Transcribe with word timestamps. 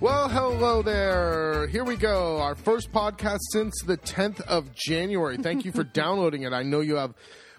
Well, 0.00 0.28
hello 0.28 0.82
there. 0.82 1.66
Here 1.66 1.84
we 1.84 1.96
go. 1.96 2.40
Our 2.40 2.54
first 2.54 2.92
podcast 2.92 3.40
since 3.52 3.74
the 3.84 3.96
10th 3.96 4.40
of 4.42 4.72
January. 4.74 5.36
Thank 5.38 5.64
you 5.64 5.72
for 5.72 5.82
downloading 5.92 6.42
it. 6.42 6.52
I 6.52 6.62
know 6.62 6.80
you 6.80 6.96
have 6.96 7.14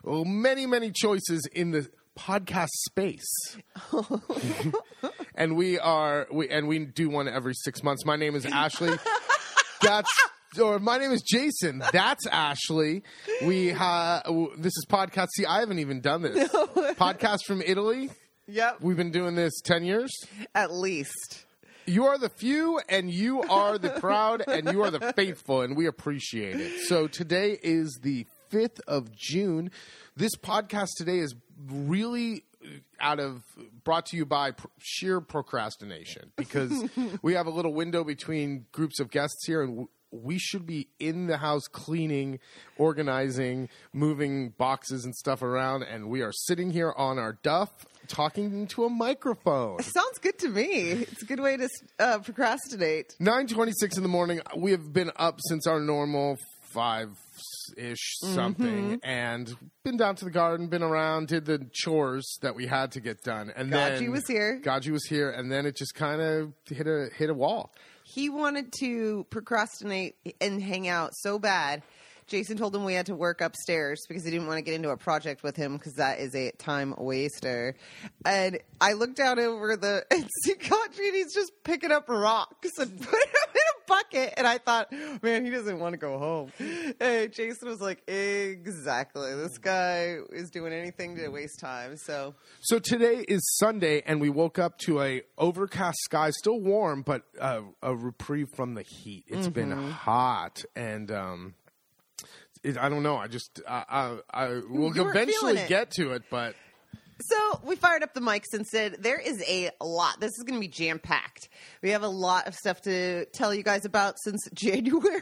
oh, 0.06 0.24
many, 0.24 0.66
many 0.66 0.92
choices 0.92 1.48
in 1.54 1.72
the 1.72 1.90
podcast 2.18 2.70
space. 2.88 3.58
and 5.36 5.56
we 5.58 5.80
are 5.80 6.28
we 6.32 6.50
and 6.50 6.68
we 6.68 6.80
do 6.86 7.10
one 7.10 7.28
every 7.28 7.54
6 7.54 7.84
months. 7.84 8.06
My 8.06 8.16
name 8.16 8.36
is 8.36 8.46
Ashley. 8.46 8.98
That's 9.82 10.12
or 10.60 10.80
my 10.80 10.98
name 10.98 11.12
is 11.12 11.22
Jason. 11.22 11.84
That's 11.94 12.26
Ashley. 12.28 13.04
We 13.44 13.70
ha 13.70 14.22
this 14.58 14.74
is 14.76 14.86
podcast. 14.90 15.28
See, 15.36 15.46
I 15.46 15.60
haven't 15.60 15.80
even 15.80 16.02
done 16.02 16.24
this. 16.24 16.50
podcast 16.96 17.46
from 17.46 17.62
Italy. 17.62 18.10
Yep. 18.48 18.78
We've 18.82 18.98
been 18.98 19.12
doing 19.12 19.36
this 19.36 19.54
10 19.62 19.84
years. 19.86 20.12
At 20.54 20.74
least. 20.74 21.46
You 21.86 22.06
are 22.06 22.18
the 22.18 22.30
few, 22.30 22.80
and 22.90 23.10
you 23.10 23.42
are 23.44 23.78
the 23.78 23.90
proud, 23.90 24.44
and 24.48 24.72
you 24.72 24.84
are 24.84 24.92
the 24.92 25.14
faithful, 25.14 25.62
and 25.62 25.76
we 25.76 25.88
appreciate 25.88 26.60
it. 26.60 26.82
So 26.88 27.08
today 27.08 27.58
is 27.64 28.00
the 28.02 28.28
5th 28.52 28.80
of 28.88 29.16
June. 29.16 29.72
This 30.16 30.36
podcast 30.36 30.90
today 30.98 31.20
is 31.20 31.34
really 31.70 32.44
uh, 32.64 32.68
out 33.00 33.20
of 33.20 33.42
brought 33.84 34.06
to 34.08 34.18
you 34.18 34.26
by 34.26 34.52
pr- 34.52 34.68
sheer 34.80 35.22
procrastination 35.22 36.32
because 36.36 36.84
we 37.24 37.34
have 37.34 37.48
a 37.48 37.52
little 37.52 37.74
window 37.74 38.04
between 38.04 38.66
groups 38.72 39.00
of 39.00 39.10
guests 39.10 39.46
here 39.48 39.62
and 39.64 39.72
w- 39.72 39.90
we 40.12 40.38
should 40.38 40.66
be 40.66 40.88
in 41.00 41.28
the 41.28 41.38
house 41.38 41.68
cleaning, 41.68 42.40
organizing, 42.78 43.70
moving 43.94 44.50
boxes 44.50 45.06
and 45.06 45.16
stuff 45.16 45.42
around 45.42 45.84
and 45.84 46.10
we 46.10 46.22
are 46.22 46.32
sitting 46.32 46.72
here 46.72 46.94
on 46.98 47.18
our 47.18 47.34
duff 47.44 47.70
talking 48.08 48.46
into 48.54 48.84
a 48.84 48.90
microphone. 48.90 49.82
Sounds 49.82 50.20
good 50.20 50.38
to 50.40 50.50
me. 50.50 50.92
It's 50.92 51.22
a 51.22 51.26
good 51.26 51.40
way 51.40 51.58
to 51.58 51.70
uh, 52.00 52.20
procrastinate. 52.20 53.16
9:26 53.20 53.98
in 53.98 54.04
the 54.04 54.10
morning. 54.10 54.42
We 54.56 54.72
have 54.72 54.92
been 54.92 55.12
up 55.16 55.40
since 55.48 55.68
our 55.68 55.80
normal 55.80 56.38
five 56.74 57.10
ish 57.78 58.18
something, 58.22 59.00
and 59.04 59.56
been 59.84 59.98
down 59.98 60.16
to 60.16 60.26
the 60.26 60.32
garden, 60.32 60.68
been 60.68 60.84
around, 60.84 61.28
did 61.28 61.46
the 61.46 61.68
chores 61.72 62.38
that 62.42 62.56
we 62.56 62.68
had 62.68 62.92
to 62.94 63.00
get 63.00 63.24
done, 63.24 63.52
and 63.56 63.72
Gaji 63.72 64.00
then 64.00 64.12
was 64.12 64.28
here. 64.28 64.62
Gaji 64.64 64.92
was 64.92 65.06
here, 65.06 65.30
and 65.30 65.52
then 65.52 65.66
it 65.66 65.76
just 65.76 65.96
kind 65.96 66.22
of 66.22 66.54
hit 66.66 66.88
a 66.88 67.10
hit 67.16 67.30
a 67.30 67.34
wall. 67.34 67.74
He 68.14 68.28
wanted 68.30 68.74
to 68.80 69.26
procrastinate 69.30 70.16
and 70.42 70.62
hang 70.62 70.90
out 70.90 71.12
so 71.16 71.40
bad. 71.40 71.82
Jason 72.28 72.58
told 72.58 72.76
him 72.76 72.84
we 72.84 72.94
had 72.94 73.06
to 73.06 73.16
work 73.16 73.40
upstairs 73.40 74.06
because 74.08 74.26
he 74.26 74.32
didn't 74.32 74.48
want 74.48 74.58
to 74.58 74.62
get 74.62 74.74
into 74.74 74.90
a 74.90 74.98
project 74.98 75.44
with 75.44 75.56
him 75.56 75.78
because 75.78 75.94
that 75.94 76.20
is 76.20 76.36
a 76.36 76.52
time 76.52 76.94
waster. 76.98 77.76
And 78.26 78.60
I 78.82 78.94
looked 78.94 79.22
out 79.22 79.40
over 79.40 79.78
the 79.78 80.06
and 80.12 80.26
Gaji 80.46 81.08
and 81.08 81.16
he's 81.16 81.34
just 81.34 81.52
picking 81.64 81.92
up 81.92 82.10
rocks 82.10 82.78
and 82.78 83.00
putting 83.02 83.34
bucket. 83.92 84.34
And 84.38 84.48
I 84.48 84.58
thought, 84.58 84.92
man, 85.22 85.44
he 85.46 85.52
doesn't 85.52 85.80
want 85.80 85.94
to 85.94 85.98
go 85.98 86.18
home. 86.18 86.52
And 87.00 87.32
Jason 87.32 87.68
was 87.68 87.82
like, 87.82 88.02
exactly. 88.08 89.36
This 89.36 89.58
guy 89.58 90.18
is 90.32 90.50
doing 90.50 90.74
anything 90.74 91.16
to 91.18 91.28
waste 91.30 91.60
time. 91.60 91.98
So 91.98 92.36
So 92.62 92.80
today 92.80 93.26
is 93.28 93.42
Sunday, 93.58 94.02
and 94.06 94.22
we 94.22 94.30
woke 94.30 94.58
up 94.60 94.78
to 94.86 95.02
a 95.02 95.22
overcast 95.38 95.98
sky, 96.04 96.30
still 96.32 96.60
warm, 96.60 97.02
but 97.02 97.24
uh, 97.40 97.62
a 97.82 97.96
reprieve 97.96 98.48
from 98.56 98.76
the 98.76 98.84
heat. 98.84 99.26
It's 99.28 99.48
been 99.48 99.70
Mm-hmm. 99.72 99.90
hot, 99.92 100.64
and 100.76 101.12
um, 101.12 101.54
it, 102.64 102.78
I 102.78 102.90
don't 102.90 103.04
know. 103.04 103.16
I 103.18 103.28
just 103.28 103.62
I, 103.68 103.84
I, 103.90 104.18
I 104.46 104.48
will 104.70 104.92
eventually 104.98 105.64
get 105.68 105.92
to 105.92 106.12
it, 106.14 106.24
but. 106.30 106.56
So 107.24 107.60
we 107.64 107.76
fired 107.76 108.04
up 108.04 108.14
the 108.14 108.20
mics 108.20 108.54
and 108.54 108.66
said 108.66 108.98
there 109.00 109.20
is 109.20 109.44
a 109.48 109.70
lot. 109.82 110.20
This 110.20 110.32
is 110.38 110.44
going 110.44 110.56
to 110.56 110.60
be 110.60 110.68
jam 110.68 111.00
packed. 111.00 111.50
We 111.82 111.92
have 111.92 112.04
a 112.04 112.08
lot 112.08 112.48
of 112.48 112.56
stuff 112.56 112.82
to 112.84 113.26
tell 113.26 113.54
you 113.54 113.64
guys 113.64 113.86
about 113.86 114.16
since 114.24 114.48
January. 114.54 115.20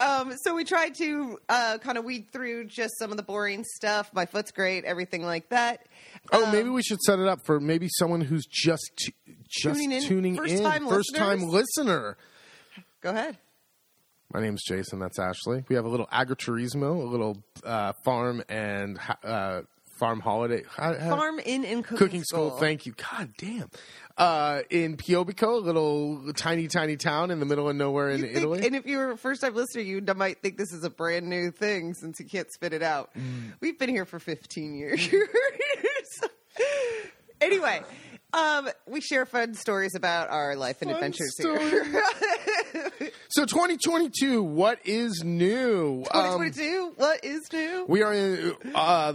um, 0.00 0.34
so 0.42 0.54
we 0.54 0.64
tried 0.64 0.94
to 0.96 1.38
uh, 1.48 1.78
kind 1.78 1.98
of 1.98 2.04
weed 2.04 2.26
through 2.32 2.64
just 2.66 2.98
some 2.98 3.10
of 3.10 3.16
the 3.16 3.22
boring 3.22 3.64
stuff. 3.64 4.10
My 4.12 4.26
foot's 4.26 4.50
great, 4.52 4.84
everything 4.84 5.22
like 5.22 5.48
that. 5.48 5.86
Oh, 6.32 6.44
Um, 6.44 6.52
maybe 6.52 6.68
we 6.68 6.82
should 6.82 7.00
set 7.00 7.18
it 7.18 7.26
up 7.26 7.40
for 7.44 7.58
maybe 7.60 7.88
someone 7.90 8.20
who's 8.20 8.44
just 8.46 8.90
t- 8.98 9.14
just 9.48 9.74
Tuning 9.78 9.92
in? 9.92 10.02
tuning 10.02 10.36
in, 10.36 10.42
First-time 10.42 10.88
first 10.88 11.14
time 11.16 11.42
listener. 11.42 12.16
Go 13.00 13.10
ahead. 13.10 13.38
My 14.32 14.40
name's 14.42 14.62
Jason. 14.66 14.98
That's 14.98 15.18
Ashley. 15.18 15.64
We 15.68 15.76
have 15.76 15.86
a 15.86 15.88
little 15.88 16.06
agriturismo, 16.08 17.00
a 17.02 17.08
little 17.08 17.42
uh, 17.64 17.94
farm 18.04 18.42
and 18.50 18.98
uh, 19.24 19.62
farm 19.98 20.20
holiday 20.20 20.62
ha- 20.70 20.94
ha- 20.98 21.16
Farm 21.16 21.38
in 21.40 21.64
and 21.64 21.84
cooking, 21.84 21.98
cooking 21.98 22.24
school. 22.24 22.50
Thank 22.52 22.86
you. 22.86 22.94
God 23.12 23.30
damn. 23.36 23.68
Uh, 24.16 24.62
in 24.70 24.96
Piobico, 24.96 25.54
a 25.54 25.60
little 25.60 26.32
tiny, 26.32 26.66
tiny 26.66 26.96
town 26.96 27.30
in 27.30 27.38
the 27.40 27.46
middle 27.46 27.68
of 27.68 27.76
nowhere 27.76 28.10
in 28.10 28.22
think- 28.22 28.36
Italy. 28.36 28.66
and 28.66 28.74
if 28.74 28.86
you're 28.86 29.12
a 29.12 29.16
first 29.16 29.42
time 29.42 29.54
listener, 29.54 29.82
you 29.82 30.00
might 30.16 30.40
think 30.42 30.56
this 30.56 30.72
is 30.72 30.82
a 30.84 30.90
brand 30.90 31.28
new 31.28 31.50
thing 31.50 31.94
since 31.94 32.18
you 32.18 32.26
can't 32.26 32.50
spit 32.52 32.72
it 32.72 32.82
out. 32.82 33.10
Mm. 33.14 33.52
We've 33.60 33.78
been 33.78 33.90
here 33.90 34.04
for 34.04 34.18
15 34.18 34.74
years. 34.74 35.08
anyway, 37.40 37.82
um, 38.32 38.68
we 38.86 39.00
share 39.00 39.26
fun 39.26 39.54
stories 39.54 39.94
about 39.94 40.30
our 40.30 40.56
life 40.56 40.82
and 40.82 40.90
Fun 40.90 40.96
adventures 40.96 41.34
stories. 41.38 41.70
here. 41.70 42.02
so 43.30 43.44
2022, 43.44 44.42
what 44.42 44.78
is 44.84 45.22
new? 45.24 46.04
Um, 46.12 46.38
2022, 46.40 46.92
what 46.96 47.24
is 47.24 47.52
new? 47.52 47.84
We 47.88 48.02
are 48.02 48.12
in. 48.12 48.54
Uh, 48.74 49.14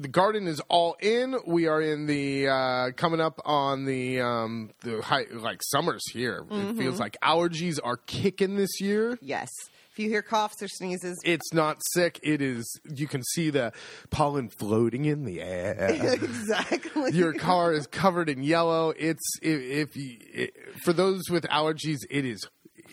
the, 0.00 0.08
garden 0.08 0.46
is 0.46 0.60
all 0.68 0.96
in. 1.00 1.36
We 1.46 1.66
are 1.66 1.80
in 1.80 2.06
the 2.06 2.48
uh, 2.48 2.90
coming 2.96 3.20
up 3.20 3.40
on 3.44 3.84
the 3.84 4.20
um, 4.20 4.70
the 4.82 5.00
high, 5.02 5.26
like 5.32 5.60
summers 5.62 6.02
here. 6.12 6.44
It 6.50 6.76
feels 6.76 6.98
like 7.00 7.16
allergies 7.22 7.78
are 7.82 7.96
kicking 7.96 8.56
this 8.56 8.80
year. 8.80 9.18
yes. 9.20 9.48
If 9.92 9.98
you 9.98 10.08
hear 10.08 10.22
coughs 10.22 10.62
or 10.62 10.68
sneezes, 10.68 11.18
It's 11.24 11.52
not 11.52 11.78
sick. 11.94 12.20
It 12.22 12.40
is. 12.40 12.64
You 12.94 13.08
can 13.08 13.24
see 13.34 13.50
the 13.50 13.72
pollen 14.10 14.48
floating 14.48 15.04
in 15.04 15.24
the 15.24 15.42
air. 15.42 15.88
exactly. 16.14 17.10
Your 17.10 17.32
car 17.32 17.72
is 17.72 17.88
covered 17.88 18.28
in 18.28 18.44
yellow. 18.44 18.90
It's 18.96 19.38
if, 19.42 19.60
if 19.60 19.96
you, 19.96 20.16
it, 20.32 20.54
for 20.84 20.92
those 20.92 21.22
with 21.28 21.42
allergies, 21.46 21.98
it 22.08 22.24
is 22.24 22.46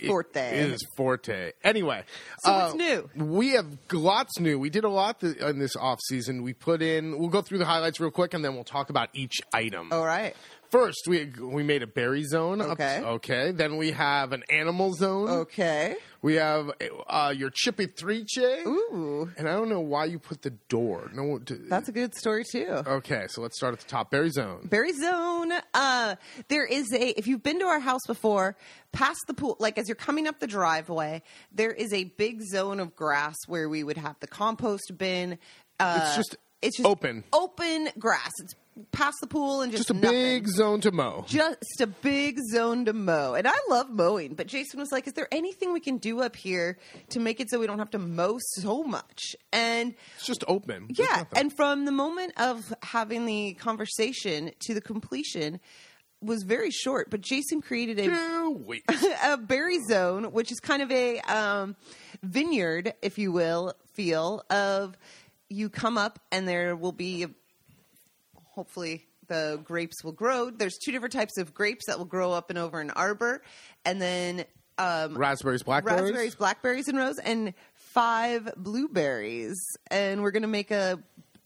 Forte. 0.06 0.40
it 0.40 0.72
is 0.72 0.86
forte. 0.96 1.52
Anyway, 1.64 2.04
So 2.40 2.52
uh, 2.52 2.60
what's 2.66 2.76
new? 2.76 3.10
We 3.16 3.50
have 3.54 3.66
lots 3.92 4.40
new. 4.40 4.60
We 4.60 4.70
did 4.70 4.84
a 4.84 4.90
lot 4.90 5.20
th- 5.22 5.38
in 5.38 5.60
this 5.60 5.76
off 5.76 6.00
season. 6.08 6.44
We 6.44 6.54
put 6.54 6.82
in. 6.82 7.18
We'll 7.18 7.30
go 7.30 7.42
through 7.42 7.58
the 7.60 7.66
highlights 7.66 8.00
real 8.00 8.12
quick, 8.12 8.34
and 8.34 8.44
then 8.44 8.54
we'll 8.56 8.64
talk 8.64 8.90
about 8.90 9.10
each 9.14 9.42
item. 9.54 9.92
All 9.92 10.06
right. 10.06 10.36
First, 10.70 11.08
we 11.08 11.32
we 11.40 11.64
made 11.64 11.82
a 11.84 11.88
berry 11.88 12.24
zone. 12.24 12.62
Okay. 12.62 13.02
okay. 13.04 13.52
Then 13.52 13.78
we 13.78 13.92
have 13.92 14.34
an 14.34 14.44
animal 14.50 14.94
zone. 14.94 15.30
Okay. 15.30 15.96
We 16.22 16.36
have 16.36 16.72
uh, 17.08 17.34
your 17.38 17.52
cippatrice. 17.52 18.66
Ooh, 18.66 19.30
And 19.38 19.48
I 19.48 19.54
don't 19.54 19.70
know 19.70 19.80
why 19.80 20.06
you 20.06 20.20
put 20.20 20.42
the 20.42 20.50
door. 20.68 21.10
No, 21.14 21.38
d- 21.40 21.56
that's 21.70 21.88
a 21.88 21.92
good 21.92 22.16
story 22.16 22.44
too. 22.44 22.68
okay. 22.68 23.28
So 23.30 23.42
let's 23.42 23.56
start 23.56 23.74
at 23.74 23.80
the 23.80 23.88
top. 23.88 24.12
Berry 24.12 24.30
zone. 24.30 24.68
Berry 24.68 24.94
Zone. 24.94 25.54
Uh, 25.74 26.16
there 26.50 26.66
is 26.66 26.92
a. 26.94 27.18
If 27.18 27.28
you've 27.28 27.44
been 27.44 27.60
to 27.60 27.66
our 27.66 27.80
house 27.80 28.06
before, 28.08 28.58
past 28.92 29.20
the 29.28 29.34
pool, 29.34 29.56
like 29.60 29.78
as 29.78 29.88
you're 29.88 29.96
coming 29.96 30.28
up 30.28 30.40
the 30.40 30.48
driveway, 30.48 31.22
there 31.52 31.72
is 31.72 31.94
a 31.94 32.06
big 32.06 32.42
zone 32.42 32.80
of 32.80 32.96
grass 32.96 33.36
where 33.48 33.70
we 33.70 33.84
would 33.84 33.98
have 33.98 34.16
the 34.20 34.28
compost 34.28 34.92
bin. 34.98 35.38
Uh, 35.80 36.00
It's 36.02 36.16
just 36.16 36.36
it's 36.62 36.78
just 36.78 36.88
open. 36.88 37.24
open 37.34 37.90
grass. 38.00 38.32
It's 38.44 38.54
past 38.92 39.18
the 39.22 39.28
pool 39.28 39.62
and 39.62 39.72
just 39.72 39.88
Just 39.88 39.92
a 39.92 39.94
nothing. 39.96 40.12
big 40.22 40.48
zone 40.48 40.82
to 40.82 40.92
mow. 40.92 41.26
Just 41.28 41.82
a 41.82 41.88
big 41.88 42.38
zone 42.52 42.86
to 42.86 42.94
mow. 42.94 43.34
And 43.34 43.48
I 43.48 43.56
love 43.70 43.90
mowing, 43.90 44.36
but 44.36 44.46
Jason 44.48 44.80
was 44.80 44.92
like, 44.92 45.08
Is 45.08 45.14
there 45.14 45.28
anything 45.32 45.74
we 45.74 45.80
can 45.80 45.98
do 45.98 46.22
up 46.22 46.36
here 46.36 46.78
to 47.10 47.20
make 47.20 47.40
it 47.40 47.50
so 47.50 47.60
we 47.60 47.66
don't 47.68 47.80
have 47.80 47.90
to 47.92 48.00
mow 48.00 48.38
so 48.40 48.84
much? 48.84 49.36
And 49.52 49.96
It's 50.18 50.26
just 50.28 50.44
open. 50.48 50.88
Yeah, 50.92 51.24
and 51.36 51.52
from 51.56 51.86
the 51.86 51.92
moment 51.92 52.34
of 52.40 52.72
having 52.84 53.26
the 53.26 53.54
conversation 53.56 54.52
to 54.68 54.74
the 54.76 54.82
completion 54.82 55.60
was 56.22 56.44
very 56.44 56.70
short. 56.72 57.10
But 57.10 57.22
Jason 57.22 57.62
created 57.62 58.00
a 58.00 58.54
a 59.34 59.38
berry 59.38 59.80
zone, 59.90 60.26
which 60.34 60.52
is 60.52 60.60
kind 60.60 60.82
of 60.84 60.92
a 60.92 61.20
um, 61.22 61.76
vineyard, 62.24 62.94
if 63.02 63.18
you 63.18 63.32
will, 63.32 63.74
feel 63.94 64.44
of 64.50 64.96
you 65.50 65.70
come 65.70 65.98
up 65.98 66.20
and 66.32 66.48
there 66.48 66.76
will 66.76 66.92
be 66.92 67.28
hopefully 68.36 69.06
the 69.28 69.60
grapes 69.64 70.04
will 70.04 70.12
grow. 70.12 70.50
There's 70.50 70.78
two 70.78 70.92
different 70.92 71.14
types 71.14 71.38
of 71.38 71.54
grapes 71.54 71.86
that 71.88 71.98
will 71.98 72.06
grow 72.06 72.32
up 72.32 72.50
and 72.50 72.58
over 72.58 72.80
an 72.80 72.92
arbor, 72.92 73.42
and 73.86 74.02
then 74.02 74.46
um, 74.78 75.18
Raspberries, 75.18 75.64
blackberries. 75.64 76.02
raspberries, 76.02 76.36
blackberries, 76.36 76.88
and 76.88 76.98
rose, 76.98 77.18
and 77.20 77.54
five 77.74 78.50
blueberries. 78.56 79.58
And 79.90 80.22
we're 80.22 80.32
going 80.32 80.44
to 80.44 80.48
make 80.48 80.72
a 80.72 81.00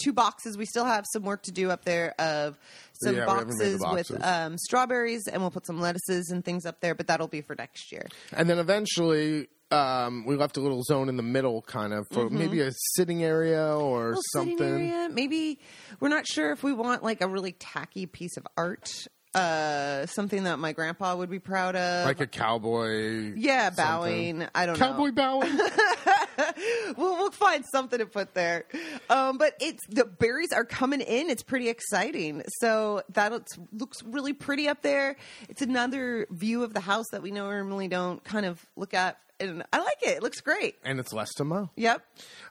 two 0.03 0.13
boxes. 0.13 0.57
We 0.57 0.65
still 0.65 0.86
have 0.86 1.06
some 1.12 1.24
work 1.24 1.44
to 1.44 1.51
do 1.51 1.69
up 1.69 1.86
there 1.86 2.13
of 2.19 2.57
some 2.94 3.15
Yeah, 3.15 3.25
we 3.25 3.31
haven't 3.31 3.57
made 3.57 3.74
the 3.74 3.77
boxes, 3.80 4.09
with 4.12 4.24
um, 4.24 4.57
strawberries, 4.57 5.27
and 5.27 5.42
we'll 5.42 5.51
put 5.51 5.65
some 5.65 5.80
lettuces 5.80 6.30
and 6.30 6.44
things 6.44 6.65
up 6.65 6.81
there. 6.81 6.95
But 6.95 7.07
that'll 7.07 7.27
be 7.27 7.42
for 7.42 7.56
next 7.56 7.92
year. 7.92 8.07
And 8.33 8.50
then 8.50 8.59
eventually, 8.59 9.48
um, 9.71 10.25
we 10.25 10.35
left 10.35 10.57
a 10.57 10.62
little 10.62 10.83
zone 10.83 11.09
in 11.09 11.18
the 11.18 11.23
middle, 11.23 11.62
kind 11.62 11.94
of 11.94 12.07
for 12.09 12.29
maybe 12.29 12.62
a 12.62 12.71
sitting 12.95 13.23
area 13.23 13.75
or 13.75 14.09
little 14.09 14.21
something. 14.33 14.57
sitting 14.57 14.91
area. 14.91 15.09
Maybe 15.09 15.59
we're 16.00 16.09
not 16.09 16.27
sure 16.27 16.51
if 16.51 16.63
we 16.63 16.73
want 16.73 17.03
like 17.03 17.21
a 17.21 17.27
really 17.27 17.53
tacky 17.53 18.06
piece 18.06 18.38
of 18.38 18.45
art, 18.57 19.07
uh, 19.33 20.06
something 20.07 20.44
that 20.44 20.59
my 20.59 20.73
grandpa 20.73 21.15
would 21.15 21.29
be 21.29 21.39
proud 21.39 21.75
of. 21.75 22.06
Like 22.06 22.19
a 22.19 22.27
cowboy. 22.27 23.33
yeah, 23.35 23.71
something. 23.71 24.39
bowing. 24.39 24.47
I 24.53 24.65
don't 24.65 24.79
know. 24.79 24.85
Cowboy 24.88 25.07
know. 25.07 25.12
bowing. 25.12 25.59
We'll, 26.97 27.15
we'll 27.17 27.31
find 27.31 27.63
something 27.71 28.00
to 28.00 28.06
put 28.06 28.33
there. 28.33 28.65
Um, 29.09 29.38
but 29.38 29.53
it's 29.59 29.85
the 29.88 30.06
berries 30.06 30.51
are 30.51 30.65
coming 30.65 31.00
in. 31.01 31.29
It's 31.29 31.44
pretty 31.44 31.69
exciting. 31.69 32.44
So 32.59 33.03
that 33.13 33.31
looks, 33.31 33.51
looks 33.71 34.03
really 34.03 34.33
pretty 34.33 34.67
up 34.67 34.81
there. 34.81 35.15
It's 35.50 35.62
another 35.62 36.27
view 36.29 36.63
of 36.63 36.74
the 36.74 36.79
house 36.79 37.06
that 37.12 37.21
we 37.21 37.31
normally 37.31 37.88
don't 37.88 38.24
kind 38.24 38.45
of 38.45 38.65
look 38.75 38.94
at, 38.94 39.17
and 39.41 39.63
I 39.73 39.79
like 39.79 40.01
it. 40.03 40.17
It 40.17 40.23
looks 40.23 40.39
great. 40.41 40.75
and 40.83 40.99
it's 40.99 41.11
less 41.13 41.33
to 41.35 41.43
mow. 41.43 41.69
Yep. 41.75 42.05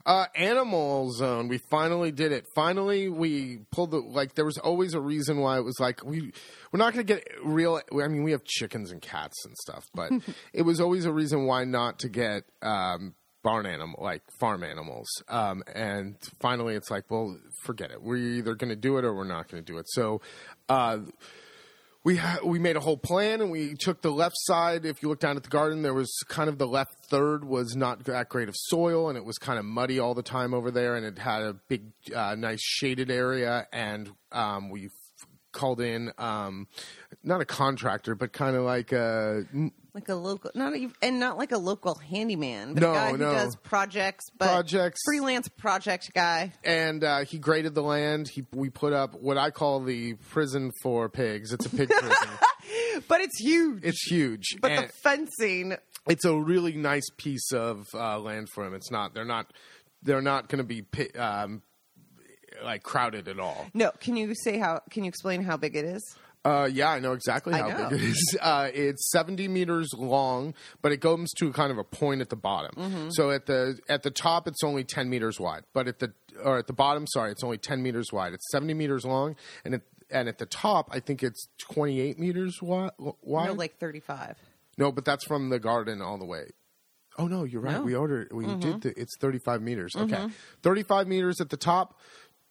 Uh, 0.04 0.26
Animal 0.34 1.12
Zone. 1.12 1.48
We 1.48 1.58
finally 1.70 2.10
did 2.12 2.32
it. 2.32 2.46
Finally, 2.54 3.08
we 3.08 3.60
pulled 3.70 3.90
the 3.92 3.98
like. 3.98 4.34
There 4.34 4.44
was 4.44 4.58
always 4.58 4.94
a 4.94 5.00
reason 5.00 5.38
why 5.38 5.58
it 5.58 5.64
was 5.64 5.78
like 5.80 6.04
we 6.04 6.32
we're 6.72 6.78
not 6.78 6.92
going 6.94 7.06
to 7.06 7.14
get 7.14 7.26
real. 7.44 7.80
I 7.92 8.08
mean, 8.08 8.22
we 8.22 8.32
have 8.32 8.44
chickens 8.44 8.90
and 8.90 9.00
cats 9.00 9.44
and 9.44 9.54
stuff, 9.56 9.84
but 9.94 10.12
it 10.52 10.62
was 10.62 10.80
always 10.80 11.04
a 11.04 11.12
reason 11.12 11.46
why 11.46 11.64
not 11.64 12.00
to 12.00 12.08
get 12.08 12.44
um, 12.62 13.14
barn 13.42 13.66
animal 13.66 14.02
like 14.02 14.22
farm 14.38 14.62
animals. 14.62 15.08
Um, 15.28 15.62
and 15.74 16.16
finally, 16.40 16.74
it's 16.74 16.90
like, 16.90 17.10
well, 17.10 17.38
forget 17.62 17.90
it. 17.90 18.02
We're 18.02 18.16
either 18.16 18.54
going 18.54 18.70
to 18.70 18.76
do 18.76 18.98
it 18.98 19.04
or 19.04 19.14
we're 19.14 19.24
not 19.24 19.48
going 19.48 19.62
to 19.62 19.72
do 19.72 19.78
it. 19.78 19.86
So. 19.88 20.20
Uh, 20.68 20.98
we 22.02 22.16
ha- 22.16 22.38
we 22.44 22.58
made 22.58 22.76
a 22.76 22.80
whole 22.80 22.96
plan 22.96 23.40
and 23.40 23.50
we 23.50 23.74
took 23.74 24.00
the 24.00 24.10
left 24.10 24.36
side. 24.38 24.86
If 24.86 25.02
you 25.02 25.08
look 25.08 25.20
down 25.20 25.36
at 25.36 25.42
the 25.42 25.50
garden, 25.50 25.82
there 25.82 25.94
was 25.94 26.10
kind 26.28 26.48
of 26.48 26.56
the 26.56 26.66
left 26.66 26.94
third 27.10 27.44
was 27.44 27.76
not 27.76 28.04
that 28.04 28.28
great 28.28 28.48
of 28.48 28.54
soil 28.56 29.08
and 29.08 29.18
it 29.18 29.24
was 29.24 29.36
kind 29.38 29.58
of 29.58 29.64
muddy 29.64 29.98
all 29.98 30.14
the 30.14 30.22
time 30.22 30.54
over 30.54 30.70
there. 30.70 30.96
And 30.96 31.04
it 31.04 31.18
had 31.18 31.42
a 31.42 31.54
big, 31.68 31.92
uh, 32.14 32.34
nice 32.36 32.62
shaded 32.62 33.10
area. 33.10 33.66
And 33.72 34.10
um, 34.32 34.70
we 34.70 34.88
called 35.52 35.80
in 35.80 36.12
um, 36.18 36.66
not 37.22 37.40
a 37.40 37.44
contractor, 37.44 38.14
but 38.14 38.32
kind 38.32 38.56
of 38.56 38.62
like 38.64 38.92
a 38.92 39.44
Like 39.94 40.08
a 40.08 40.14
local, 40.14 40.50
not 40.54 40.76
even, 40.76 40.94
and 41.02 41.18
not 41.18 41.36
like 41.36 41.52
a 41.52 41.58
local 41.58 41.96
handyman, 41.96 42.74
but 42.74 42.82
No, 42.82 42.92
a 42.92 42.94
guy 42.94 43.10
who 43.10 43.16
no. 43.18 43.32
does 43.32 43.56
projects, 43.56 44.26
but 44.38 44.46
Projects. 44.46 45.00
freelance 45.04 45.48
project 45.48 46.10
guy. 46.14 46.52
and 46.64 47.02
uh, 47.02 47.24
he 47.24 47.38
graded 47.38 47.74
the 47.74 47.82
land. 47.82 48.28
He 48.28 48.44
we 48.52 48.70
put 48.70 48.92
up 48.92 49.14
what 49.20 49.36
I 49.38 49.50
call 49.50 49.80
the 49.80 50.14
prison 50.30 50.70
for 50.82 51.08
pigs. 51.08 51.52
It's 51.52 51.66
a 51.66 51.70
pig 51.70 51.88
prison. 51.90 52.28
But 53.08 53.20
it's 53.20 53.38
huge. 53.40 53.84
It's 53.84 54.02
huge. 54.10 54.44
but 54.60 54.70
and- 54.70 54.84
the 54.88 54.92
fencing, 55.02 55.74
it's 56.08 56.24
a 56.24 56.34
really 56.38 56.74
nice 56.74 57.08
piece 57.16 57.52
of 57.52 57.86
uh, 57.94 58.18
land 58.20 58.48
for 58.54 58.64
him. 58.64 58.74
It's 58.74 58.90
not. 58.90 59.14
They're 59.14 59.24
not. 59.24 59.52
They're 60.02 60.22
not 60.22 60.48
going 60.48 60.58
to 60.58 60.64
be 60.64 60.84
um, 61.18 61.60
like 62.64 62.82
crowded 62.82 63.28
at 63.28 63.38
all. 63.38 63.66
no. 63.74 63.90
Can 64.00 64.16
you 64.16 64.34
say 64.34 64.58
how? 64.58 64.80
Can 64.90 65.04
you 65.04 65.08
explain 65.08 65.42
how 65.42 65.56
big 65.56 65.76
it 65.76 65.84
is? 65.84 66.02
Uh, 66.42 66.66
yeah, 66.72 66.88
I 66.88 67.00
know 67.00 67.12
exactly 67.12 67.52
how 67.52 67.68
know. 67.68 67.90
big 67.90 68.00
it 68.00 68.04
is. 68.04 68.36
Uh, 68.40 68.70
it's 68.72 69.10
seventy 69.10 69.46
meters 69.46 69.90
long, 69.96 70.54
but 70.80 70.90
it 70.90 70.98
goes 71.00 71.28
to 71.38 71.52
kind 71.52 71.70
of 71.70 71.76
a 71.76 71.84
point 71.84 72.22
at 72.22 72.30
the 72.30 72.36
bottom. 72.36 72.70
Mm-hmm. 72.76 73.08
So 73.10 73.30
at 73.30 73.44
the 73.46 73.78
at 73.88 74.02
the 74.02 74.10
top, 74.10 74.48
it's 74.48 74.64
only 74.64 74.82
ten 74.84 75.10
meters 75.10 75.38
wide, 75.38 75.64
but 75.74 75.86
at 75.86 75.98
the 75.98 76.12
or 76.42 76.56
at 76.58 76.66
the 76.66 76.72
bottom, 76.72 77.06
sorry, 77.06 77.30
it's 77.32 77.44
only 77.44 77.58
ten 77.58 77.82
meters 77.82 78.06
wide. 78.12 78.32
It's 78.32 78.50
seventy 78.50 78.72
meters 78.72 79.04
long, 79.04 79.36
and 79.64 79.74
it, 79.74 79.82
and 80.10 80.28
at 80.28 80.38
the 80.38 80.46
top, 80.46 80.88
I 80.90 81.00
think 81.00 81.22
it's 81.22 81.46
twenty 81.58 82.00
eight 82.00 82.18
meters 82.18 82.56
wi- 82.60 82.90
wide. 82.98 83.48
No, 83.48 83.52
like 83.52 83.76
thirty-five. 83.78 84.36
No, 84.78 84.90
but 84.92 85.04
that's 85.04 85.26
from 85.26 85.50
the 85.50 85.58
garden 85.58 86.00
all 86.00 86.16
the 86.16 86.24
way. 86.24 86.46
Oh 87.18 87.26
no, 87.26 87.44
you're 87.44 87.60
right. 87.60 87.72
No. 87.72 87.78
Mm-hmm. 87.80 87.86
We 87.86 87.94
ordered. 87.94 88.32
We 88.32 88.46
did. 88.56 88.80
The, 88.80 88.98
it's 88.98 89.14
35 89.20 89.60
meters. 89.60 89.92
Okay, 89.94 90.28
35 90.62 91.06
meters 91.06 91.40
at 91.40 91.50
the 91.50 91.58
top 91.58 91.98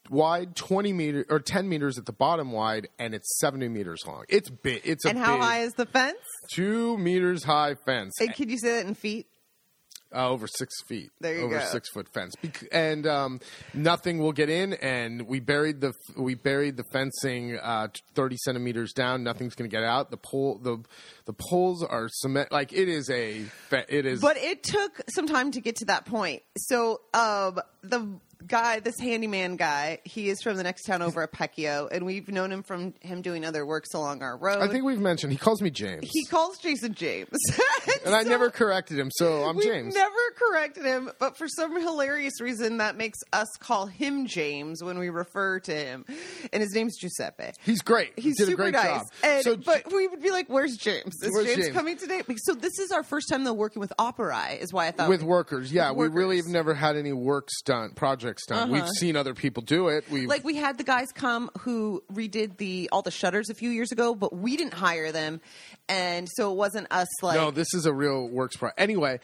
wide, 0.09 0.55
20 0.55 0.91
meter 0.93 1.25
or 1.29 1.39
10 1.39 1.69
meters 1.69 1.97
at 1.97 2.05
the 2.05 2.11
bottom 2.13 2.51
wide, 2.51 2.87
and 2.97 3.13
it's 3.13 3.39
70 3.39 3.69
meters 3.69 4.01
long. 4.07 4.25
It's 4.27 4.49
big. 4.49 4.81
It's 4.83 5.05
a 5.05 5.09
And 5.09 5.17
how 5.17 5.35
big, 5.35 5.43
high 5.43 5.59
is 5.61 5.73
the 5.73 5.85
fence? 5.85 6.17
two 6.51 6.97
meters 6.97 7.43
high 7.43 7.75
fence. 7.85 8.19
And 8.19 8.33
could 8.33 8.49
you 8.49 8.57
say 8.57 8.77
that 8.81 8.87
in 8.87 8.95
feet? 8.95 9.27
Uh, 10.11 10.27
over 10.27 10.47
six 10.47 10.73
feet. 10.87 11.11
There 11.21 11.35
you 11.35 11.41
go. 11.41 11.45
over 11.45 11.59
go. 11.59 11.65
six 11.65 11.87
foot 11.91 12.09
fence, 12.11 12.33
Bec- 12.41 12.67
and 12.71 13.05
um, 13.05 13.39
nothing 13.75 14.17
will 14.17 14.31
get 14.31 14.49
in. 14.49 14.73
And 14.73 15.27
we 15.27 15.39
buried 15.39 15.81
the 15.81 15.93
we 16.17 16.33
buried 16.33 16.77
the 16.77 16.83
fencing 16.91 17.59
uh, 17.59 17.89
thirty 18.15 18.35
centimeters 18.37 18.91
down. 18.93 19.23
Nothing's 19.23 19.53
going 19.53 19.69
to 19.69 19.75
get 19.75 19.83
out. 19.83 20.09
The 20.09 20.17
pole 20.17 20.57
the 20.63 20.79
the 21.25 21.33
poles 21.33 21.83
are 21.83 22.07
cement. 22.09 22.51
Like 22.51 22.73
it 22.73 22.89
is 22.89 23.07
a 23.11 23.43
fe- 23.69 23.85
it 23.87 24.07
is. 24.07 24.19
But 24.19 24.37
it 24.37 24.63
took 24.63 24.99
some 25.11 25.27
time 25.27 25.51
to 25.51 25.61
get 25.61 25.75
to 25.75 25.85
that 25.85 26.05
point. 26.05 26.41
So 26.57 27.01
um, 27.13 27.59
the 27.83 28.19
guy, 28.47 28.79
this 28.79 28.97
handyman 28.99 29.55
guy, 29.57 29.99
he 30.05 30.29
is 30.29 30.41
from 30.41 30.55
the 30.57 30.63
next 30.63 30.83
town 30.85 31.01
over 31.01 31.25
Apecchio, 31.27 31.89
and 31.91 32.05
we've 32.05 32.29
known 32.29 32.51
him 32.51 32.63
from 32.63 32.93
him 33.01 33.21
doing 33.21 33.45
other 33.45 33.65
works 33.65 33.93
along 33.93 34.21
our 34.23 34.37
road. 34.37 34.59
I 34.61 34.67
think 34.67 34.85
we've 34.85 34.99
mentioned 34.99 35.31
he 35.33 35.37
calls 35.37 35.61
me 35.61 35.69
James, 35.69 36.07
he 36.11 36.25
calls 36.25 36.57
Jason 36.57 36.93
James, 36.93 37.29
and 38.05 38.15
I 38.15 38.23
So- 38.23 38.29
never 38.29 38.49
corrected 38.49 38.97
him. 38.97 39.09
So 39.11 39.43
I'm 39.43 39.57
We've 39.57 39.65
James. 39.65 39.93
never 39.93 40.15
corrected 40.37 40.85
him, 40.85 41.09
but 41.19 41.37
for 41.37 41.47
some 41.47 41.79
hilarious 41.81 42.39
reason, 42.39 42.77
that 42.77 42.95
makes 42.95 43.19
us 43.33 43.47
call 43.59 43.87
him 43.87 44.25
James 44.25 44.83
when 44.83 44.97
we 44.99 45.09
refer 45.09 45.59
to 45.61 45.73
him, 45.75 46.05
and 46.53 46.61
his 46.63 46.73
name's 46.73 46.97
Giuseppe. 46.97 47.51
He's 47.63 47.81
great. 47.81 48.13
He's 48.17 48.37
Did 48.37 48.43
a 48.43 48.51
super 48.51 48.63
great 48.63 48.73
nice, 48.73 48.99
job. 49.01 49.07
and 49.23 49.43
so 49.43 49.57
but 49.57 49.91
we 49.91 50.07
would 50.07 50.21
be 50.21 50.31
like, 50.31 50.47
"Where's 50.47 50.77
James? 50.77 51.15
Is 51.21 51.31
Where's 51.33 51.45
James, 51.47 51.65
James? 51.65 51.75
coming 51.75 51.97
today?" 51.97 52.21
So 52.37 52.53
this 52.53 52.79
is 52.79 52.91
our 52.91 53.03
first 53.03 53.27
time 53.29 53.43
though 53.43 53.53
working 53.53 53.79
with 53.81 53.91
Operai, 53.99 54.59
is 54.59 54.71
why 54.71 54.87
I 54.87 54.91
thought 54.91 55.09
with 55.09 55.23
workers, 55.23 55.71
yeah, 55.73 55.91
with 55.91 56.11
we 56.11 56.17
really 56.17 56.37
have 56.37 56.47
never 56.47 56.73
had 56.73 56.95
any 56.95 57.11
works 57.13 57.61
done, 57.63 57.91
projects 57.95 58.28
done. 58.47 58.71
We've 58.71 58.81
uh-huh. 58.81 58.91
seen 58.91 59.15
other 59.15 59.33
people 59.33 59.63
do 59.63 59.87
it. 59.89 60.09
We 60.09 60.27
like 60.27 60.43
we 60.43 60.55
had 60.55 60.77
the 60.77 60.83
guys 60.83 61.11
come 61.13 61.49
who 61.59 62.03
redid 62.11 62.57
the 62.57 62.89
all 62.91 63.01
the 63.01 63.11
shutters 63.11 63.49
a 63.49 63.53
few 63.53 63.69
years 63.69 63.91
ago, 63.91 64.15
but 64.15 64.35
we 64.35 64.57
didn't 64.57 64.73
hire 64.73 65.11
them, 65.11 65.41
and 65.87 66.27
so 66.29 66.51
it 66.51 66.55
wasn't 66.55 66.87
us 66.91 67.07
like 67.21 67.35
no, 67.35 67.51
this 67.51 67.73
is 67.73 67.85
a 67.85 67.93
real 67.93 68.27
works 68.27 68.55
pro. 68.55 68.69
Anyway, 68.77 69.19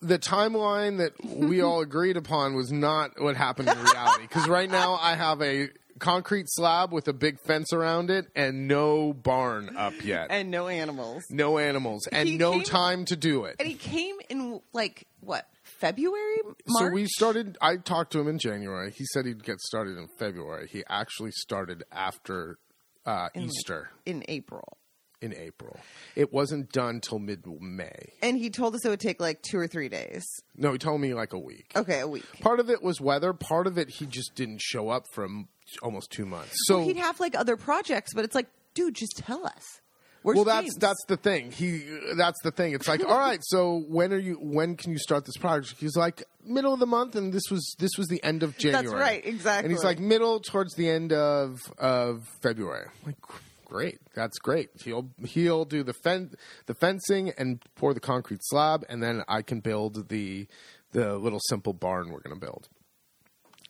the 0.00 0.18
timeline 0.18 0.98
that 0.98 1.12
we 1.24 1.60
all 1.62 1.80
agreed 1.80 2.16
upon 2.16 2.54
was 2.54 2.70
not 2.70 3.20
what 3.20 3.36
happened 3.36 3.68
in 3.68 3.78
reality. 3.78 4.22
Because 4.22 4.48
right 4.48 4.70
now 4.70 4.94
I 4.94 5.14
have 5.14 5.40
a 5.42 5.70
concrete 5.98 6.46
slab 6.48 6.92
with 6.92 7.08
a 7.08 7.12
big 7.12 7.40
fence 7.40 7.72
around 7.72 8.10
it 8.10 8.26
and 8.34 8.68
no 8.68 9.12
barn 9.12 9.76
up 9.76 9.94
yet. 10.04 10.26
and 10.30 10.50
no 10.50 10.68
animals. 10.68 11.24
no 11.30 11.58
animals 11.58 12.06
and 12.10 12.28
He 12.28 12.36
no 12.36 12.52
came- 12.52 12.62
time 12.64 13.04
to 13.06 13.16
do 13.16 13.44
it. 13.44 13.56
And 13.58 13.68
he 13.68 13.74
came 13.74 14.16
in 14.28 14.60
like 14.72 15.06
what 15.20 15.48
February, 15.84 16.36
March. 16.68 16.88
So 16.88 16.94
we 16.94 17.06
started. 17.06 17.58
I 17.60 17.76
talked 17.76 18.12
to 18.12 18.20
him 18.20 18.28
in 18.28 18.38
January. 18.38 18.90
He 18.90 19.04
said 19.12 19.26
he'd 19.26 19.44
get 19.44 19.60
started 19.60 19.98
in 19.98 20.08
February. 20.18 20.68
He 20.70 20.82
actually 20.88 21.30
started 21.32 21.84
after 21.92 22.58
uh, 23.04 23.28
Easter 23.34 23.90
in 24.06 24.24
April, 24.28 24.78
in 25.20 25.34
April. 25.34 25.78
It 26.16 26.32
wasn't 26.32 26.70
done 26.72 27.00
till 27.00 27.18
mid 27.18 27.44
May. 27.60 28.12
and 28.22 28.38
he 28.38 28.48
told 28.50 28.74
us 28.74 28.84
it 28.84 28.88
would 28.88 29.00
take 29.00 29.20
like 29.20 29.42
two 29.42 29.58
or 29.58 29.66
three 29.66 29.88
days. 29.90 30.24
No, 30.56 30.72
he 30.72 30.78
told 30.78 31.00
me 31.02 31.12
like 31.12 31.32
a 31.34 31.38
week. 31.38 31.72
Okay, 31.76 32.00
a 32.00 32.08
week. 32.08 32.24
Part 32.40 32.60
of 32.60 32.70
it 32.70 32.82
was 32.82 33.00
weather. 33.00 33.32
Part 33.34 33.66
of 33.66 33.76
it 33.76 33.90
he 33.90 34.06
just 34.06 34.34
didn't 34.34 34.62
show 34.62 34.88
up 34.88 35.06
for 35.12 35.24
m- 35.24 35.48
almost 35.82 36.10
two 36.10 36.24
months. 36.24 36.54
So 36.66 36.82
He'd 36.84 36.96
have 36.96 37.20
like 37.20 37.36
other 37.36 37.56
projects, 37.56 38.14
but 38.14 38.24
it's 38.24 38.34
like, 38.34 38.48
dude, 38.74 38.94
just 38.94 39.18
tell 39.18 39.44
us. 39.46 39.80
Where's 40.24 40.36
well, 40.36 40.46
that's 40.46 40.62
James? 40.62 40.76
that's 40.76 41.04
the 41.06 41.18
thing. 41.18 41.52
He 41.52 41.84
that's 42.16 42.40
the 42.42 42.50
thing. 42.50 42.72
It's 42.72 42.88
like, 42.88 43.04
all 43.06 43.18
right, 43.18 43.40
so 43.42 43.84
when 43.88 44.10
are 44.10 44.18
you? 44.18 44.36
When 44.40 44.74
can 44.74 44.90
you 44.90 44.98
start 44.98 45.26
this 45.26 45.36
project? 45.36 45.78
He's 45.78 45.98
like 45.98 46.24
middle 46.46 46.72
of 46.72 46.80
the 46.80 46.86
month, 46.86 47.14
and 47.14 47.30
this 47.30 47.42
was 47.50 47.76
this 47.78 47.90
was 47.98 48.06
the 48.06 48.24
end 48.24 48.42
of 48.42 48.56
January. 48.56 48.86
That's 48.86 48.94
right, 48.94 49.26
exactly. 49.26 49.66
And 49.66 49.70
he's 49.70 49.84
like 49.84 49.98
middle 49.98 50.40
towards 50.40 50.76
the 50.76 50.88
end 50.88 51.12
of 51.12 51.60
of 51.76 52.26
February. 52.40 52.86
I'm 52.88 53.06
like, 53.06 53.18
great, 53.66 53.98
that's 54.14 54.38
great. 54.38 54.70
He'll 54.82 55.10
he'll 55.26 55.66
do 55.66 55.82
the 55.82 55.92
fen- 55.92 56.30
the 56.64 56.74
fencing 56.74 57.30
and 57.36 57.62
pour 57.74 57.92
the 57.92 58.00
concrete 58.00 58.40
slab, 58.44 58.86
and 58.88 59.02
then 59.02 59.24
I 59.28 59.42
can 59.42 59.60
build 59.60 60.08
the 60.08 60.46
the 60.92 61.18
little 61.18 61.40
simple 61.50 61.74
barn 61.74 62.08
we're 62.10 62.20
going 62.20 62.34
to 62.34 62.40
build. 62.40 62.70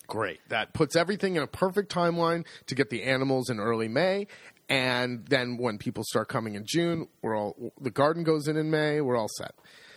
Great. 0.07 0.41
That 0.49 0.75
puts 0.75 0.97
everything 0.97 1.37
in 1.37 1.43
a 1.43 1.47
perfect 1.47 1.93
timeline 1.93 2.45
to 2.67 2.75
get 2.75 2.91
the 2.91 3.05
animals 3.05 3.49
in 3.49 3.59
early 3.59 3.89
May. 3.89 4.27
And 4.69 5.27
then 5.27 5.57
when 5.59 5.79
people 5.79 6.05
start 6.07 6.29
coming 6.29 6.55
in 6.55 6.65
June, 6.67 7.09
we're 7.23 7.37
all 7.37 7.73
the 7.81 7.91
garden 7.91 8.25
goes 8.25 8.49
in 8.49 8.57
in 8.57 8.71
May. 8.71 9.01
We're 9.01 9.17
all 9.17 9.29
set. 9.39 9.53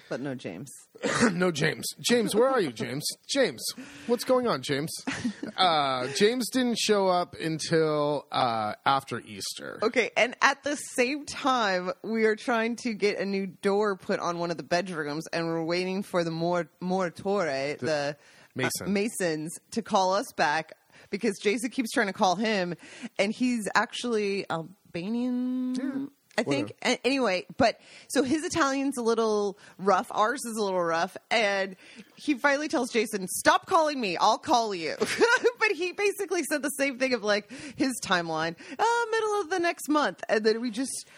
but 0.09 0.19
no 0.21 0.35
James. 0.35 0.69
no, 1.31 1.51
James. 1.51 1.85
James, 1.99 2.33
where 2.33 2.49
are 2.49 2.59
you, 2.59 2.71
James? 2.71 3.05
James, 3.29 3.63
what's 4.07 4.23
going 4.23 4.47
on, 4.47 4.61
James? 4.61 4.91
Uh, 5.57 6.05
James 6.15 6.47
didn't 6.51 6.77
show 6.77 7.07
up 7.07 7.33
until 7.41 8.27
uh, 8.31 8.73
after 8.85 9.19
Easter. 9.21 9.79
Okay, 9.81 10.11
and 10.15 10.35
at 10.39 10.63
the 10.63 10.75
same 10.75 11.25
time, 11.25 11.89
we 12.03 12.25
are 12.25 12.35
trying 12.35 12.75
to 12.75 12.93
get 12.93 13.17
a 13.17 13.25
new 13.25 13.47
door 13.47 13.95
put 13.97 14.19
on 14.19 14.37
one 14.37 14.51
of 14.51 14.57
the 14.57 14.63
bedrooms, 14.63 15.25
and 15.33 15.47
we're 15.47 15.63
waiting 15.63 16.03
for 16.03 16.23
the 16.23 16.29
mor- 16.29 16.69
muratore, 16.79 17.75
the, 17.79 18.15
Mason. 18.53 18.85
uh, 18.85 18.87
masons, 18.89 19.57
to 19.71 19.81
call 19.81 20.13
us 20.13 20.31
back 20.35 20.73
because 21.09 21.37
Jason 21.39 21.69
keeps 21.69 21.91
trying 21.91 22.07
to 22.07 22.13
call 22.13 22.35
him, 22.35 22.75
and 23.17 23.31
he's 23.31 23.67
actually 23.75 24.45
Albanian. 24.49 26.09
I 26.37 26.43
think. 26.43 26.73
Anyway, 27.03 27.45
but 27.57 27.79
so 28.09 28.21
his 28.21 28.43
Italian's 28.43 28.97
a 28.97 29.01
little 29.01 29.57
rough. 29.79 30.07
Ours 30.11 30.45
is 30.45 30.55
a 30.55 30.63
little 30.63 30.83
rough, 30.83 31.17
and 31.31 31.75
he 32.15 32.35
finally 32.35 32.67
tells 32.67 32.91
Jason, 32.91 33.27
"Stop 33.27 33.65
calling 33.65 33.99
me. 33.99 34.17
I'll 34.17 34.37
call 34.37 34.75
you." 34.75 34.95
but 34.99 35.71
he 35.73 35.93
basically 35.93 36.43
said 36.43 36.61
the 36.61 36.69
same 36.69 36.99
thing 36.99 37.13
of 37.13 37.23
like 37.23 37.51
his 37.75 37.99
timeline, 38.03 38.55
uh, 38.77 39.05
middle 39.11 39.41
of 39.41 39.49
the 39.49 39.59
next 39.59 39.89
month, 39.89 40.23
and 40.29 40.45
then 40.45 40.61
we 40.61 40.69
just 40.69 41.09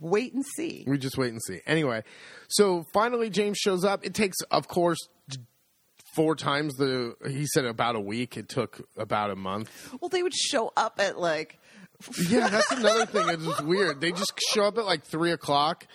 wait 0.00 0.32
and 0.32 0.44
see. 0.56 0.84
We 0.86 0.96
just 0.96 1.18
wait 1.18 1.32
and 1.32 1.42
see. 1.42 1.60
Anyway, 1.66 2.02
so 2.48 2.86
finally 2.94 3.28
James 3.28 3.58
shows 3.58 3.84
up. 3.84 4.04
It 4.04 4.14
takes, 4.14 4.40
of 4.50 4.66
course, 4.68 4.98
four 6.14 6.36
times 6.36 6.74
the. 6.74 7.16
He 7.28 7.46
said 7.46 7.64
about 7.64 7.96
a 7.96 8.00
week. 8.00 8.36
It 8.36 8.48
took 8.48 8.86
about 8.96 9.30
a 9.30 9.36
month. 9.36 9.94
Well, 10.00 10.08
they 10.08 10.22
would 10.22 10.34
show 10.34 10.72
up 10.76 10.98
at 10.98 11.18
like 11.18 11.58
Yeah, 12.28 12.48
that's 12.48 12.70
another 12.72 13.06
thing. 13.06 13.28
It's 13.28 13.44
just 13.44 13.62
weird. 13.64 14.00
They 14.00 14.12
just 14.12 14.32
show 14.52 14.64
up 14.64 14.78
at 14.78 14.84
like 14.84 15.04
three 15.04 15.32
o'clock, 15.32 15.86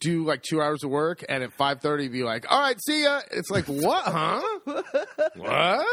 do 0.00 0.24
like 0.24 0.42
two 0.42 0.60
hours 0.60 0.82
of 0.82 0.90
work, 0.90 1.24
and 1.28 1.42
at 1.42 1.52
five 1.52 1.80
thirty 1.80 2.08
be 2.08 2.22
like, 2.22 2.50
"All 2.50 2.60
right, 2.60 2.76
see 2.84 3.02
ya." 3.02 3.20
It's 3.30 3.50
like, 3.50 3.66
what? 3.66 4.04
Huh? 4.04 4.40
what? 5.36 5.86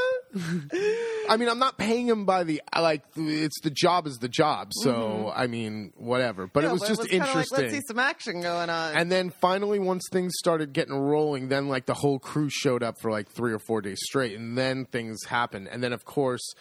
I 1.29 1.38
mean, 1.38 1.50
I'm 1.50 1.60
not 1.60 1.77
paying 1.77 2.07
him 2.07 2.25
by 2.25 2.43
the 2.43 2.62
like. 2.77 3.03
It's 3.15 3.60
the 3.62 3.69
job 3.69 4.07
is 4.07 4.17
the 4.17 4.29
job. 4.29 4.71
So 4.74 4.93
mm-hmm. 4.93 5.39
I 5.39 5.48
mean, 5.48 5.93
whatever. 5.95 6.48
But 6.48 6.63
it 6.63 6.71
was 6.71 6.81
just 6.81 7.07
kinda 7.07 7.25
interesting. 7.25 7.57
Like, 7.57 7.71
Let's 7.71 7.74
see 7.74 7.88
some 7.88 8.00
action 8.00 8.41
going 8.41 8.69
on. 8.69 8.95
And 8.95 9.12
then 9.12 9.29
finally, 9.29 9.79
once 9.79 10.03
things 10.12 10.33
started 10.38 10.74
getting 10.74 10.95
rolling, 10.95 11.50
then 11.50 11.67
like 11.67 11.86
the 11.86 11.93
whole 11.93 12.19
crew 12.19 12.50
showed 12.50 12.83
up 12.83 13.00
for 13.01 13.12
like 13.12 13.29
three 13.29 13.53
or 13.53 13.60
four 13.60 13.81
days 13.81 14.00
straight, 14.03 14.38
and 14.38 14.57
then 14.57 14.86
things 14.86 15.25
happened. 15.25 15.67
And 15.69 15.83
then 15.83 15.93
of 15.93 16.05
course, 16.05 16.53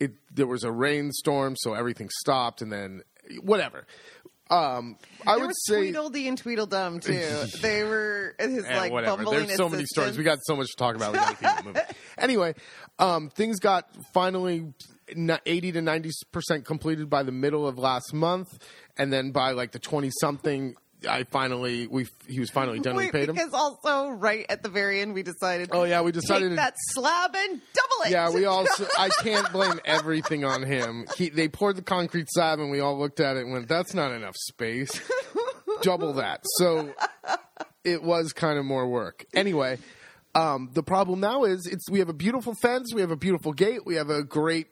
it 0.00 0.12
there 0.32 0.46
was 0.46 0.64
a 0.64 0.72
rainstorm, 0.72 1.54
so 1.56 1.74
everything 1.74 2.08
stopped, 2.20 2.62
and 2.62 2.72
then 2.72 3.02
whatever. 3.42 3.86
Um, 4.50 4.96
I 5.26 5.32
there 5.36 5.40
would 5.40 5.46
was 5.48 5.66
say 5.66 5.90
Tweedledee 5.90 6.28
and 6.28 6.36
Tweedledum 6.36 7.00
too. 7.00 7.12
they 7.62 7.82
were 7.82 8.34
his 8.38 8.64
Eh, 8.64 8.76
like 8.76 8.92
whatever. 8.92 9.16
bumbling 9.16 9.46
There's 9.46 9.56
so 9.56 9.68
many 9.68 9.84
stories. 9.86 10.18
We 10.18 10.24
got 10.24 10.38
so 10.42 10.54
much 10.54 10.66
to 10.68 10.76
talk 10.76 10.96
about. 10.96 11.12
We 11.12 11.18
got 11.18 11.28
to 11.30 11.36
keep 11.36 11.58
it 11.58 11.64
moving. 11.64 11.82
Anyway, 12.18 12.54
um, 12.98 13.30
things 13.30 13.58
got 13.58 13.88
finally 14.12 14.74
80 15.08 15.72
to 15.72 15.82
90 15.82 16.10
percent 16.30 16.64
completed 16.66 17.08
by 17.08 17.22
the 17.22 17.32
middle 17.32 17.66
of 17.66 17.78
last 17.78 18.12
month, 18.12 18.48
and 18.98 19.12
then 19.12 19.30
by 19.30 19.52
like 19.52 19.72
the 19.72 19.78
20 19.78 20.10
something, 20.20 20.74
I 21.06 21.24
finally 21.24 21.86
we 21.86 22.06
he 22.26 22.40
was 22.40 22.50
finally 22.50 22.80
done. 22.80 22.96
we 22.96 23.10
paid 23.10 23.28
him. 23.28 23.34
because 23.34 23.52
also 23.52 24.08
right 24.10 24.46
at 24.48 24.62
the 24.62 24.68
very 24.68 25.00
end 25.00 25.14
we 25.14 25.22
decided. 25.22 25.70
Oh, 25.72 25.84
yeah, 25.84 26.00
we 26.02 26.12
decided 26.12 26.44
take 26.44 26.50
to- 26.50 26.56
that 26.56 26.74
slab 26.92 27.34
and 27.34 27.60
double 27.74 28.04
it. 28.06 28.10
Yeah, 28.10 28.30
we 28.30 28.44
also. 28.46 28.86
I 28.98 29.08
can't 29.20 29.50
blame 29.52 29.80
everything 29.84 30.44
on 30.44 30.62
him. 30.62 31.06
He, 31.16 31.28
they 31.28 31.48
poured 31.48 31.76
the 31.76 31.82
concrete 31.82 32.28
slab, 32.30 32.58
and 32.58 32.70
we 32.70 32.80
all 32.80 32.98
looked 32.98 33.20
at 33.20 33.36
it 33.36 33.44
and 33.44 33.52
went, 33.52 33.68
"That's 33.68 33.94
not 33.94 34.12
enough 34.12 34.36
space. 34.36 35.00
Double 35.82 36.14
that." 36.14 36.40
So 36.56 36.92
it 37.84 38.02
was 38.02 38.32
kind 38.32 38.58
of 38.58 38.64
more 38.64 38.88
work. 38.88 39.24
Anyway, 39.34 39.78
um, 40.34 40.70
the 40.72 40.82
problem 40.82 41.20
now 41.20 41.44
is 41.44 41.66
it's 41.66 41.88
we 41.90 41.98
have 42.00 42.08
a 42.08 42.14
beautiful 42.14 42.54
fence, 42.54 42.92
we 42.94 43.00
have 43.00 43.10
a 43.10 43.16
beautiful 43.16 43.52
gate, 43.52 43.84
we 43.84 43.96
have 43.96 44.10
a 44.10 44.22
great, 44.22 44.66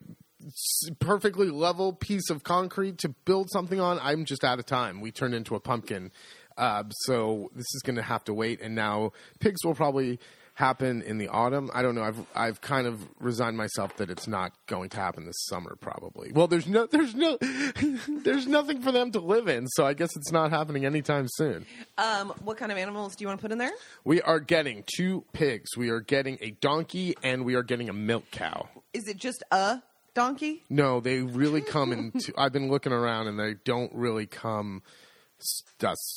perfectly 0.98 1.50
level 1.50 1.92
piece 1.92 2.30
of 2.30 2.44
concrete 2.44 2.98
to 2.98 3.08
build 3.08 3.50
something 3.50 3.80
on. 3.80 3.98
I'm 4.00 4.24
just 4.24 4.44
out 4.44 4.58
of 4.58 4.66
time. 4.66 5.00
We 5.00 5.10
turned 5.10 5.34
into 5.34 5.54
a 5.54 5.60
pumpkin, 5.60 6.10
uh, 6.56 6.84
so 6.90 7.50
this 7.54 7.66
is 7.74 7.82
going 7.84 7.96
to 7.96 8.02
have 8.02 8.24
to 8.24 8.34
wait. 8.34 8.60
And 8.60 8.74
now 8.74 9.12
pigs 9.40 9.64
will 9.64 9.74
probably 9.74 10.18
happen 10.54 11.02
in 11.02 11.18
the 11.18 11.28
autumn. 11.28 11.70
I 11.72 11.82
don't 11.82 11.94
know. 11.94 12.02
I've 12.02 12.26
I've 12.34 12.60
kind 12.60 12.86
of 12.86 13.00
resigned 13.18 13.56
myself 13.56 13.96
that 13.96 14.10
it's 14.10 14.26
not 14.26 14.52
going 14.66 14.90
to 14.90 14.96
happen 14.98 15.26
this 15.26 15.44
summer. 15.46 15.76
Probably. 15.80 16.32
Well, 16.32 16.46
there's 16.46 16.66
no 16.66 16.86
there's 16.86 17.14
no 17.14 17.38
there's 18.08 18.46
nothing 18.46 18.80
for 18.82 18.92
them 18.92 19.12
to 19.12 19.20
live 19.20 19.48
in, 19.48 19.66
so 19.68 19.86
I 19.86 19.94
guess 19.94 20.14
it's 20.16 20.32
not 20.32 20.50
happening 20.50 20.84
anytime 20.84 21.26
soon. 21.28 21.66
Um, 21.98 22.32
what 22.42 22.56
kind 22.56 22.72
of 22.72 22.78
animals 22.78 23.16
do 23.16 23.22
you 23.22 23.28
want 23.28 23.40
to 23.40 23.42
put 23.42 23.52
in 23.52 23.58
there? 23.58 23.72
We 24.04 24.20
are 24.22 24.40
getting 24.40 24.84
two 24.94 25.24
pigs. 25.32 25.76
We 25.76 25.90
are 25.90 26.00
getting 26.00 26.38
a 26.40 26.50
donkey 26.50 27.14
and 27.22 27.44
we 27.44 27.54
are 27.54 27.62
getting 27.62 27.88
a 27.88 27.94
milk 27.94 28.24
cow. 28.30 28.68
Is 28.92 29.08
it 29.08 29.16
just 29.16 29.42
a 29.50 29.82
donkey? 30.14 30.64
No, 30.70 31.00
they 31.00 31.20
really 31.20 31.60
come 31.76 31.92
in. 31.92 32.12
Two, 32.12 32.32
I've 32.36 32.52
been 32.52 32.70
looking 32.70 32.92
around 32.92 33.28
and 33.28 33.38
they 33.38 33.54
don't 33.64 33.92
really 33.94 34.26
come. 34.26 34.82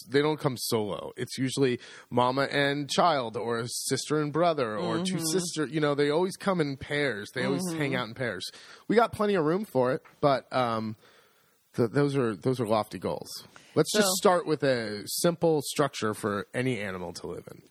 They 0.08 0.22
don't 0.22 0.40
come 0.40 0.56
solo. 0.56 1.12
It's 1.18 1.38
usually 1.40 1.80
mama 2.12 2.44
and 2.44 2.88
child, 2.88 3.36
or 3.36 3.66
sister 3.66 4.22
and 4.22 4.32
brother, 4.32 4.78
or 4.78 5.00
two 5.04 5.20
sister. 5.20 5.66
You 5.66 5.80
know, 5.80 5.96
they 5.96 6.12
always 6.12 6.38
come 6.38 6.62
in 6.62 6.78
pairs. 6.78 7.32
They 7.34 7.44
always 7.44 7.68
hang 7.74 7.96
out 7.96 8.08
in 8.08 8.14
pairs. 8.14 8.52
We 8.88 8.96
got 8.96 9.12
plenty 9.14 9.34
of 9.34 9.44
room 9.44 9.66
for 9.66 9.94
it, 9.94 10.04
but 10.22 10.46
um, 10.56 10.96
th- 11.76 11.90
those 11.90 12.16
are 12.16 12.36
those 12.36 12.60
are 12.60 12.68
lofty 12.68 13.00
goals. 13.00 13.48
Let's 13.74 13.92
just 13.92 14.10
start 14.18 14.46
with 14.46 14.62
a 14.64 15.02
simple 15.08 15.62
structure 15.64 16.14
for 16.14 16.46
any 16.54 16.80
animal 16.80 17.12
to 17.14 17.28
live 17.28 17.48
in. 17.52 17.64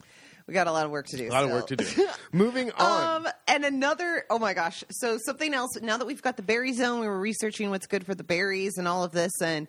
We 0.46 0.52
got 0.52 0.66
a 0.66 0.72
lot 0.72 0.84
of 0.84 0.90
work 0.90 1.06
to 1.06 1.16
do. 1.16 1.28
A 1.28 1.30
lot 1.30 1.44
of 1.44 1.50
work 1.50 1.68
to 1.68 1.76
do. 1.76 2.08
Moving 2.32 2.70
on. 2.78 3.26
Um, 3.26 3.32
and 3.48 3.64
another, 3.64 4.24
oh 4.28 4.38
my 4.38 4.52
gosh. 4.52 4.84
So 4.90 5.18
something 5.24 5.54
else, 5.54 5.70
now 5.80 5.96
that 5.96 6.06
we've 6.06 6.20
got 6.20 6.36
the 6.36 6.42
berry 6.42 6.72
zone, 6.74 7.00
we 7.00 7.06
were 7.06 7.18
researching 7.18 7.70
what's 7.70 7.86
good 7.86 8.04
for 8.04 8.14
the 8.14 8.24
berries 8.24 8.76
and 8.76 8.86
all 8.86 9.04
of 9.04 9.12
this 9.12 9.32
and 9.40 9.68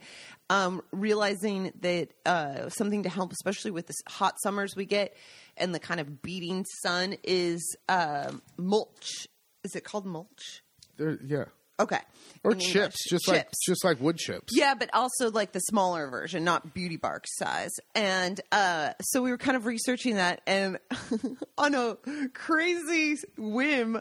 um, 0.50 0.82
realizing 0.92 1.72
that 1.82 2.10
uh, 2.26 2.68
something 2.70 3.04
to 3.04 3.10
help, 3.10 3.32
especially 3.32 3.72
with 3.72 3.88
the 3.88 3.94
hot 4.08 4.36
summers 4.44 4.76
we 4.76 4.86
get 4.86 5.16
and 5.56 5.74
the 5.74 5.80
kind 5.80 6.02
of 6.02 6.22
beating 6.22 6.66
sun 6.84 7.16
is 7.24 7.78
um, 7.88 8.42
mulch. 8.58 9.28
Is 9.64 9.76
it 9.76 9.86
called 9.86 10.06
mulch? 10.06 10.62
There- 10.98 11.20
yeah. 11.26 11.46
Okay. 11.80 12.00
Or 12.44 12.52
In 12.54 12.60
chips, 12.60 12.76
English. 12.76 12.96
just 13.10 13.28
like 13.28 13.46
Chips. 13.48 13.58
just 13.66 13.84
like 13.84 14.00
wood 14.00 14.18
chips. 14.18 14.54
Yeah, 14.56 14.76
but 14.76 14.90
also 14.94 15.32
like 15.32 15.52
the 15.52 15.60
smaller 15.60 16.08
version, 16.10 16.44
not 16.44 16.74
beauty 16.74 16.96
bark 16.98 17.26
size. 17.28 17.72
And 17.96 18.40
uh, 18.52 18.92
so 19.02 19.22
we 19.24 19.32
were 19.32 19.38
kind 19.38 19.58
of 19.58 19.66
researching 19.66 20.16
that, 20.16 20.42
and 20.48 20.78
on 21.58 21.76
a 21.76 21.98
crazy 22.34 23.18
whim, 23.38 24.00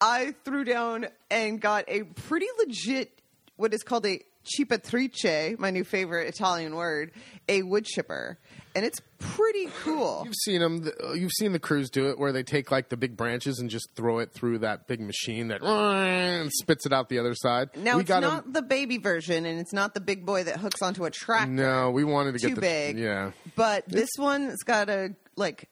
I 0.00 0.34
threw 0.44 0.64
down 0.64 1.06
and 1.30 1.60
got 1.60 1.84
a 1.88 2.04
pretty 2.04 2.46
legit, 2.58 3.20
what 3.56 3.74
is 3.74 3.82
called 3.82 4.06
a 4.06 4.20
cippatrice, 4.44 5.58
my 5.58 5.70
new 5.70 5.84
favorite 5.84 6.28
Italian 6.28 6.74
word, 6.74 7.12
a 7.48 7.62
wood 7.62 7.84
chipper, 7.84 8.38
and 8.74 8.84
it's 8.84 9.00
pretty 9.18 9.68
cool. 9.82 10.22
You've 10.24 10.34
seen 10.44 10.60
them. 10.60 10.90
Uh, 11.02 11.12
you've 11.12 11.32
seen 11.32 11.52
the 11.52 11.58
crews 11.58 11.90
do 11.90 12.08
it, 12.10 12.18
where 12.18 12.32
they 12.32 12.42
take 12.42 12.70
like 12.70 12.88
the 12.88 12.96
big 12.96 13.16
branches 13.16 13.58
and 13.58 13.68
just 13.70 13.88
throw 13.94 14.18
it 14.18 14.32
through 14.32 14.58
that 14.58 14.86
big 14.86 15.00
machine 15.00 15.48
that 15.48 15.62
and 15.62 16.50
spits 16.52 16.86
it 16.86 16.92
out 16.92 17.08
the 17.08 17.18
other 17.18 17.34
side. 17.34 17.70
Now 17.76 17.96
we 17.96 18.02
it's 18.02 18.10
'em- 18.10 18.22
not 18.22 18.52
the 18.52 18.62
baby 18.62 18.98
version, 18.98 19.44
and 19.46 19.60
it's 19.60 19.72
not 19.72 19.94
the 19.94 20.00
big 20.00 20.24
boy 20.24 20.44
that 20.44 20.58
hooks 20.58 20.82
onto 20.82 21.04
a 21.04 21.10
tractor. 21.10 21.50
No, 21.52 21.90
we 21.90 22.04
wanted 22.04 22.32
to 22.32 22.38
too 22.38 22.48
get 22.48 22.54
too 22.56 22.60
big. 22.60 22.98
Yeah, 22.98 23.32
But 23.56 23.88
this 23.88 24.10
one, 24.16 24.44
it's 24.44 24.62
got 24.62 24.88
a 24.88 25.14
like 25.36 25.68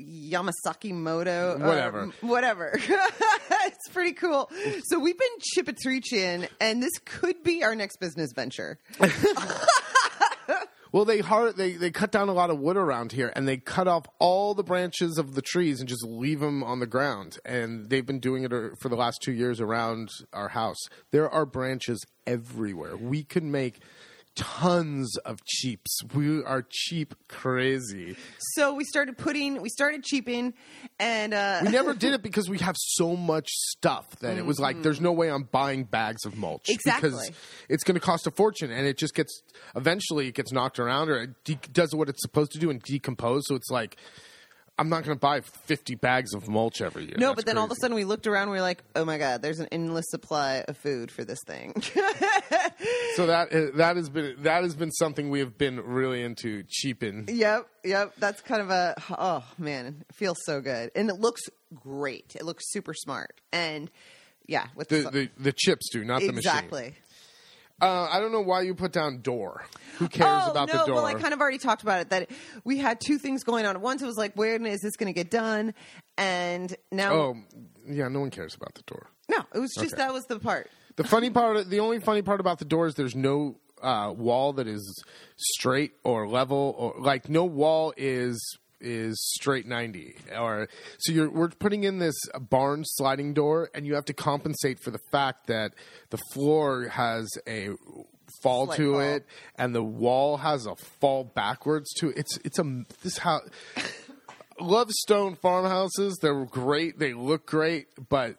Yamasaki 0.00 0.92
Moto, 0.92 1.54
or 1.54 1.66
Whatever. 1.66 2.12
whatever. 2.20 2.70
it's 2.78 3.88
pretty 3.92 4.12
cool. 4.12 4.50
So 4.84 4.98
we've 4.98 5.18
been 5.18 5.28
chipatriching, 5.56 6.48
and 6.60 6.82
this 6.82 6.92
could 7.04 7.42
be 7.42 7.64
our 7.64 7.74
next 7.74 7.98
business 7.98 8.30
venture. 8.34 8.78
Well, 10.92 11.04
they 11.04 11.18
hard 11.18 11.56
they 11.56 11.72
they 11.72 11.90
cut 11.90 12.10
down 12.10 12.30
a 12.30 12.32
lot 12.32 12.48
of 12.48 12.58
wood 12.58 12.78
around 12.78 13.12
here, 13.12 13.30
and 13.36 13.46
they 13.46 13.58
cut 13.58 13.86
off 13.86 14.06
all 14.18 14.54
the 14.54 14.62
branches 14.62 15.18
of 15.18 15.34
the 15.34 15.42
trees 15.42 15.80
and 15.80 15.86
just 15.88 16.02
leave 16.06 16.40
them 16.40 16.62
on 16.64 16.78
the 16.80 16.86
ground. 16.86 17.38
And 17.44 17.90
they've 17.90 18.06
been 18.06 18.20
doing 18.20 18.44
it 18.44 18.52
uh, 18.52 18.68
for 18.80 18.88
the 18.88 18.96
last 18.96 19.18
two 19.22 19.32
years 19.32 19.60
around 19.60 20.08
our 20.32 20.48
house. 20.48 20.78
There 21.10 21.28
are 21.28 21.44
branches 21.44 22.02
everywhere. 22.26 22.96
We 22.96 23.24
could 23.24 23.42
make 23.42 23.80
tons 24.36 25.16
of 25.24 25.44
cheaps. 25.44 25.98
We 26.14 26.44
are 26.44 26.64
cheap 26.68 27.14
crazy. 27.28 28.16
So 28.54 28.74
we 28.74 28.84
started 28.84 29.16
putting, 29.18 29.60
we 29.60 29.68
started 29.68 30.04
cheaping, 30.04 30.54
and 31.00 31.34
uh, 31.34 31.60
We 31.64 31.70
never 31.70 31.94
did 32.04 32.12
it 32.12 32.22
because 32.22 32.48
we 32.48 32.58
have 32.58 32.76
so 32.78 33.16
much 33.16 33.48
stuff 33.48 34.08
that 34.20 34.38
it 34.38 34.46
was 34.46 34.60
like 34.60 34.82
there's 34.82 35.00
no 35.00 35.12
way 35.12 35.30
I'm 35.30 35.44
buying 35.44 35.84
bags 35.84 36.24
of 36.26 36.36
mulch 36.36 36.68
Exactly. 36.68 37.10
because 37.10 37.30
it's 37.68 37.82
going 37.82 37.94
to 37.96 38.00
cost 38.00 38.26
a 38.26 38.30
fortune 38.30 38.70
and 38.70 38.86
it 38.86 38.98
just 38.98 39.14
gets 39.14 39.42
eventually 39.74 40.28
it 40.28 40.34
gets 40.34 40.52
knocked 40.52 40.78
around 40.78 41.08
or 41.08 41.22
it 41.22 41.44
de- 41.44 41.58
does 41.72 41.94
what 41.94 42.08
it's 42.08 42.22
supposed 42.22 42.52
to 42.52 42.58
do 42.58 42.70
and 42.70 42.82
decompose. 42.82 43.42
So 43.46 43.54
it's 43.54 43.70
like 43.70 43.96
I'm 44.78 44.90
not 44.90 45.04
going 45.04 45.16
to 45.16 45.20
buy 45.20 45.40
50 45.40 45.94
bags 45.94 46.34
of 46.34 46.48
mulch 46.48 46.82
every 46.82 47.04
year. 47.04 47.14
no, 47.16 47.28
That's 47.28 47.36
but 47.36 47.46
then 47.46 47.56
all 47.56 47.64
of 47.64 47.70
a 47.70 47.76
sudden 47.76 47.94
we 47.94 48.04
looked 48.04 48.26
around, 48.26 48.50
we 48.50 48.56
were 48.56 48.60
like, 48.62 48.82
oh 48.94 49.04
my 49.06 49.16
god, 49.16 49.40
there's 49.40 49.58
an 49.58 49.68
endless 49.72 50.04
supply 50.10 50.64
of 50.68 50.76
food 50.76 51.10
for 51.10 51.24
this 51.24 51.38
thing. 51.46 51.80
so 53.14 53.26
that 53.26 53.48
that 53.76 53.96
has 53.96 54.08
been 54.10 54.36
that 54.42 54.62
has 54.62 54.74
been 54.74 54.90
something 54.92 55.30
we 55.30 55.40
have 55.40 55.56
been 55.56 55.80
really 55.80 56.22
into 56.22 56.62
cheaping. 56.68 57.24
Yep, 57.28 57.66
yep. 57.84 58.12
That's 58.18 58.40
kind 58.42 58.60
of 58.60 58.70
a 58.70 58.94
oh 59.18 59.44
man, 59.58 60.04
it 60.08 60.14
feels 60.14 60.38
so 60.44 60.60
good, 60.60 60.90
and 60.94 61.08
it 61.08 61.16
looks 61.16 61.42
great. 61.74 62.34
It 62.36 62.44
looks 62.44 62.64
super 62.70 62.92
smart, 62.94 63.40
and 63.52 63.90
yeah, 64.46 64.66
with 64.74 64.88
The, 64.88 65.02
the, 65.02 65.10
the 65.10 65.30
the 65.38 65.52
chips 65.52 65.88
do, 65.90 66.04
not 66.04 66.20
the 66.20 66.26
machine. 66.32 66.38
exactly. 66.38 66.94
Uh, 67.80 68.08
I 68.10 68.20
don't 68.20 68.32
know 68.32 68.40
why 68.40 68.62
you 68.62 68.74
put 68.74 68.92
down 68.92 69.20
door. 69.20 69.66
Who 69.98 70.08
cares 70.08 70.44
oh 70.46 70.50
about 70.50 70.68
no, 70.68 70.78
the 70.78 70.86
door? 70.86 70.94
well 70.96 71.04
I 71.04 71.14
kind 71.14 71.34
of 71.34 71.40
already 71.40 71.58
talked 71.58 71.82
about 71.82 72.00
it. 72.00 72.10
That 72.10 72.30
we 72.64 72.78
had 72.78 73.00
two 73.00 73.18
things 73.18 73.44
going 73.44 73.66
on. 73.66 73.80
Once 73.82 74.00
it 74.02 74.06
was 74.06 74.16
like, 74.16 74.32
when 74.34 74.64
is 74.64 74.80
this 74.80 74.96
going 74.96 75.12
to 75.12 75.18
get 75.18 75.30
done? 75.30 75.74
And 76.16 76.74
now, 76.90 77.12
oh, 77.12 77.36
yeah, 77.86 78.08
no 78.08 78.20
one 78.20 78.30
cares 78.30 78.54
about 78.54 78.74
the 78.74 78.82
door. 78.82 79.08
no, 79.28 79.44
it 79.54 79.58
was 79.58 79.72
just 79.74 79.92
Okay. 79.94 80.02
that 80.02 80.12
was 80.14 80.24
the 80.24 80.38
part. 80.38 80.70
The 80.96 81.04
funny 81.04 81.28
part, 81.28 81.68
the 81.68 81.80
only 81.80 82.00
funny 82.00 82.22
part 82.22 82.40
about 82.40 82.58
the 82.58 82.64
door 82.64 82.86
is 82.86 82.94
there's 82.94 83.14
no 83.14 83.56
uh, 83.82 84.14
wall 84.16 84.54
that 84.54 84.66
is 84.66 85.04
straight 85.36 85.92
or 86.04 86.26
level 86.26 86.74
or 86.78 86.94
like 86.98 87.28
no 87.28 87.44
wall 87.44 87.92
is 87.98 88.56
is 88.80 89.16
straight 89.34 89.66
90 89.66 90.16
or 90.38 90.68
so 90.98 91.12
you're 91.12 91.30
we're 91.30 91.48
putting 91.48 91.84
in 91.84 91.98
this 91.98 92.14
barn 92.38 92.82
sliding 92.84 93.32
door 93.34 93.70
and 93.74 93.86
you 93.86 93.94
have 93.94 94.04
to 94.04 94.12
compensate 94.12 94.78
for 94.80 94.90
the 94.90 95.00
fact 95.10 95.46
that 95.46 95.72
the 96.10 96.18
floor 96.32 96.88
has 96.88 97.28
a 97.48 97.70
fall 98.42 98.66
Slight 98.66 98.76
to 98.76 98.92
fall. 98.92 99.00
it 99.00 99.26
and 99.56 99.74
the 99.74 99.82
wall 99.82 100.36
has 100.38 100.66
a 100.66 100.76
fall 100.76 101.24
backwards 101.24 101.92
to 101.94 102.10
it. 102.10 102.18
it's 102.18 102.36
it's 102.38 102.58
a 102.58 102.84
this 103.02 103.18
how 103.18 103.40
love 104.60 104.90
stone 104.90 105.36
farmhouses 105.36 106.18
they're 106.20 106.44
great 106.44 106.98
they 106.98 107.12
look 107.12 107.46
great 107.46 107.86
but 108.08 108.36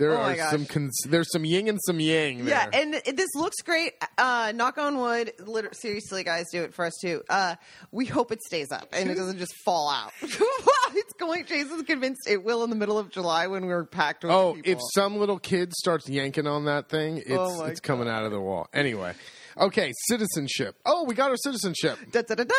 there 0.00 0.12
Oh 0.18 0.22
are 0.22 0.36
some 0.50 0.66
cons- 0.66 1.02
there's 1.08 1.30
some 1.30 1.44
yin 1.44 1.68
and 1.68 1.78
some 1.86 2.00
yang 2.00 2.44
there. 2.44 2.68
Yeah, 2.72 2.80
and 2.80 2.94
it- 2.94 3.16
this 3.16 3.28
looks 3.36 3.62
great. 3.62 3.92
Uh, 4.18 4.52
knock 4.54 4.78
on 4.78 4.98
wood. 4.98 5.32
Liter- 5.38 5.70
seriously, 5.72 6.24
guys, 6.24 6.46
do 6.50 6.62
it 6.64 6.74
for 6.74 6.84
us 6.84 6.94
too. 7.00 7.22
Uh, 7.28 7.54
we 7.92 8.06
hope 8.06 8.32
it 8.32 8.42
stays 8.42 8.72
up 8.72 8.88
and 8.92 9.08
it 9.10 9.14
doesn't 9.14 9.38
just 9.38 9.54
fall 9.64 9.88
out. 9.90 10.12
it's 10.22 11.12
going. 11.18 11.44
Jason's 11.44 11.82
convinced 11.84 12.22
it 12.28 12.42
will 12.42 12.64
in 12.64 12.70
the 12.70 12.76
middle 12.76 12.98
of 12.98 13.10
July 13.10 13.46
when 13.46 13.66
we're 13.66 13.84
packed 13.84 14.24
with 14.24 14.32
Oh, 14.32 14.54
people. 14.54 14.72
if 14.72 14.78
some 14.94 15.18
little 15.18 15.38
kid 15.38 15.72
starts 15.74 16.08
yanking 16.08 16.46
on 16.46 16.64
that 16.64 16.88
thing, 16.88 17.18
it's 17.18 17.30
Oh 17.30 17.64
it's 17.64 17.80
coming 17.80 18.08
out 18.08 18.24
of 18.24 18.32
the 18.32 18.40
wall. 18.40 18.68
Anyway, 18.72 19.12
okay, 19.58 19.92
citizenship. 20.08 20.74
Oh, 20.84 21.04
we 21.04 21.14
got 21.14 21.30
our 21.30 21.36
citizenship. 21.36 21.98
Da, 22.10 22.22
da, 22.22 22.34
da, 22.34 22.44
da. 22.44 22.54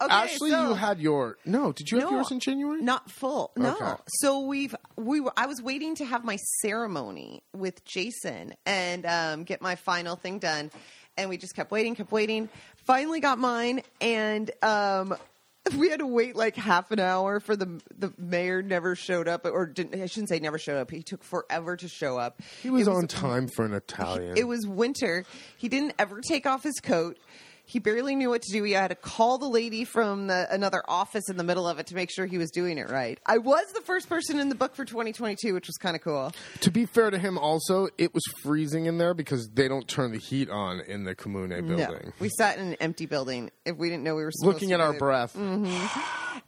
Okay, 0.00 0.12
Ashley, 0.12 0.50
so- 0.50 0.68
you 0.68 0.74
had 0.74 1.00
your 1.00 1.38
no. 1.44 1.72
Did 1.72 1.90
you 1.90 2.00
have 2.00 2.10
yours 2.10 2.30
in 2.30 2.40
January? 2.40 2.80
Not 2.82 3.10
full. 3.10 3.52
No. 3.56 3.74
Okay. 3.76 3.94
So 4.20 4.40
we've 4.40 4.74
we 4.96 5.20
were. 5.20 5.32
I 5.36 5.46
was 5.46 5.62
waiting 5.62 5.94
to 5.96 6.04
have 6.04 6.24
my 6.24 6.36
ceremony 6.62 7.42
with 7.54 7.84
Jason 7.84 8.54
and 8.66 9.06
um, 9.06 9.44
get 9.44 9.62
my 9.62 9.74
final 9.76 10.16
thing 10.16 10.38
done, 10.38 10.70
and 11.16 11.28
we 11.30 11.36
just 11.36 11.54
kept 11.54 11.70
waiting, 11.70 11.94
kept 11.94 12.10
waiting. 12.12 12.48
Finally 12.86 13.20
got 13.20 13.38
mine, 13.38 13.82
and 14.00 14.50
um, 14.62 15.16
we 15.78 15.88
had 15.88 16.00
to 16.00 16.06
wait 16.06 16.36
like 16.36 16.56
half 16.56 16.90
an 16.90 16.98
hour 17.00 17.40
for 17.40 17.54
the 17.56 17.80
the 17.96 18.12
mayor 18.18 18.62
never 18.62 18.94
showed 18.96 19.28
up, 19.28 19.46
or 19.46 19.64
didn't, 19.66 20.00
I 20.02 20.06
shouldn't 20.06 20.28
say 20.28 20.38
never 20.40 20.58
showed 20.58 20.78
up. 20.78 20.90
He 20.90 21.02
took 21.02 21.22
forever 21.22 21.76
to 21.76 21.88
show 21.88 22.18
up. 22.18 22.42
He 22.62 22.68
was, 22.70 22.86
It 22.88 22.90
on 22.90 23.06
time 23.06 23.48
for 23.48 23.64
an 23.64 23.72
Italian. 23.72 24.36
it 24.36 24.44
was 24.48 24.66
winter. 24.66 25.24
He 25.56 25.68
didn't 25.68 25.94
ever 25.98 26.20
take 26.20 26.46
off 26.46 26.62
his 26.62 26.80
coat. 26.82 27.16
He 27.66 27.78
barely 27.78 28.14
knew 28.14 28.30
what 28.30 28.42
to 28.42 28.52
do. 28.52 28.62
He 28.62 28.72
had 28.72 28.88
to 28.88 28.94
call 28.94 29.38
the 29.38 29.48
lady 29.48 29.84
from 29.84 30.26
the, 30.26 30.46
another 30.50 30.82
office 30.86 31.28
in 31.28 31.36
the 31.36 31.44
middle 31.44 31.66
of 31.66 31.78
it 31.78 31.86
to 31.88 31.94
make 31.94 32.10
sure 32.10 32.26
he 32.26 32.38
was 32.38 32.50
doing 32.50 32.78
it 32.78 32.90
right. 32.90 33.18
I 33.24 33.38
was 33.38 33.64
the 33.72 33.80
first 33.80 34.08
person 34.08 34.38
in 34.38 34.48
the 34.48 34.54
book 34.54 34.74
for 34.74 34.84
2022, 34.84 35.54
which 35.54 35.66
was 35.66 35.76
kind 35.76 35.96
of 35.96 36.02
cool. 36.02 36.32
to 36.60 36.70
be 36.70 36.84
fair 36.86 37.10
to 37.10 37.18
him, 37.18 37.38
also 37.38 37.88
it 37.96 38.12
was 38.12 38.22
freezing 38.42 38.86
in 38.86 38.98
there 38.98 39.14
because 39.14 39.48
they 39.54 39.68
don't 39.68 39.88
turn 39.88 40.12
the 40.12 40.18
heat 40.18 40.50
on 40.50 40.80
in 40.80 41.04
the 41.04 41.14
Comune 41.14 41.48
building. 41.48 41.76
No, 41.78 42.12
we 42.20 42.28
sat 42.28 42.58
in 42.58 42.68
an 42.68 42.76
empty 42.80 43.06
building. 43.06 43.50
If 43.64 43.76
we 43.76 43.88
didn't 43.88 44.04
know 44.04 44.14
we 44.14 44.24
were 44.24 44.32
supposed 44.32 44.54
Looking 44.54 44.72
at 44.72 44.80
our 44.80 44.92
breath. 44.92 45.34
Mm-hmm. 45.34 46.00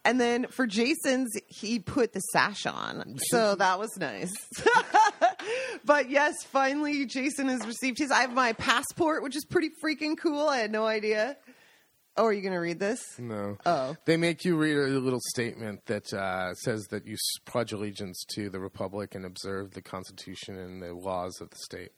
And 0.05 0.21
then 0.21 0.47
for 0.49 0.67
Jason's, 0.67 1.33
he 1.47 1.79
put 1.79 2.13
the 2.13 2.21
sash 2.21 2.67
on. 2.67 3.17
So 3.31 3.55
that 3.57 3.79
was 3.79 3.97
nice. 3.99 4.33
but 5.85 6.11
yes, 6.11 6.35
finally, 6.45 7.07
Jason 7.07 7.49
has 7.49 7.67
received 7.67 7.99
his. 7.99 8.11
I 8.11 8.21
have 8.21 8.33
my 8.33 8.53
passport, 8.53 9.23
which 9.23 9.37
is 9.37 9.45
pretty 9.45 9.71
freaking 9.83 10.17
cool. 10.19 10.49
I 10.49 10.59
had 10.59 10.71
no 10.73 10.87
idea. 10.87 11.37
Oh, 12.19 12.25
are 12.25 12.33
you 12.33 12.41
going 12.41 12.55
to 12.55 12.61
read 12.61 12.79
this? 12.81 13.19
No. 13.19 13.59
Oh. 13.67 13.95
They 14.07 14.17
make 14.17 14.43
you 14.43 14.57
read 14.57 14.75
a 14.79 14.99
little 14.99 15.21
statement 15.35 15.85
that 15.85 16.11
uh, 16.15 16.55
says 16.55 16.87
that 16.91 17.07
you 17.07 17.17
pledge 17.45 17.73
allegiance 17.75 18.25
to 18.35 18.49
the 18.49 18.59
republic 18.59 19.15
and 19.15 19.27
observe 19.27 19.73
the 19.73 19.83
Constitution 19.83 20.57
and 20.59 20.81
the 20.83 20.95
laws 20.95 21.43
of 21.43 21.51
the 21.51 21.57
state. 21.59 21.91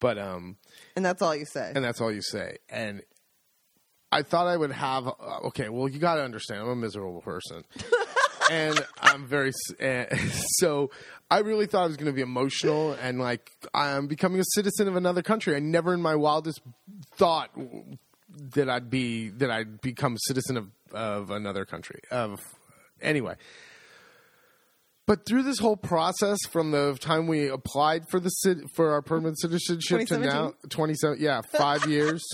But 0.00 0.18
um, 0.18 0.56
And 0.96 1.04
that's 1.04 1.22
all 1.22 1.36
you 1.36 1.44
say. 1.44 1.70
and 1.72 1.84
that's 1.84 2.00
all 2.00 2.10
you 2.10 2.20
say. 2.22 2.56
And 2.68 3.02
I 4.10 4.22
thought 4.22 4.48
I 4.48 4.56
would 4.56 4.72
have. 4.72 5.06
Uh, 5.06 5.12
okay, 5.44 5.68
well, 5.68 5.88
you 5.88 6.00
got 6.00 6.16
to 6.16 6.24
understand, 6.24 6.62
I'm 6.62 6.68
a 6.70 6.74
miserable 6.74 7.20
person, 7.20 7.62
and 8.50 8.84
I'm 9.00 9.26
very. 9.26 9.52
Uh, 9.80 10.04
so 10.58 10.90
I 11.30 11.38
really 11.38 11.66
thought 11.66 11.84
I 11.84 11.86
was 11.86 11.96
going 11.96 12.06
to 12.06 12.12
be 12.12 12.20
emotional 12.20 12.92
and 13.00 13.18
like 13.18 13.50
I'm 13.72 14.08
becoming 14.08 14.40
a 14.40 14.44
citizen 14.54 14.88
of 14.88 14.96
another 14.96 15.22
country. 15.22 15.54
I 15.54 15.60
never 15.60 15.94
in 15.94 16.02
my 16.02 16.16
wildest 16.16 16.60
thought 17.16 17.50
that 18.54 18.68
I'd 18.68 18.90
be 18.90 19.28
that 19.28 19.50
I'd 19.50 19.80
become 19.80 20.14
a 20.14 20.18
citizen 20.26 20.56
of 20.56 20.68
of 20.92 21.30
another 21.30 21.64
country. 21.64 22.00
Of 22.10 22.40
anyway. 23.00 23.36
But 25.06 25.26
through 25.26 25.42
this 25.42 25.58
whole 25.58 25.76
process, 25.76 26.38
from 26.50 26.70
the 26.70 26.96
time 27.00 27.26
we 27.26 27.48
applied 27.48 28.08
for 28.08 28.20
the 28.20 28.30
for 28.74 28.92
our 28.92 29.02
permanent 29.02 29.40
citizenship 29.40 30.06
to 30.08 30.18
now, 30.18 30.54
twenty 30.68 30.94
seven, 30.94 31.18
yeah, 31.20 31.40
five 31.40 31.86
years. 31.86 32.24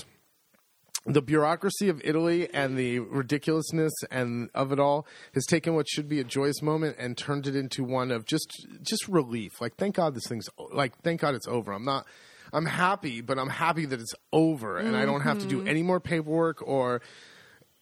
The 1.08 1.22
bureaucracy 1.22 1.88
of 1.88 2.00
Italy 2.02 2.48
and 2.52 2.76
the 2.76 2.98
ridiculousness 2.98 3.92
and 4.10 4.50
of 4.54 4.72
it 4.72 4.80
all 4.80 5.06
has 5.34 5.46
taken 5.46 5.74
what 5.74 5.88
should 5.88 6.08
be 6.08 6.18
a 6.18 6.24
joyous 6.24 6.60
moment 6.62 6.96
and 6.98 7.16
turned 7.16 7.46
it 7.46 7.54
into 7.54 7.84
one 7.84 8.10
of 8.10 8.24
just 8.24 8.50
just 8.82 9.06
relief. 9.06 9.60
Like, 9.60 9.76
thank 9.76 9.94
God 9.94 10.14
this 10.14 10.26
thing's 10.26 10.48
like, 10.72 10.98
thank 11.02 11.20
God 11.20 11.36
it's 11.36 11.46
over. 11.46 11.72
I'm 11.72 11.84
not, 11.84 12.06
I'm 12.52 12.66
happy, 12.66 13.20
but 13.20 13.38
I'm 13.38 13.50
happy 13.50 13.86
that 13.86 14.00
it's 14.00 14.14
over 14.32 14.78
and 14.78 14.96
I 14.96 15.04
don't 15.04 15.20
have 15.20 15.38
to 15.38 15.46
do 15.46 15.64
any 15.64 15.82
more 15.84 16.00
paperwork 16.00 16.60
or 16.66 17.00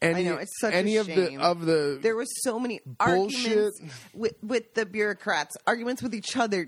any 0.02 0.24
Mm-hmm. 0.24 0.30
know, 0.34 0.36
it's 0.36 0.60
such 0.60 0.74
a 0.74 0.76
any 0.76 0.96
of 0.98 1.06
shame. 1.06 1.38
the 1.38 1.42
of 1.42 1.64
the 1.64 1.98
there 2.02 2.14
was 2.16 2.28
so 2.42 2.58
many 2.58 2.80
Bullshit. 2.84 3.48
arguments 3.48 3.80
with, 4.12 4.34
with 4.42 4.74
the 4.74 4.84
bureaucrats, 4.84 5.56
arguments 5.66 6.02
with 6.02 6.14
each 6.14 6.36
other, 6.36 6.66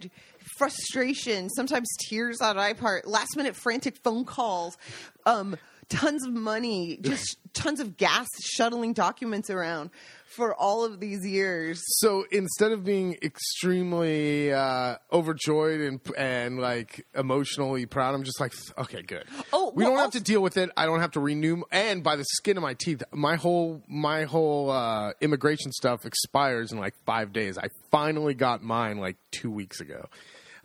frustration, 0.57 1.51
sometimes 1.51 1.87
tears 2.09 2.41
on 2.41 2.57
my 2.57 2.73
part, 2.73 3.07
last 3.07 3.37
minute 3.37 3.55
frantic 3.55 3.99
phone 4.03 4.25
calls, 4.25 4.79
um, 5.27 5.57
tons 5.89 6.25
of 6.27 6.33
money, 6.33 6.99
just 7.01 7.39
tons 7.53 7.81
of 7.81 7.97
gas 7.97 8.27
shuttling 8.43 8.93
documents 8.93 9.51
around 9.51 9.91
for 10.27 10.55
all 10.55 10.85
of 10.85 11.01
these 11.01 11.27
years. 11.27 11.81
So 12.01 12.25
instead 12.31 12.73
of 12.73 12.85
being 12.85 13.17
extremely 13.23 14.53
uh, 14.53 14.97
overjoyed 15.13 15.81
and 15.81 16.01
and 16.17 16.59
like 16.59 17.07
emotionally 17.15 17.87
proud, 17.87 18.15
I'm 18.15 18.25
just 18.25 18.41
like, 18.41 18.53
okay, 18.79 19.03
good. 19.03 19.25
Oh, 19.53 19.73
we 19.75 19.83
well, 19.85 19.93
don't 19.93 19.99
have 19.99 20.07
also- 20.07 20.19
to 20.19 20.25
deal 20.25 20.43
with 20.43 20.57
it. 20.57 20.71
I 20.77 20.87
don't 20.87 21.01
have 21.01 21.13
to 21.13 21.21
renew. 21.21 21.63
And 21.71 22.03
by 22.03 22.17
the 22.17 22.25
skin 22.25 22.57
of 22.57 22.63
my 22.63 22.75
teeth, 22.75 23.03
my 23.13 23.37
whole 23.37 23.83
my 23.89 24.25
whole 24.25 24.71
uh, 24.71 25.13
immigration 25.21 25.73
stuff 25.73 26.05
expires 26.05 26.73
in 26.73 26.79
like 26.79 26.95
five 27.05 27.33
days. 27.33 27.57
I 27.59 27.69
finally 27.91 28.35
got 28.35 28.63
mine 28.63 28.99
like 28.99 29.17
two 29.31 29.51
weeks 29.51 29.81
ago. 29.81 30.07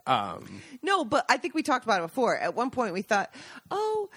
Um, 0.07 0.61
No, 0.81 1.05
but 1.05 1.25
I 1.29 1.37
think 1.37 1.53
we 1.53 1.61
talked 1.61 1.85
about 1.85 1.99
it 1.99 2.07
before. 2.07 2.35
At 2.35 2.55
one 2.55 2.71
point, 2.71 2.93
we 2.93 3.03
thought, 3.03 3.31
oh, 3.69 4.09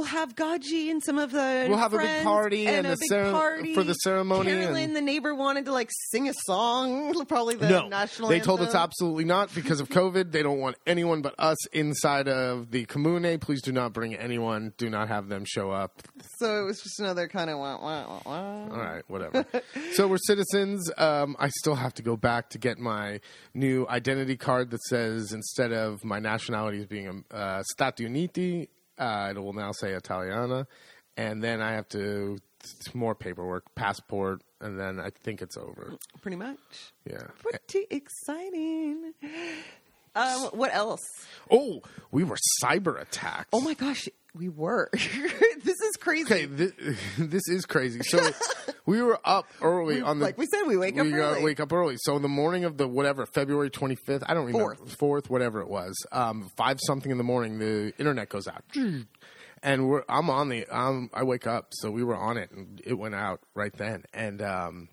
we'll 0.00 0.08
have 0.08 0.34
Gaji 0.34 0.90
and 0.90 1.02
some 1.02 1.18
of 1.18 1.30
the 1.30 1.66
We'll 1.68 1.76
have 1.76 1.92
a 1.92 1.98
big 1.98 2.22
party 2.22 2.66
and, 2.66 2.86
and 2.86 2.86
a 2.86 2.90
big 2.90 3.08
cere- 3.08 3.30
party 3.30 3.74
for 3.74 3.82
the 3.82 3.92
ceremony 3.94 4.50
Carolyn, 4.50 4.84
and- 4.84 4.96
the 4.96 5.02
neighbor, 5.02 5.34
wanted 5.34 5.66
to 5.66 5.72
like 5.72 5.90
sing 6.10 6.28
a 6.28 6.32
song, 6.46 7.24
probably 7.28 7.56
the 7.56 7.68
no, 7.68 7.88
national. 7.88 8.28
they 8.30 8.40
told 8.40 8.60
us 8.60 8.74
absolutely 8.74 9.24
not 9.24 9.54
because 9.54 9.80
of 9.80 9.88
COVID. 9.88 10.32
They 10.32 10.42
don't 10.42 10.58
want 10.58 10.76
anyone 10.86 11.20
but 11.20 11.34
us 11.38 11.68
inside 11.68 12.28
of 12.28 12.70
the 12.70 12.86
commune. 12.86 13.38
Please 13.40 13.62
do 13.62 13.72
not 13.72 13.92
bring 13.92 14.14
anyone. 14.14 14.72
Do 14.78 14.88
not 14.88 15.08
have 15.08 15.28
them 15.28 15.44
show 15.46 15.70
up. 15.70 16.02
So 16.38 16.62
it 16.62 16.64
was 16.64 16.80
just 16.80 16.98
another 17.00 17.28
kind 17.28 17.50
of 17.50 17.58
wah, 17.58 17.78
wah, 17.80 18.06
wah, 18.08 18.20
wah. 18.24 18.74
All 18.74 18.80
right, 18.80 19.02
whatever. 19.08 19.44
so 19.92 20.08
we're 20.08 20.18
citizens. 20.18 20.90
Um, 20.96 21.36
I 21.38 21.48
still 21.48 21.74
have 21.74 21.94
to 21.94 22.02
go 22.02 22.16
back 22.16 22.50
to 22.50 22.58
get 22.58 22.78
my 22.78 23.20
new 23.52 23.86
identity 23.88 24.36
card 24.36 24.70
that 24.70 24.82
says 24.82 25.32
instead 25.32 25.72
of 25.72 26.04
my 26.04 26.18
nationality 26.18 26.80
as 26.80 26.86
being 26.86 27.24
a 27.30 27.34
uh, 27.34 27.62
Stati 27.76 28.08
Uniti, 28.08 28.68
uh, 29.00 29.32
it 29.34 29.38
will 29.40 29.52
now 29.52 29.72
say 29.72 29.92
Italiana, 29.92 30.66
and 31.16 31.42
then 31.42 31.60
I 31.60 31.72
have 31.72 31.88
to 31.88 32.38
more 32.94 33.14
paperwork, 33.14 33.74
passport, 33.74 34.42
and 34.60 34.78
then 34.78 35.00
I 35.00 35.10
think 35.10 35.42
it's 35.42 35.56
over. 35.56 35.94
Pretty 36.20 36.36
much. 36.36 36.58
Yeah. 37.10 37.22
Pretty 37.42 37.86
exciting. 37.90 39.14
Um, 40.14 40.42
what 40.52 40.74
else? 40.74 41.00
Oh, 41.50 41.80
we 42.10 42.24
were 42.24 42.36
cyber 42.62 43.00
attacked. 43.00 43.48
Oh 43.52 43.60
my 43.60 43.74
gosh, 43.74 44.08
we 44.34 44.48
were. 44.48 44.88
this 44.92 45.80
is 45.80 45.96
crazy. 46.00 46.24
Okay, 46.24 46.44
this, 46.46 46.72
this 47.18 47.48
is 47.48 47.66
crazy. 47.66 48.00
So 48.02 48.20
we 48.86 49.02
were 49.02 49.18
up 49.24 49.46
early 49.60 50.00
on 50.00 50.18
the 50.18 50.24
like 50.26 50.38
we 50.38 50.46
said, 50.46 50.62
we 50.66 50.76
wake 50.76 50.98
up 50.98 51.06
early. 51.06 51.42
Wake 51.44 51.60
up 51.60 51.72
early. 51.72 51.96
So 51.98 52.18
the 52.18 52.28
morning 52.28 52.64
of 52.64 52.76
the 52.76 52.86
whatever 52.88 53.26
February 53.26 53.70
twenty 53.70 53.96
fifth, 53.96 54.22
I 54.26 54.34
don't 54.34 54.46
remember 54.46 54.74
Fourth. 54.76 54.96
fourth, 54.98 55.30
whatever 55.30 55.60
it 55.60 55.68
was, 55.68 55.94
um, 56.12 56.50
five 56.56 56.78
something 56.86 57.10
in 57.10 57.18
the 57.18 57.24
morning, 57.24 57.58
the 57.58 57.92
internet 57.98 58.28
goes 58.28 58.46
out, 58.48 58.62
and 59.62 59.88
we're 59.88 60.04
I'm 60.08 60.30
on 60.30 60.48
the 60.48 60.66
um, 60.68 61.10
I 61.12 61.24
wake 61.24 61.46
up, 61.46 61.68
so 61.72 61.90
we 61.90 62.02
were 62.04 62.16
on 62.16 62.36
it, 62.36 62.50
and 62.52 62.80
it 62.84 62.94
went 62.94 63.14
out 63.14 63.40
right 63.54 63.72
then, 63.76 64.04
and 64.14 64.40
um, 64.42 64.88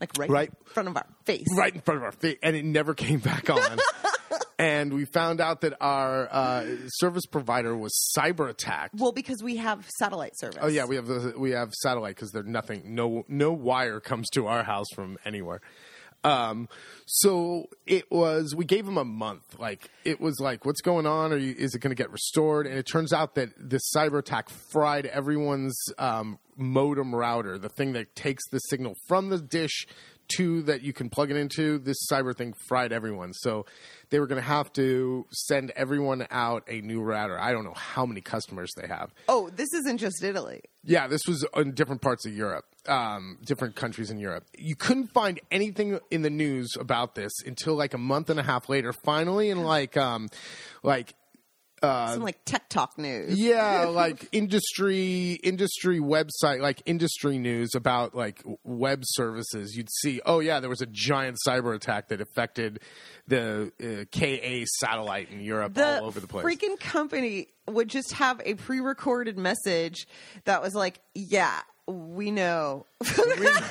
like 0.00 0.10
right, 0.18 0.28
Right. 0.30 0.48
in 0.48 0.72
front 0.72 0.88
of 0.88 0.96
our 0.96 1.06
face. 1.24 1.46
right 1.56 1.74
in 1.74 1.80
front 1.80 1.98
of 1.98 2.04
our 2.04 2.12
face, 2.12 2.36
and 2.42 2.56
it 2.56 2.64
never 2.64 2.94
came 2.94 3.20
back 3.20 3.48
on. 3.50 3.78
And 4.62 4.92
we 4.92 5.04
found 5.04 5.40
out 5.40 5.62
that 5.62 5.74
our 5.80 6.28
uh, 6.30 6.64
service 6.86 7.26
provider 7.26 7.76
was 7.76 7.92
cyber 8.16 8.48
attacked. 8.48 8.94
Well, 8.94 9.10
because 9.10 9.42
we 9.42 9.56
have 9.56 9.88
satellite 9.90 10.38
service. 10.38 10.58
Oh 10.60 10.68
yeah, 10.68 10.84
we 10.84 10.94
have 10.94 11.06
the, 11.06 11.34
we 11.36 11.50
have 11.50 11.72
satellite 11.74 12.14
because 12.14 12.30
there's 12.30 12.46
nothing, 12.46 12.94
no 12.94 13.24
no 13.28 13.52
wire 13.52 13.98
comes 13.98 14.28
to 14.30 14.46
our 14.46 14.62
house 14.62 14.86
from 14.94 15.18
anywhere. 15.24 15.60
Um, 16.24 16.68
so 17.06 17.66
it 17.86 18.08
was. 18.08 18.54
We 18.54 18.64
gave 18.64 18.86
him 18.86 18.96
a 18.96 19.04
month. 19.04 19.58
Like 19.58 19.90
it 20.04 20.20
was 20.20 20.38
like, 20.38 20.64
what's 20.64 20.80
going 20.80 21.06
on? 21.06 21.32
Are 21.32 21.36
you? 21.36 21.54
Is 21.58 21.74
it 21.74 21.80
going 21.80 21.90
to 21.90 22.00
get 22.00 22.12
restored? 22.12 22.68
And 22.68 22.78
it 22.78 22.86
turns 22.86 23.12
out 23.12 23.34
that 23.34 23.48
this 23.58 23.82
cyber 23.94 24.20
attack 24.20 24.48
fried 24.48 25.06
everyone's 25.06 25.76
um, 25.98 26.38
modem 26.56 27.12
router, 27.12 27.58
the 27.58 27.68
thing 27.68 27.94
that 27.94 28.14
takes 28.14 28.46
the 28.50 28.58
signal 28.58 28.94
from 29.08 29.30
the 29.30 29.38
dish 29.38 29.86
to 30.36 30.62
that 30.62 30.82
you 30.82 30.92
can 30.92 31.08
plug 31.10 31.30
it 31.30 31.36
into. 31.36 31.78
This 31.78 32.06
cyber 32.10 32.36
thing 32.36 32.54
fried 32.66 32.92
everyone. 32.92 33.32
So 33.32 33.66
they 34.10 34.20
were 34.20 34.26
going 34.26 34.40
to 34.40 34.46
have 34.46 34.72
to 34.74 35.26
send 35.30 35.70
everyone 35.76 36.26
out 36.30 36.64
a 36.68 36.80
new 36.80 37.00
router. 37.00 37.38
I 37.38 37.52
don't 37.52 37.64
know 37.64 37.74
how 37.74 38.04
many 38.06 38.20
customers 38.20 38.70
they 38.76 38.86
have. 38.86 39.12
Oh, 39.28 39.50
this 39.50 39.72
isn't 39.72 39.98
just 39.98 40.22
Italy. 40.22 40.62
Yeah, 40.84 41.06
this 41.06 41.26
was 41.26 41.46
in 41.56 41.72
different 41.72 42.02
parts 42.02 42.26
of 42.26 42.34
Europe, 42.34 42.64
um, 42.88 43.38
different 43.44 43.76
countries 43.76 44.10
in 44.10 44.18
Europe. 44.18 44.44
You 44.58 44.74
couldn't 44.74 45.08
find 45.08 45.40
anything 45.50 45.98
in 46.10 46.22
the 46.22 46.30
news 46.30 46.72
about 46.78 47.14
this 47.14 47.32
until 47.46 47.74
like 47.74 47.94
a 47.94 47.98
month 47.98 48.30
and 48.30 48.40
a 48.40 48.42
half 48.42 48.68
later. 48.68 48.92
Finally, 48.92 49.50
in 49.50 49.62
like, 49.62 49.96
um, 49.96 50.28
like 50.82 51.14
Some 51.82 52.22
like 52.22 52.44
tech 52.44 52.68
talk 52.68 52.96
news. 52.96 53.38
yeah, 53.38 53.84
like 53.90 54.28
industry 54.32 55.32
industry 55.42 55.98
website, 55.98 56.60
like 56.60 56.82
industry 56.86 57.38
news 57.38 57.74
about 57.74 58.14
like 58.14 58.42
web 58.64 59.02
services. 59.04 59.76
You'd 59.76 59.90
see, 60.00 60.20
oh 60.24 60.40
yeah, 60.40 60.60
there 60.60 60.70
was 60.70 60.80
a 60.80 60.86
giant 60.86 61.38
cyber 61.46 61.74
attack 61.74 62.08
that 62.08 62.20
affected 62.20 62.80
the 63.26 63.72
uh, 63.82 64.04
KA 64.16 64.64
satellite 64.80 65.30
in 65.30 65.40
Europe 65.40 65.74
the 65.74 65.98
all 66.00 66.06
over 66.06 66.20
the 66.20 66.26
place. 66.26 66.44
freaking 66.44 66.78
company 66.78 67.48
would 67.68 67.88
just 67.88 68.12
have 68.12 68.40
a 68.44 68.54
pre-recorded 68.54 69.38
message 69.38 70.06
that 70.44 70.62
was 70.62 70.74
like, 70.74 71.00
"Yeah, 71.14 71.60
we 71.86 72.30
know," 72.30 72.86
then 73.00 73.30
and 73.46 73.64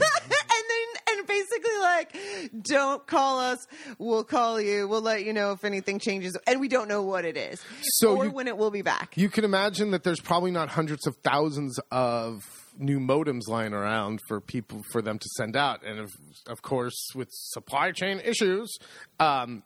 basically 1.32 1.78
like, 1.80 2.62
"Don't 2.64 3.06
call 3.08 3.40
us. 3.40 3.60
We'll 3.98 4.24
call 4.24 4.60
you. 4.60 4.88
We'll 4.88 5.02
let 5.02 5.24
you 5.26 5.34
know 5.34 5.52
if 5.54 5.64
anything 5.64 6.00
changes, 6.00 6.38
and 6.48 6.60
we 6.60 6.68
don't 6.68 6.88
know 6.88 7.02
what 7.02 7.26
it 7.26 7.38
is 7.38 7.62
So 8.00 8.16
or 8.16 8.26
you- 8.26 8.32
when 8.32 8.48
it 8.48 8.58
will 8.58 8.72
be 8.72 8.82
back." 8.82 9.16
You 9.16 9.30
can 9.30 9.44
imagine 9.46 9.92
that 9.92 10.04
there's 10.04 10.20
probably 10.20 10.52
not 10.52 10.70
hundreds 10.70 11.08
of 11.08 11.16
thousands 11.24 11.80
of 11.92 12.44
new 12.78 13.00
modems 13.00 13.48
lying 13.48 13.74
around 13.74 14.20
for 14.28 14.40
people 14.40 14.82
for 14.92 15.02
them 15.02 15.20
to 15.20 15.28
send 15.38 15.56
out, 15.56 15.84
and 15.86 16.00
of, 16.00 16.10
of 16.48 16.62
course, 16.62 17.00
with 17.16 17.28
supply 17.32 17.92
chain 17.92 18.20
issues, 18.24 18.70
um, 19.20 19.64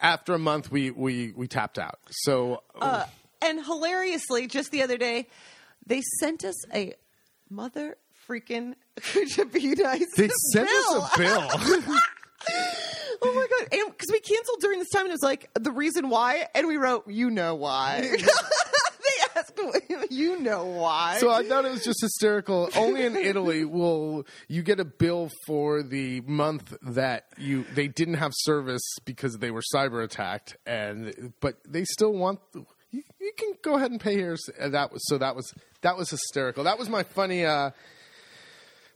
after 0.00 0.34
a 0.34 0.38
month, 0.38 0.70
we 0.70 0.90
we 0.90 1.32
we 1.32 1.46
tapped 1.46 1.78
out. 1.78 1.98
So 2.10 2.62
Uh, 2.80 3.06
and 3.40 3.64
hilariously, 3.64 4.46
just 4.46 4.70
the 4.70 4.82
other 4.82 4.98
day, 4.98 5.28
they 5.86 6.00
sent 6.20 6.44
us 6.44 6.56
a 6.74 6.94
mother 7.48 7.96
freaking 8.28 8.74
to 9.34 9.44
be 9.46 9.74
nice. 9.74 10.06
they 10.16 10.28
sent 10.52 10.68
bill. 10.68 11.02
us 11.02 11.16
a 11.16 11.18
bill. 11.18 11.98
Oh 13.24 13.32
my 13.34 13.46
god! 13.48 13.68
And 13.70 13.92
because 13.92 14.10
we 14.10 14.18
canceled 14.18 14.58
during 14.60 14.80
this 14.80 14.88
time, 14.90 15.02
and 15.02 15.10
it 15.10 15.14
was 15.14 15.22
like 15.22 15.48
the 15.54 15.70
reason 15.70 16.08
why, 16.08 16.48
and 16.56 16.66
we 16.66 16.76
wrote, 16.76 17.06
"You 17.06 17.30
know 17.30 17.54
why." 17.54 18.00
they 18.10 19.36
asked, 19.36 19.60
"You 20.10 20.40
know 20.40 20.64
why?" 20.64 21.18
So 21.20 21.30
I 21.30 21.46
thought 21.46 21.64
it 21.64 21.70
was 21.70 21.84
just 21.84 22.00
hysterical. 22.00 22.68
Only 22.74 23.04
in 23.04 23.14
Italy 23.14 23.64
will 23.64 24.26
you 24.48 24.62
get 24.62 24.80
a 24.80 24.84
bill 24.84 25.30
for 25.46 25.84
the 25.84 26.20
month 26.22 26.74
that 26.82 27.26
you 27.38 27.64
they 27.74 27.86
didn't 27.86 28.14
have 28.14 28.32
service 28.34 28.82
because 29.04 29.38
they 29.38 29.52
were 29.52 29.62
cyber 29.72 30.02
attacked, 30.02 30.56
and 30.66 31.32
but 31.40 31.58
they 31.68 31.84
still 31.84 32.12
want. 32.12 32.40
You, 32.90 33.04
you 33.20 33.32
can 33.36 33.52
go 33.62 33.76
ahead 33.76 33.92
and 33.92 34.00
pay 34.00 34.14
here. 34.16 34.36
So 34.36 34.52
That 34.68 34.92
was 34.92 35.00
so 35.06 35.18
that 35.18 35.36
was 35.36 35.54
that 35.82 35.96
was 35.96 36.10
hysterical. 36.10 36.64
That 36.64 36.78
was 36.78 36.88
my 36.88 37.04
funny, 37.04 37.44
uh, 37.44 37.70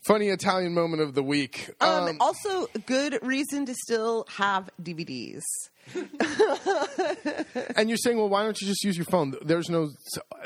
funny 0.07 0.29
Italian 0.29 0.75
moment 0.75 1.03
of 1.03 1.15
the 1.15 1.23
week. 1.23 1.71
um, 1.81 2.09
Um, 2.09 2.17
also, 2.21 2.67
good 2.87 3.19
reason 3.23 3.67
to 3.67 3.75
still 3.75 4.25
have 4.37 4.71
DVDs. 4.83 5.43
and 7.77 7.89
you're 7.89 7.97
saying, 7.97 8.17
well, 8.17 8.29
why 8.29 8.43
don't 8.43 8.61
you 8.61 8.67
just 8.67 8.83
use 8.83 8.97
your 8.97 9.05
phone? 9.07 9.35
There's 9.45 9.69
no, 9.69 9.91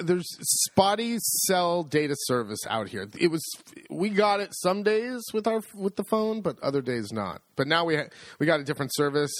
there's 0.01 0.27
spotty 0.43 1.17
cell 1.47 1.83
data 1.83 2.15
service 2.27 2.59
out 2.69 2.89
here. 2.89 3.09
It 3.19 3.29
was, 3.29 3.43
we 3.89 4.11
got 4.11 4.41
it 4.41 4.51
some 4.53 4.83
days 4.83 5.23
with 5.33 5.47
our 5.47 5.63
with 5.75 5.97
the 5.97 6.05
phone, 6.05 6.43
but 6.43 6.59
other 6.61 6.83
days 6.83 7.11
not. 7.13 7.41
But 7.57 7.67
now 7.69 7.85
we 7.87 7.97
ha- 7.97 8.09
we 8.39 8.45
got 8.47 8.61
a 8.61 8.65
different 8.65 8.93
service 8.95 9.33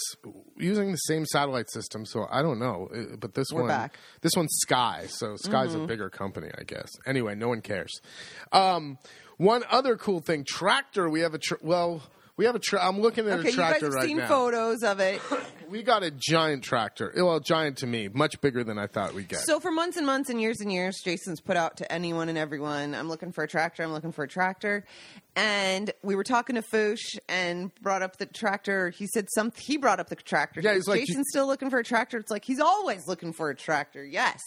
using 0.57 0.91
the 0.91 0.97
same 0.99 1.27
satellite 1.27 1.71
system. 1.71 2.07
So 2.07 2.27
I 2.31 2.41
don't 2.43 2.59
know, 2.59 2.89
Uh, 2.95 3.17
but 3.19 3.35
this 3.35 3.49
We're 3.53 3.61
one, 3.63 3.69
back. 3.69 3.99
this 4.23 4.33
one's 4.37 4.57
Sky. 4.63 5.05
So 5.09 5.37
Sky's 5.37 5.71
Mm-hmm. 5.73 5.83
a 5.83 5.87
bigger 5.87 6.09
company, 6.11 6.49
I 6.59 6.63
guess. 6.65 6.89
Anyway, 7.07 7.35
no 7.35 7.49
one 7.49 7.61
cares. 7.61 8.01
Um, 8.53 8.99
one 9.41 9.65
other 9.71 9.97
cool 9.97 10.21
thing, 10.21 10.45
tractor. 10.47 11.09
We 11.09 11.21
have 11.21 11.33
a 11.35 11.39
tr- 11.39 11.55
well. 11.63 12.03
We 12.37 12.45
have 12.47 12.55
a. 12.55 12.59
Tra- 12.59 12.87
I'm 12.87 13.01
looking 13.01 13.27
at 13.27 13.41
Okay, 13.41 13.49
a 13.49 13.51
you 13.53 13.57
guys 13.57 13.81
have 13.83 13.93
right 13.95 14.07
seen 14.07 14.19
now. 14.19 14.29
photos 14.29 14.83
of 14.83 15.01
it. 15.01 15.21
We 15.71 15.85
got 15.85 16.03
a 16.03 16.11
giant 16.11 16.65
tractor. 16.65 17.13
Well, 17.15 17.39
giant 17.39 17.77
to 17.79 17.87
me, 17.87 18.09
much 18.09 18.41
bigger 18.41 18.65
than 18.65 18.77
I 18.77 18.89
thought 18.89 19.15
we'd 19.15 19.29
get. 19.29 19.39
So 19.39 19.61
for 19.61 19.71
months 19.71 19.97
and 19.97 20.05
months 20.05 20.29
and 20.29 20.41
years 20.41 20.61
and 20.61 20.73
years, 20.73 21.01
Jason's 21.05 21.41
put 21.41 21.57
out 21.57 21.77
to 21.77 21.93
anyone 21.93 22.29
and 22.29 22.37
everyone, 22.37 22.93
I'm 22.93 23.09
looking 23.09 23.31
for 23.31 23.45
a 23.45 23.47
tractor, 23.49 23.85
I'm 23.85 23.93
looking 23.93 24.11
for 24.11 24.25
a 24.25 24.29
tractor. 24.29 24.85
And 25.37 25.93
we 26.03 26.15
were 26.17 26.25
talking 26.25 26.57
to 26.57 26.63
Foosh 26.63 27.19
and 27.29 27.71
brought 27.81 28.03
up 28.03 28.19
the 28.19 28.27
tractor. 28.27 28.91
He 28.91 29.07
said 29.07 29.29
some 29.35 29.53
he 29.57 29.77
brought 29.77 30.01
up 30.01 30.09
the 30.09 30.17
tractor. 30.17 30.61
Yeah, 30.61 30.75
he's 30.75 30.89
like, 30.89 31.07
Jason's 31.07 31.29
still 31.31 31.47
looking 31.47 31.71
for 31.71 31.79
a 31.79 31.85
tractor. 31.85 32.19
It's 32.19 32.31
like 32.31 32.45
he's 32.45 32.61
always 32.61 33.07
looking 33.07 33.33
for 33.33 33.51
a 33.51 33.55
tractor. 33.55 34.05
Yes. 34.05 34.41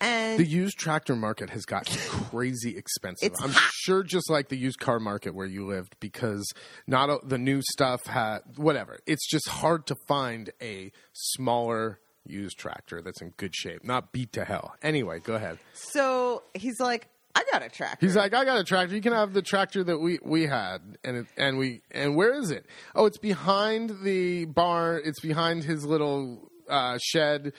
And 0.00 0.38
the 0.38 0.46
used 0.46 0.78
tractor 0.78 1.14
market 1.14 1.50
has 1.50 1.64
gotten 1.64 1.96
crazy 2.08 2.76
expensive. 2.76 3.32
I'm 3.40 3.50
hot. 3.50 3.72
sure, 3.72 4.02
just 4.02 4.30
like 4.30 4.48
the 4.48 4.56
used 4.56 4.80
car 4.80 4.98
market 4.98 5.34
where 5.34 5.46
you 5.46 5.66
lived, 5.66 5.96
because 6.00 6.50
not 6.86 7.10
a, 7.10 7.18
the 7.22 7.38
new 7.38 7.60
stuff 7.72 8.06
had 8.06 8.40
whatever. 8.56 8.98
It's 9.06 9.28
just 9.28 9.48
hard 9.48 9.86
to 9.88 9.96
find 10.08 10.50
a 10.62 10.90
smaller 11.12 12.00
used 12.24 12.58
tractor 12.58 13.02
that's 13.02 13.20
in 13.20 13.30
good 13.36 13.54
shape, 13.54 13.84
not 13.84 14.12
beat 14.12 14.32
to 14.32 14.44
hell. 14.44 14.74
Anyway, 14.82 15.20
go 15.20 15.34
ahead. 15.34 15.58
so 15.74 16.42
he's 16.54 16.80
like, 16.80 17.08
I 17.34 17.44
got 17.52 17.62
a 17.62 17.68
tractor. 17.68 18.04
He's 18.04 18.16
like, 18.16 18.34
I 18.34 18.44
got 18.44 18.58
a 18.58 18.64
tractor. 18.64 18.94
You 18.94 19.00
can 19.02 19.12
have 19.12 19.32
the 19.32 19.42
tractor 19.42 19.84
that 19.84 19.98
we 19.98 20.18
we 20.22 20.46
had, 20.46 20.78
and 21.04 21.16
it, 21.18 21.26
and 21.36 21.58
we 21.58 21.82
and 21.90 22.16
where 22.16 22.34
is 22.34 22.50
it? 22.50 22.66
Oh, 22.94 23.06
it's 23.06 23.18
behind 23.18 24.02
the 24.02 24.46
barn. 24.46 25.02
It's 25.04 25.20
behind 25.20 25.64
his 25.64 25.84
little 25.84 26.50
uh, 26.68 26.98
shed. 27.02 27.52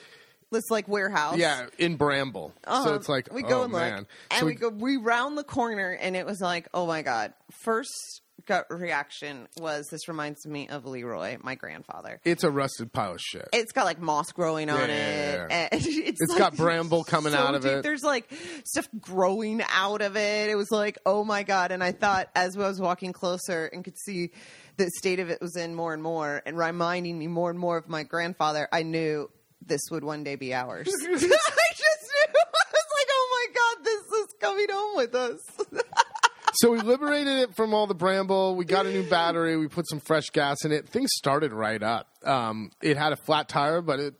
this 0.50 0.70
like 0.70 0.88
warehouse. 0.88 1.38
Yeah, 1.38 1.66
in 1.78 1.96
Bramble. 1.96 2.52
So 2.66 2.70
Uh-huh. 2.72 2.94
it's 2.94 3.08
like, 3.08 3.32
we 3.32 3.42
go 3.42 3.60
oh 3.60 3.64
and 3.64 3.72
look, 3.72 3.82
man. 3.82 4.06
and 4.30 4.40
So 4.40 4.46
we, 4.46 4.54
go 4.54 4.68
we 4.68 4.96
round 4.98 5.38
the 5.38 5.44
corner, 5.44 5.92
and 5.92 6.14
it 6.16 6.26
was 6.26 6.40
like, 6.40 6.68
oh 6.74 6.86
my 6.86 7.00
god! 7.02 7.32
First 7.62 8.20
gut 8.46 8.66
reaction 8.70 9.48
was 9.58 9.86
this 9.90 10.08
reminds 10.08 10.46
me 10.46 10.68
of 10.68 10.84
Leroy, 10.86 11.38
my 11.42 11.54
grandfather. 11.54 12.20
It's 12.24 12.44
a 12.44 12.50
rusted 12.50 12.92
pile 12.92 13.12
of 13.12 13.20
shit. 13.20 13.48
It's 13.52 13.72
got 13.72 13.84
like 13.84 14.00
moss 14.00 14.32
growing 14.32 14.70
on 14.70 14.78
Yeah, 14.78 14.84
it. 14.86 14.90
yeah, 14.90 15.46
yeah. 15.50 15.68
And 15.72 15.82
it's 15.86 16.20
It's 16.20 16.30
like 16.30 16.38
got 16.38 16.56
bramble 16.56 17.04
coming 17.08 17.32
so 17.32 17.38
out 17.38 17.54
of 17.54 17.62
deep. 17.62 17.72
it. 17.72 17.82
There's 17.82 18.02
like 18.02 18.32
stuff 18.64 18.88
growing 19.00 19.62
out 19.72 20.02
of 20.02 20.16
it. 20.16 20.50
It 20.50 20.56
was 20.56 20.70
like, 20.70 20.98
oh 21.06 21.24
my 21.24 21.42
god! 21.42 21.72
And 21.72 21.82
I 21.82 21.92
thought 21.92 22.28
as 22.34 22.56
I 22.56 22.60
was 22.68 22.80
walking 22.80 23.12
closer 23.12 23.66
and 23.66 23.84
could 23.84 23.98
see 23.98 24.30
the 24.76 24.88
state 24.98 25.20
of 25.20 25.28
it 25.30 25.40
was 25.40 25.56
in 25.56 25.74
more 25.74 25.92
and 25.92 26.02
more, 26.02 26.42
and 26.46 26.56
reminding 26.56 27.18
me 27.18 27.26
more 27.26 27.50
and 27.50 27.58
more 27.58 27.76
of 27.76 27.88
my 27.88 28.02
grandfather, 28.04 28.68
I 28.72 28.82
knew 28.82 29.30
this 29.64 29.82
would 29.90 30.02
one 30.02 30.24
day 30.24 30.34
be 30.36 30.54
ours. 30.54 30.88
I 31.02 31.06
just 31.06 31.22
knew. 31.22 31.28
I 32.34 32.72
was 32.72 32.88
like, 32.94 33.08
oh 33.10 33.28
my 33.30 33.54
god, 33.54 33.84
this 33.84 34.02
is 34.20 34.34
coming 34.40 34.66
home 34.70 34.96
with 34.96 35.14
us. 35.14 35.40
So 36.62 36.70
we 36.70 36.78
liberated 36.78 37.40
it 37.40 37.56
from 37.56 37.74
all 37.74 37.88
the 37.88 37.94
bramble. 37.94 38.54
We 38.54 38.64
got 38.64 38.86
a 38.86 38.92
new 38.92 39.02
battery. 39.02 39.56
We 39.56 39.66
put 39.66 39.88
some 39.88 39.98
fresh 39.98 40.30
gas 40.30 40.64
in 40.64 40.70
it. 40.70 40.88
Things 40.88 41.10
started 41.12 41.52
right 41.52 41.82
up. 41.82 42.06
Um, 42.22 42.70
it 42.80 42.96
had 42.96 43.12
a 43.12 43.16
flat 43.16 43.48
tire, 43.48 43.82
but 43.82 43.98
it 43.98 44.14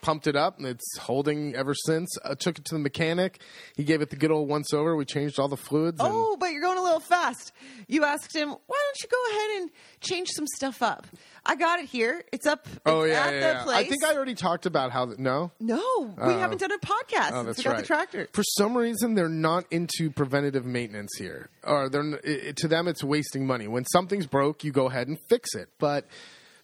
pumped 0.00 0.26
it 0.26 0.36
up, 0.36 0.58
and 0.58 0.66
it's 0.66 0.96
holding 0.98 1.54
ever 1.54 1.74
since. 1.74 2.16
I 2.24 2.34
took 2.34 2.58
it 2.58 2.64
to 2.66 2.74
the 2.74 2.80
mechanic. 2.80 3.40
He 3.76 3.84
gave 3.84 4.00
it 4.00 4.10
the 4.10 4.16
good 4.16 4.30
old 4.30 4.48
once 4.48 4.72
over. 4.72 4.96
We 4.96 5.04
changed 5.04 5.38
all 5.38 5.48
the 5.48 5.56
fluids. 5.56 6.00
And 6.00 6.08
Oh, 6.12 6.36
but 6.38 6.52
you're 6.52 6.62
going 6.62 6.78
a 6.78 6.82
little 6.82 7.00
fast. 7.00 7.52
You 7.86 8.04
asked 8.04 8.34
him, 8.34 8.48
why 8.48 8.56
don't 8.84 9.02
you 9.02 9.08
go 9.10 9.30
ahead 9.30 9.62
and 9.62 9.70
change 10.00 10.28
some 10.30 10.46
stuff 10.46 10.82
up? 10.82 11.06
I 11.44 11.56
got 11.56 11.80
it 11.80 11.86
here. 11.86 12.22
It's 12.32 12.46
up 12.46 12.66
it's 12.66 12.80
oh 12.84 13.04
yeah, 13.04 13.26
at 13.26 13.32
yeah, 13.34 13.40
the 13.40 13.46
yeah. 13.46 13.62
place. 13.64 13.76
I 13.76 13.88
think 13.88 14.04
I 14.04 14.14
already 14.14 14.34
talked 14.34 14.66
about 14.66 14.90
how. 14.92 15.06
The, 15.06 15.16
no. 15.18 15.50
No, 15.60 16.14
we 16.16 16.22
oh. 16.22 16.38
haven't 16.38 16.60
done 16.60 16.72
a 16.72 16.78
podcast 16.78 17.32
Oh, 17.32 17.42
that's 17.42 17.58
we 17.58 17.64
got 17.64 17.70
right. 17.70 17.80
the 17.80 17.86
tractor. 17.86 18.28
For 18.32 18.42
some 18.42 18.76
reason, 18.76 19.14
they're 19.14 19.28
not 19.28 19.64
into 19.70 20.10
preventative 20.10 20.64
maintenance 20.66 21.16
here, 21.18 21.48
or 21.64 21.88
they're 21.88 22.20
it, 22.22 22.56
to 22.58 22.68
them 22.68 22.88
it's 22.88 23.02
wasting 23.02 23.46
money. 23.46 23.66
When 23.68 23.84
something's 23.86 24.26
broke, 24.26 24.64
you 24.64 24.72
go 24.72 24.86
ahead 24.88 25.08
and 25.08 25.18
fix 25.28 25.54
it. 25.54 25.70
But 25.78 26.06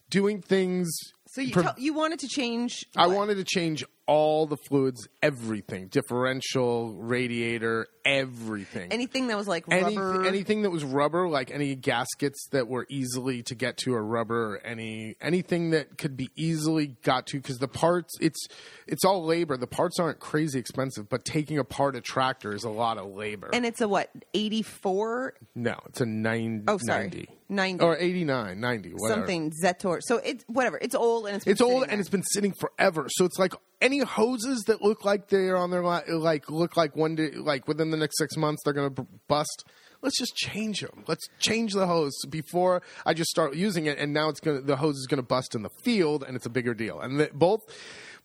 doing 0.09 0.41
things, 0.41 0.95
So 1.35 1.41
you, 1.41 1.51
tell- 1.51 1.75
you 1.77 1.93
wanted 1.93 2.19
to 2.19 2.29
change. 2.29 2.85
I 2.95 3.07
what? 3.07 3.17
wanted 3.17 3.35
to 3.35 3.43
change 3.43 3.83
all 4.07 4.45
the 4.45 4.57
fluids, 4.69 5.07
everything, 5.23 5.87
differential, 5.87 6.93
radiator, 6.93 7.87
everything. 8.05 8.91
Anything 8.91 9.27
that 9.27 9.37
was 9.37 9.47
like 9.47 9.65
Any- 9.69 9.97
rubber. 9.97 10.25
anything 10.25 10.61
that 10.61 10.69
was 10.69 10.83
rubber, 10.83 11.27
like 11.27 11.49
any 11.51 11.73
gaskets 11.75 12.47
that 12.51 12.67
were 12.67 12.85
easily 12.89 13.41
to 13.43 13.55
get 13.55 13.77
to 13.77 13.95
are 13.95 14.03
rubber. 14.05 14.61
Any 14.63 15.15
anything 15.21 15.71
that 15.71 15.97
could 15.97 16.15
be 16.15 16.29
easily 16.35 16.95
got 17.03 17.25
to 17.27 17.37
because 17.37 17.57
the 17.57 17.67
parts, 17.67 18.13
it's 18.21 18.47
it's 18.87 19.03
all 19.03 19.25
labor. 19.25 19.57
The 19.57 19.65
parts 19.67 19.99
aren't 19.99 20.19
crazy 20.19 20.59
expensive, 20.59 21.09
but 21.09 21.25
taking 21.25 21.57
apart 21.57 21.95
a 21.95 22.01
tractor 22.01 22.53
is 22.53 22.63
a 22.63 22.69
lot 22.69 22.97
of 22.99 23.07
labor. 23.15 23.49
and 23.53 23.65
it's 23.65 23.81
a 23.81 23.87
what? 23.87 24.09
84 24.33 25.33
no, 25.55 25.75
it's 25.87 26.01
a 26.01 26.05
nine, 26.05 26.63
Oh, 26.67 26.77
sorry. 26.85 27.03
90. 27.05 27.29
90. 27.47 27.83
or 27.83 27.97
89, 27.97 28.59
90, 28.59 28.89
whatever. 28.93 29.19
something 29.21 29.51
Zetor. 29.63 29.99
So 30.01 30.17
it's 30.17 30.43
whatever. 30.47 30.77
It's 30.81 30.95
old 30.95 31.27
and 31.27 31.35
it's 31.37 31.45
It's 31.47 31.61
old 31.61 31.81
sitting 31.81 31.91
and 31.91 31.99
it's 31.99 32.09
been 32.09 32.23
sitting 32.23 32.53
forever. 32.59 33.05
So 33.09 33.25
it's 33.25 33.37
like 33.37 33.53
any 33.85 33.99
hoses 33.99 34.63
that 34.67 34.81
look 34.81 35.05
like 35.05 35.29
they're 35.29 35.57
on 35.57 35.69
their 35.71 35.83
li- 35.85 36.11
like 36.29 36.49
look 36.49 36.75
like 36.75 36.95
one 36.95 37.15
day 37.15 37.31
like 37.31 37.67
within 37.67 37.91
the 37.91 37.97
next 37.97 38.17
six 38.17 38.35
months 38.35 38.61
they're 38.63 38.73
gonna 38.73 38.89
b- 38.89 39.03
bust. 39.27 39.63
Let's 40.01 40.17
just 40.19 40.35
change 40.35 40.81
them. 40.81 41.03
Let's 41.07 41.25
change 41.39 41.73
the 41.73 41.87
hose 41.87 42.13
before 42.29 42.81
I 43.05 43.13
just 43.13 43.29
start 43.29 43.55
using 43.55 43.85
it, 43.87 43.97
and 43.97 44.13
now 44.13 44.29
it's 44.29 44.39
gonna 44.39 44.61
the 44.61 44.75
hose 44.75 44.95
is 44.97 45.07
gonna 45.09 45.23
bust 45.23 45.55
in 45.55 45.61
the 45.63 45.71
field, 45.83 46.23
and 46.27 46.35
it's 46.35 46.45
a 46.45 46.49
bigger 46.49 46.73
deal. 46.73 46.99
And 46.99 47.19
the, 47.19 47.29
both 47.33 47.61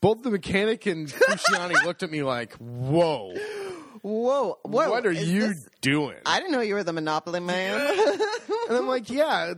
both 0.01 0.23
the 0.23 0.31
mechanic 0.31 0.87
and 0.87 1.09
Cruciani 1.27 1.85
looked 1.85 2.03
at 2.03 2.11
me 2.11 2.23
like, 2.23 2.53
"Whoa, 2.55 3.35
Whoa, 4.03 4.59
whoa! 4.62 4.90
what 4.90 5.07
are 5.07 5.12
you 5.12 5.49
this- 5.49 5.68
doing?" 5.81 6.16
I 6.27 6.38
didn't 6.40 6.53
know 6.53 6.61
you 6.61 6.75
were 6.75 6.85
the 6.85 6.92
Monopoly 6.92 7.40
man. 7.40 7.81
And 8.68 8.79
I'm 8.79 8.87
like, 8.88 9.11
yeah, 9.11 9.55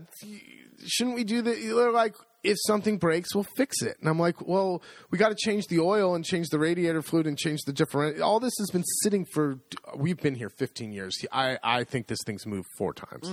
shouldn't 0.87 1.17
we 1.17 1.25
do 1.25 1.43
the?" 1.43 1.53
They're 1.55 1.93
like, 1.93 2.15
if 2.43 2.57
something 2.67 2.99
breaks, 2.99 3.35
we'll 3.35 3.47
fix 3.57 3.83
it. 3.83 3.97
And 4.01 4.09
I'm 4.09 4.19
like, 4.19 4.47
well, 4.47 4.83
we 5.11 5.19
got 5.19 5.29
to 5.29 5.37
change 5.37 5.67
the 5.69 5.81
oil 5.81 6.15
and 6.15 6.25
change 6.25 6.49
the 6.49 6.59
radiator 6.59 7.03
fluid 7.03 7.27
and 7.27 7.39
change 7.39 7.61
the 7.67 7.73
different. 7.73 8.21
All 8.21 8.41
this 8.41 8.55
has 8.59 8.71
been 8.71 8.85
sitting 9.03 9.25
for. 9.25 9.59
We've 9.97 10.19
been 10.19 10.35
here 10.35 10.51
15 10.51 10.93
years. 10.93 11.17
I 11.33 11.59
I 11.63 11.85
think 11.85 12.07
this 12.09 12.19
thing's 12.27 12.47
moved 12.47 12.69
four 12.77 12.93
times. 12.95 13.29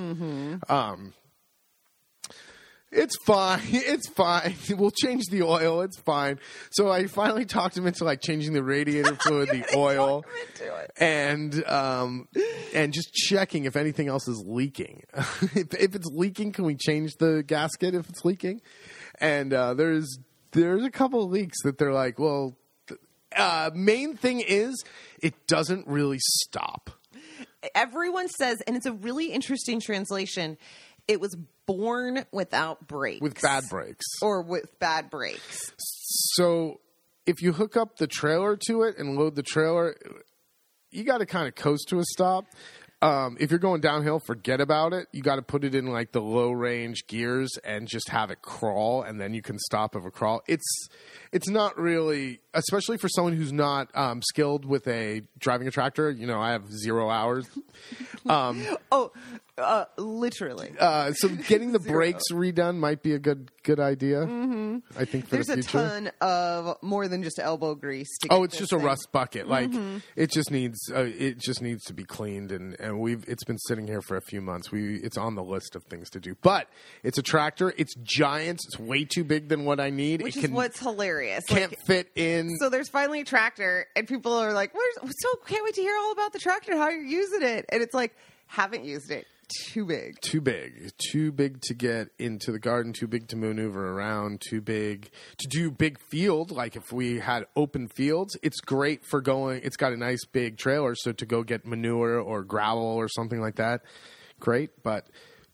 Um, 0.69 1.13
it's 2.91 3.15
fine. 3.25 3.61
It's 3.71 4.09
fine. 4.09 4.55
We'll 4.77 4.91
change 4.91 5.25
the 5.31 5.43
oil. 5.43 5.81
It's 5.81 5.99
fine. 5.99 6.39
So 6.71 6.89
I 6.89 7.07
finally 7.07 7.45
talked 7.45 7.77
him 7.77 7.87
into 7.87 8.03
like 8.03 8.21
changing 8.21 8.53
the 8.53 8.63
radiator 8.63 9.15
fluid, 9.21 9.49
the 9.49 9.65
oil, 9.75 10.23
and 10.97 11.63
um, 11.67 12.27
and 12.73 12.93
just 12.93 13.13
checking 13.13 13.65
if 13.65 13.75
anything 13.75 14.07
else 14.07 14.27
is 14.27 14.43
leaking. 14.45 15.03
if, 15.13 15.73
if 15.73 15.95
it's 15.95 16.07
leaking, 16.07 16.51
can 16.51 16.65
we 16.65 16.75
change 16.75 17.15
the 17.17 17.43
gasket 17.45 17.95
if 17.95 18.09
it's 18.09 18.23
leaking? 18.23 18.61
And 19.19 19.53
uh, 19.53 19.73
there's 19.73 20.19
there's 20.51 20.83
a 20.83 20.91
couple 20.91 21.23
of 21.23 21.29
leaks 21.29 21.57
that 21.63 21.77
they're 21.77 21.93
like, 21.93 22.19
well, 22.19 22.57
uh, 23.35 23.71
main 23.73 24.15
thing 24.15 24.41
is 24.41 24.83
it 25.21 25.47
doesn't 25.47 25.87
really 25.87 26.19
stop. 26.19 26.89
Everyone 27.75 28.27
says, 28.29 28.61
and 28.67 28.75
it's 28.75 28.85
a 28.85 28.93
really 28.93 29.31
interesting 29.31 29.79
translation. 29.79 30.57
It 31.07 31.19
was 31.19 31.35
born 31.65 32.25
without 32.31 32.87
brakes, 32.87 33.21
with 33.21 33.41
bad 33.41 33.63
brakes. 33.69 34.05
or 34.21 34.41
with 34.41 34.79
bad 34.79 35.09
brakes. 35.09 35.71
So 35.77 36.79
if 37.25 37.41
you 37.41 37.53
hook 37.53 37.75
up 37.75 37.97
the 37.97 38.07
trailer 38.07 38.57
to 38.67 38.83
it 38.83 38.97
and 38.97 39.17
load 39.17 39.35
the 39.35 39.43
trailer, 39.43 39.95
you 40.91 41.03
got 41.03 41.19
to 41.19 41.25
kind 41.25 41.47
of 41.47 41.55
coast 41.55 41.89
to 41.89 41.99
a 41.99 42.03
stop. 42.03 42.45
Um, 43.01 43.37
if 43.39 43.49
you're 43.49 43.59
going 43.59 43.79
downhill, 43.79 44.19
forget 44.19 44.59
about 44.59 44.91
it. 44.91 45.07
You 45.13 45.21
got 45.21 45.37
to 45.37 45.41
put 45.41 45.63
it 45.63 45.73
in 45.73 45.87
like 45.87 46.11
the 46.11 46.21
low 46.21 46.51
range 46.51 47.07
gears 47.07 47.49
and 47.63 47.87
just 47.87 48.09
have 48.09 48.29
it 48.29 48.41
crawl, 48.41 49.03
and 49.03 49.21
then 49.21 49.33
you 49.33 49.41
can 49.41 49.57
stop 49.57 49.95
of 49.95 50.05
a 50.05 50.11
crawl. 50.11 50.41
It's 50.47 50.89
it's 51.31 51.47
not 51.47 51.77
really, 51.79 52.41
especially 52.53 52.97
for 52.97 53.07
someone 53.07 53.33
who's 53.37 53.53
not 53.53 53.89
um, 53.95 54.21
skilled 54.21 54.65
with 54.65 54.85
a 54.87 55.21
driving 55.37 55.67
a 55.67 55.71
tractor. 55.71 56.11
You 56.11 56.27
know, 56.27 56.41
I 56.41 56.51
have 56.51 56.69
zero 56.71 57.09
hours. 57.09 57.47
Oh, 58.91 59.11
uh, 59.59 59.85
literally. 59.97 60.71
Uh, 60.79 61.11
so 61.13 61.27
getting 61.47 61.71
the 61.71 61.79
brakes 61.79 62.23
redone 62.31 62.77
might 62.77 63.03
be 63.03 63.13
a 63.13 63.19
good 63.19 63.51
good 63.63 63.79
idea. 63.79 64.17
Mm-hmm. 64.25 64.77
I 64.99 65.05
think 65.05 65.25
for 65.27 65.35
There's 65.35 65.47
the 65.47 65.53
a 65.53 65.55
future. 65.57 65.71
ton 65.77 66.11
of 66.21 66.77
more 66.81 67.07
than 67.07 67.21
just 67.23 67.39
elbow 67.39 67.75
grease. 67.75 68.17
To 68.19 68.27
Oh, 68.31 68.43
it's 68.43 68.57
just 68.57 68.71
a 68.73 68.77
rust 68.77 69.09
bucket. 69.11 69.47
Like 69.47 69.69
Mm-hmm. 69.69 69.97
it 70.15 70.31
just 70.31 70.51
needs 70.51 70.77
uh, 70.93 71.01
it 71.17 71.37
just 71.37 71.61
needs 71.61 71.83
to 71.85 71.93
be 71.93 72.03
cleaned, 72.03 72.51
and 72.51 72.79
and 72.79 72.99
we've 72.99 73.23
it's 73.27 73.43
been 73.43 73.57
sitting 73.59 73.87
here 73.87 74.01
for 74.01 74.17
a 74.17 74.21
few 74.21 74.41
months. 74.41 74.71
We 74.71 74.95
it's 74.97 75.17
on 75.17 75.35
the 75.35 75.43
list 75.43 75.75
of 75.75 75.83
things 75.83 76.09
to 76.11 76.19
do, 76.19 76.35
but 76.41 76.67
it's 77.03 77.17
a 77.17 77.23
tractor. 77.23 77.73
It's 77.77 77.93
giant. 78.03 78.61
It's 78.65 78.79
way 78.79 79.03
too 79.05 79.23
big 79.23 79.49
than 79.49 79.65
what 79.65 79.79
I 79.79 79.89
need. 79.89 80.21
which 80.21 80.35
it 80.35 80.39
is 80.39 80.45
can 80.45 80.53
what's 80.53 80.79
hilarious. 80.79 81.45
can't 81.45 81.71
Like, 81.71 81.85
fit 81.85 82.11
in. 82.15 82.55
so 82.59 82.69
there's 82.69 82.89
finally 82.89 83.21
a 83.21 83.25
tractor, 83.25 83.85
and 83.95 84.07
people 84.07 84.33
are 84.33 84.53
like, 84.53 84.73
"Where's 84.73 84.95
so 85.19 85.29
can't 85.45 85.63
wait 85.63 85.75
to 85.75 85.81
hear 85.81 85.95
all 85.97 86.11
about 86.11 86.33
the 86.33 86.39
tractor, 86.39 86.75
how 86.77 86.89
you're 86.89 87.03
using 87.03 87.41
it." 87.43 87.65
And 87.69 87.81
it's 87.81 87.93
like, 87.93 88.15
haven't 88.47 88.85
used 88.85 89.11
it, 89.11 89.27
too 89.67 89.85
big. 89.85 90.19
too 90.21 90.41
big, 90.41 90.91
too 91.11 91.31
big 91.31 91.61
to 91.61 91.73
get 91.73 92.09
into 92.17 92.51
the 92.51 92.59
garden, 92.59 92.93
too 92.93 93.07
big 93.07 93.27
to 93.29 93.35
maneuver 93.35 93.91
around, 93.91 94.41
too 94.41 94.61
big 94.61 95.09
to 95.37 95.47
do 95.47 95.71
big 95.71 95.99
field. 96.09 96.51
Like 96.51 96.75
if 96.75 96.91
we 96.91 97.19
had 97.19 97.45
open 97.55 97.87
fields, 97.87 98.37
it's 98.41 98.59
great 98.61 99.05
for 99.05 99.21
going. 99.21 99.61
It's 99.63 99.77
got 99.77 99.93
a 99.93 99.97
nice 99.97 100.25
big 100.31 100.57
trailer, 100.57 100.95
so 100.95 101.11
to 101.11 101.25
go 101.25 101.43
get 101.43 101.65
manure 101.65 102.19
or 102.19 102.43
gravel 102.43 102.83
or 102.83 103.07
something 103.07 103.39
like 103.41 103.55
that, 103.55 103.81
great. 104.39 104.69
But 104.83 105.07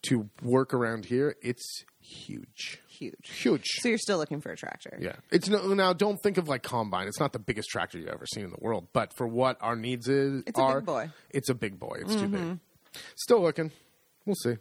to 0.10 0.30
work 0.42 0.74
around 0.74 1.06
here, 1.06 1.36
it's 1.42 1.84
huge, 2.02 2.80
Huge. 2.88 3.16
huge. 3.42 3.66
So 3.80 3.90
you're 3.90 3.98
still 3.98 4.18
looking 4.18 4.40
for 4.40 4.52
a 4.52 4.56
tractor. 4.56 4.98
Yeah, 5.02 5.16
it's 5.32 5.50
no, 5.50 5.74
now. 5.74 5.92
Don't 5.94 6.22
think 6.22 6.38
of 6.38 6.48
like 6.48 6.64
combine. 6.64 7.08
It's 7.08 7.20
not 7.20 7.34
the 7.34 7.40
biggest 7.40 7.70
tractor 7.70 7.98
you've 7.98 8.08
ever 8.10 8.26
seen 8.26 8.44
in 8.46 8.52
the 8.52 8.60
world, 8.62 8.88
but 8.94 9.14
for 9.18 9.28
what 9.28 9.58
our 9.62 9.76
needs 9.76 10.08
is, 10.08 10.44
It's 10.46 10.58
a 10.60 10.76
big 10.76 10.86
boy. 10.86 11.04
Mm-hmm. 11.06 11.12
It's 11.32 11.50
a 11.50 11.56
big 11.56 11.80
boy. 11.80 11.98
It's 12.02 12.16
too 12.16 12.28
big. 12.28 12.60
Still 13.18 13.42
looking. 13.42 13.72
We'll 14.26 14.36
see. 14.36 14.58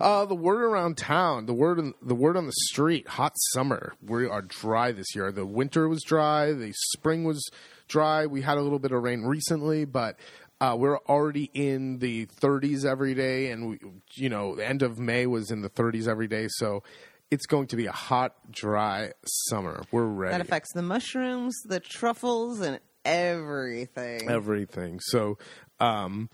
Uh, 0.00 0.24
the 0.24 0.34
word 0.34 0.62
around 0.62 0.96
town, 0.96 1.46
the 1.46 1.54
word, 1.54 1.78
on, 1.78 1.94
the 2.00 2.14
word 2.14 2.36
on 2.36 2.46
the 2.46 2.52
street. 2.52 3.06
Hot 3.08 3.32
summer. 3.52 3.94
We 4.02 4.26
are 4.26 4.42
dry 4.42 4.92
this 4.92 5.14
year. 5.14 5.32
The 5.32 5.46
winter 5.46 5.88
was 5.88 6.02
dry. 6.02 6.52
The 6.52 6.72
spring 6.92 7.24
was 7.24 7.48
dry. 7.88 8.26
We 8.26 8.42
had 8.42 8.58
a 8.58 8.62
little 8.62 8.78
bit 8.78 8.92
of 8.92 9.02
rain 9.02 9.22
recently, 9.22 9.84
but 9.84 10.18
uh, 10.60 10.76
we're 10.78 10.98
already 11.00 11.50
in 11.52 11.98
the 11.98 12.26
30s 12.26 12.84
every 12.84 13.14
day, 13.14 13.50
and 13.50 13.70
we, 13.70 13.78
you 14.14 14.28
know, 14.28 14.54
the 14.54 14.66
end 14.66 14.82
of 14.82 14.98
May 14.98 15.26
was 15.26 15.50
in 15.50 15.60
the 15.60 15.70
30s 15.70 16.08
every 16.08 16.28
day. 16.28 16.46
So 16.48 16.82
it's 17.30 17.46
going 17.46 17.66
to 17.68 17.76
be 17.76 17.86
a 17.86 17.92
hot, 17.92 18.34
dry 18.50 19.12
summer. 19.26 19.82
We're 19.90 20.06
ready. 20.06 20.32
That 20.32 20.40
affects 20.40 20.72
the 20.72 20.82
mushrooms, 20.82 21.54
the 21.64 21.80
truffles, 21.80 22.60
and 22.60 22.80
everything. 23.04 24.30
everything. 24.30 25.00
So, 25.00 25.38
um, 25.78 26.30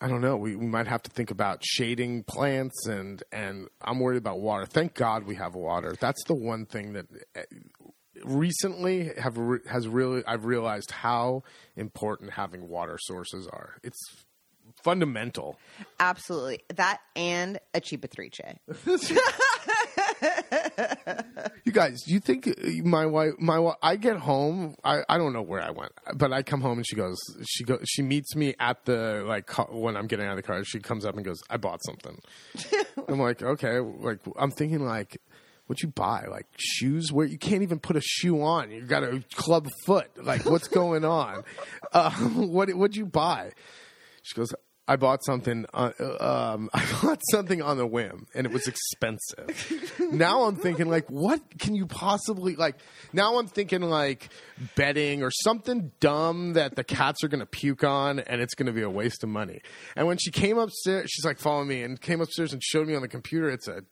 I 0.00 0.08
don't 0.08 0.20
know. 0.20 0.36
We, 0.36 0.56
we 0.56 0.66
might 0.66 0.86
have 0.86 1.02
to 1.04 1.10
think 1.10 1.30
about 1.30 1.64
shading 1.64 2.24
plants, 2.24 2.86
and 2.86 3.22
and 3.32 3.68
I'm 3.80 4.00
worried 4.00 4.18
about 4.18 4.40
water. 4.40 4.66
Thank 4.66 4.94
God 4.94 5.24
we 5.24 5.36
have 5.36 5.54
water. 5.54 5.94
That's 5.98 6.22
the 6.24 6.34
one 6.34 6.66
thing 6.66 6.92
that 6.94 7.06
uh, 7.36 7.42
recently 8.24 9.12
have 9.18 9.38
has 9.68 9.88
really 9.88 10.22
I've 10.26 10.44
realized 10.44 10.90
how 10.90 11.42
important 11.76 12.32
having 12.32 12.68
water 12.68 12.98
sources 13.00 13.46
are. 13.46 13.76
It's 13.82 13.98
fundamental. 14.82 15.58
Absolutely. 15.98 16.60
That 16.74 17.00
and 17.14 17.58
a 17.74 17.80
Cippatrice. 17.80 18.58
You 21.64 21.72
guys, 21.72 22.02
do 22.02 22.12
you 22.12 22.20
think 22.20 22.48
my 22.84 23.06
wife, 23.06 23.32
my 23.38 23.58
wife, 23.58 23.76
I 23.82 23.96
get 23.96 24.18
home, 24.18 24.76
I, 24.84 25.00
I 25.08 25.18
don't 25.18 25.32
know 25.32 25.42
where 25.42 25.60
I 25.60 25.70
went, 25.70 25.92
but 26.14 26.32
I 26.32 26.42
come 26.42 26.60
home 26.60 26.78
and 26.78 26.86
she 26.86 26.94
goes, 26.96 27.18
she 27.48 27.64
go, 27.64 27.78
she 27.84 28.02
meets 28.02 28.36
me 28.36 28.54
at 28.60 28.84
the 28.84 29.24
like 29.26 29.46
ca- 29.46 29.66
when 29.70 29.96
I'm 29.96 30.06
getting 30.06 30.26
out 30.26 30.32
of 30.32 30.36
the 30.36 30.42
car. 30.42 30.62
She 30.64 30.78
comes 30.78 31.04
up 31.04 31.16
and 31.16 31.24
goes, 31.24 31.42
I 31.50 31.56
bought 31.56 31.80
something. 31.84 32.20
I'm 33.08 33.18
like, 33.18 33.42
okay, 33.42 33.80
like 33.80 34.20
I'm 34.38 34.50
thinking 34.52 34.84
like, 34.84 35.20
what'd 35.66 35.82
you 35.82 35.88
buy? 35.88 36.26
Like 36.30 36.46
shoes? 36.56 37.12
Where 37.12 37.26
you 37.26 37.38
can't 37.38 37.62
even 37.62 37.80
put 37.80 37.96
a 37.96 38.00
shoe 38.02 38.40
on? 38.42 38.70
You 38.70 38.82
got 38.82 39.02
a 39.02 39.22
club 39.34 39.68
foot. 39.84 40.10
Like 40.24 40.44
what's 40.44 40.68
going 40.68 41.04
on? 41.04 41.42
Um, 41.92 42.48
what 42.48 42.68
what'd 42.74 42.96
you 42.96 43.06
buy? 43.06 43.52
She 44.22 44.34
goes, 44.34 44.52
I 44.88 44.96
bought 44.96 45.24
something. 45.24 45.66
On, 45.74 45.92
uh, 45.98 46.52
um, 46.54 46.70
I 46.74 46.84
bought 47.02 47.20
something 47.30 47.60
on 47.62 47.78
a 47.78 47.86
whim, 47.86 48.26
and 48.34 48.46
it 48.46 48.52
was 48.52 48.66
expensive. 48.66 49.92
now 50.12 50.44
I'm 50.44 50.56
thinking, 50.56 50.88
like, 50.88 51.10
what 51.10 51.40
can 51.58 51.74
you 51.74 51.86
possibly 51.86 52.56
like? 52.56 52.76
Now 53.12 53.38
I'm 53.38 53.48
thinking 53.48 53.82
like 53.82 54.28
bedding 54.74 55.22
or 55.22 55.30
something 55.30 55.92
dumb 56.00 56.54
that 56.54 56.76
the 56.76 56.84
cats 56.84 57.24
are 57.24 57.28
going 57.28 57.40
to 57.40 57.46
puke 57.46 57.84
on, 57.84 58.20
and 58.20 58.40
it's 58.40 58.54
going 58.54 58.66
to 58.66 58.72
be 58.72 58.82
a 58.82 58.90
waste 58.90 59.22
of 59.22 59.28
money. 59.28 59.60
And 59.96 60.06
when 60.06 60.18
she 60.18 60.30
came 60.30 60.58
upstairs, 60.58 61.10
she's 61.10 61.24
like 61.24 61.38
following 61.38 61.68
me 61.68 61.82
and 61.82 62.00
came 62.00 62.20
upstairs 62.20 62.52
and 62.52 62.62
showed 62.62 62.86
me 62.86 62.94
on 62.94 63.02
the 63.02 63.08
computer. 63.08 63.50
It's 63.50 63.68
a 63.68 63.82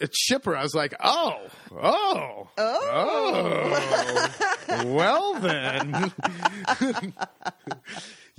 a 0.00 0.08
chipper. 0.08 0.54
I 0.56 0.62
was 0.62 0.74
like, 0.74 0.94
oh, 1.02 1.46
oh, 1.72 2.48
oh. 2.58 4.28
well 4.84 5.34
then. 5.40 6.12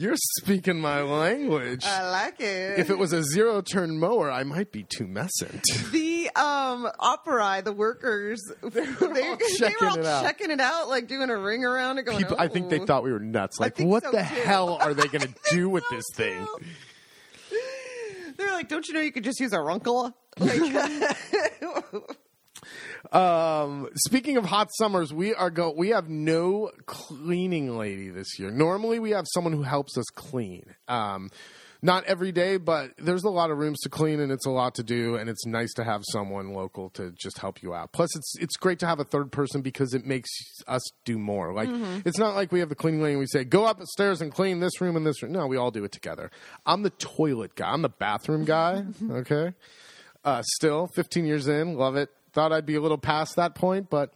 You're 0.02 0.16
speaking 0.40 0.80
my 0.82 1.04
language. 1.04 1.86
I 1.86 2.10
like 2.10 2.40
it. 2.42 2.80
if 2.80 2.90
it 2.90 2.98
was 2.98 3.14
a 3.14 3.22
zero 3.24 3.62
turn 3.62 4.00
mower, 4.00 4.32
I 4.32 4.44
might 4.44 4.72
be 4.72 4.84
tumescent. 4.84 5.62
the 5.92 6.28
um 6.36 6.90
operai, 7.00 7.64
the 7.64 7.72
workers, 7.72 8.42
they, 8.64 8.82
all 8.82 9.14
they 9.14 9.38
checking 9.60 9.76
were 9.80 9.88
all 9.90 10.00
it 10.00 10.06
out. 10.08 10.24
checking 10.24 10.50
it 10.50 10.60
out, 10.60 10.90
like 10.90 11.08
doing 11.08 11.30
a 11.30 11.38
ring 11.38 11.64
around 11.64 12.00
it, 12.00 12.04
going. 12.04 12.18
People, 12.18 12.36
I 12.40 12.48
think 12.48 12.70
they 12.72 12.80
"Oh." 12.80 12.86
thought 12.88 13.04
we 13.04 13.12
were 13.12 13.20
nuts. 13.20 13.60
Like, 13.60 13.78
what 13.80 14.02
so, 14.02 14.10
the 14.12 14.18
too. 14.18 14.24
hell 14.24 14.80
are 14.82 14.96
they 14.96 15.08
going 15.08 15.22
to 15.34 15.34
do 15.52 15.70
with 15.70 15.84
So 15.90 15.96
this 15.96 16.06
thing? 16.16 16.48
They're 18.38 18.54
like, 18.54 18.70
don't 18.70 18.88
you 18.88 18.96
know 18.96 19.02
you 19.02 19.12
could 19.12 19.24
just 19.24 19.40
use 19.40 19.54
a 19.54 19.60
runkle? 19.62 20.16
Like, 20.40 21.16
Um, 23.12 23.90
speaking 23.96 24.38
of 24.38 24.46
hot 24.46 24.70
summers, 24.78 25.14
we 25.14 25.34
are 25.34 25.50
go. 25.50 25.74
We 25.76 25.90
have 25.90 26.10
no 26.10 26.72
cleaning 26.86 27.78
lady 27.78 28.10
this 28.10 28.40
year. 28.40 28.52
Normally, 28.52 29.00
we 29.00 29.12
have 29.12 29.26
someone 29.34 29.54
who 29.54 29.64
helps 29.64 29.98
us 29.98 30.06
clean. 30.14 30.66
Um, 30.88 31.30
not 31.84 32.04
every 32.06 32.32
day, 32.32 32.58
but 32.58 32.92
there's 32.98 33.24
a 33.24 33.30
lot 33.30 33.50
of 33.50 33.58
rooms 33.58 33.80
to 33.82 33.90
clean, 33.90 34.20
and 34.20 34.32
it's 34.32 34.46
a 34.46 34.52
lot 34.52 34.76
to 34.76 34.84
do, 34.84 35.16
and 35.16 35.30
it's 35.30 35.46
nice 35.48 35.74
to 35.74 35.84
have 35.84 36.04
someone 36.12 36.54
local 36.54 36.92
to 36.92 37.12
just 37.20 37.40
help 37.40 37.64
you 37.64 37.74
out. 37.74 37.92
Plus, 37.92 38.16
it's 38.16 38.36
it's 38.40 38.56
great 38.56 38.80
to 38.80 38.88
have 38.88 39.00
a 39.00 39.04
third 39.04 39.32
person 39.32 39.62
because 39.62 39.94
it 39.94 40.06
makes 40.06 40.30
us 40.68 40.84
do 41.06 41.18
more. 41.18 41.54
Like 41.54 41.70
it's 42.06 42.20
not 42.20 42.36
like 42.36 42.52
we 42.52 42.60
have 42.60 42.70
the 42.70 42.76
cleaning 42.76 43.02
lady 43.02 43.14
and 43.14 43.20
we 43.20 43.26
say 43.26 43.44
go 43.44 43.66
upstairs 43.66 44.22
and 44.22 44.32
clean 44.32 44.60
this 44.60 44.80
room 44.80 44.96
and 44.96 45.06
this 45.06 45.24
room. 45.24 45.32
No, 45.32 45.48
we 45.48 45.58
all 45.58 45.72
do 45.72 45.84
it 45.84 45.92
together. 45.92 46.30
I'm 46.66 46.84
the 46.84 46.92
toilet 46.92 47.56
guy. 47.56 47.72
I'm 47.72 47.82
the 47.82 47.90
bathroom 47.90 48.46
guy. 48.46 48.86
okay. 49.12 49.54
Uh, 50.24 50.44
still, 50.46 50.86
15 50.86 51.26
years 51.26 51.48
in, 51.48 51.76
love 51.76 51.96
it. 51.96 52.10
Thought 52.34 52.54
I'd 52.54 52.66
be 52.66 52.76
a 52.76 52.82
little 52.82 52.98
past 52.98 53.36
that 53.36 53.56
point, 53.56 53.90
but 53.90 54.14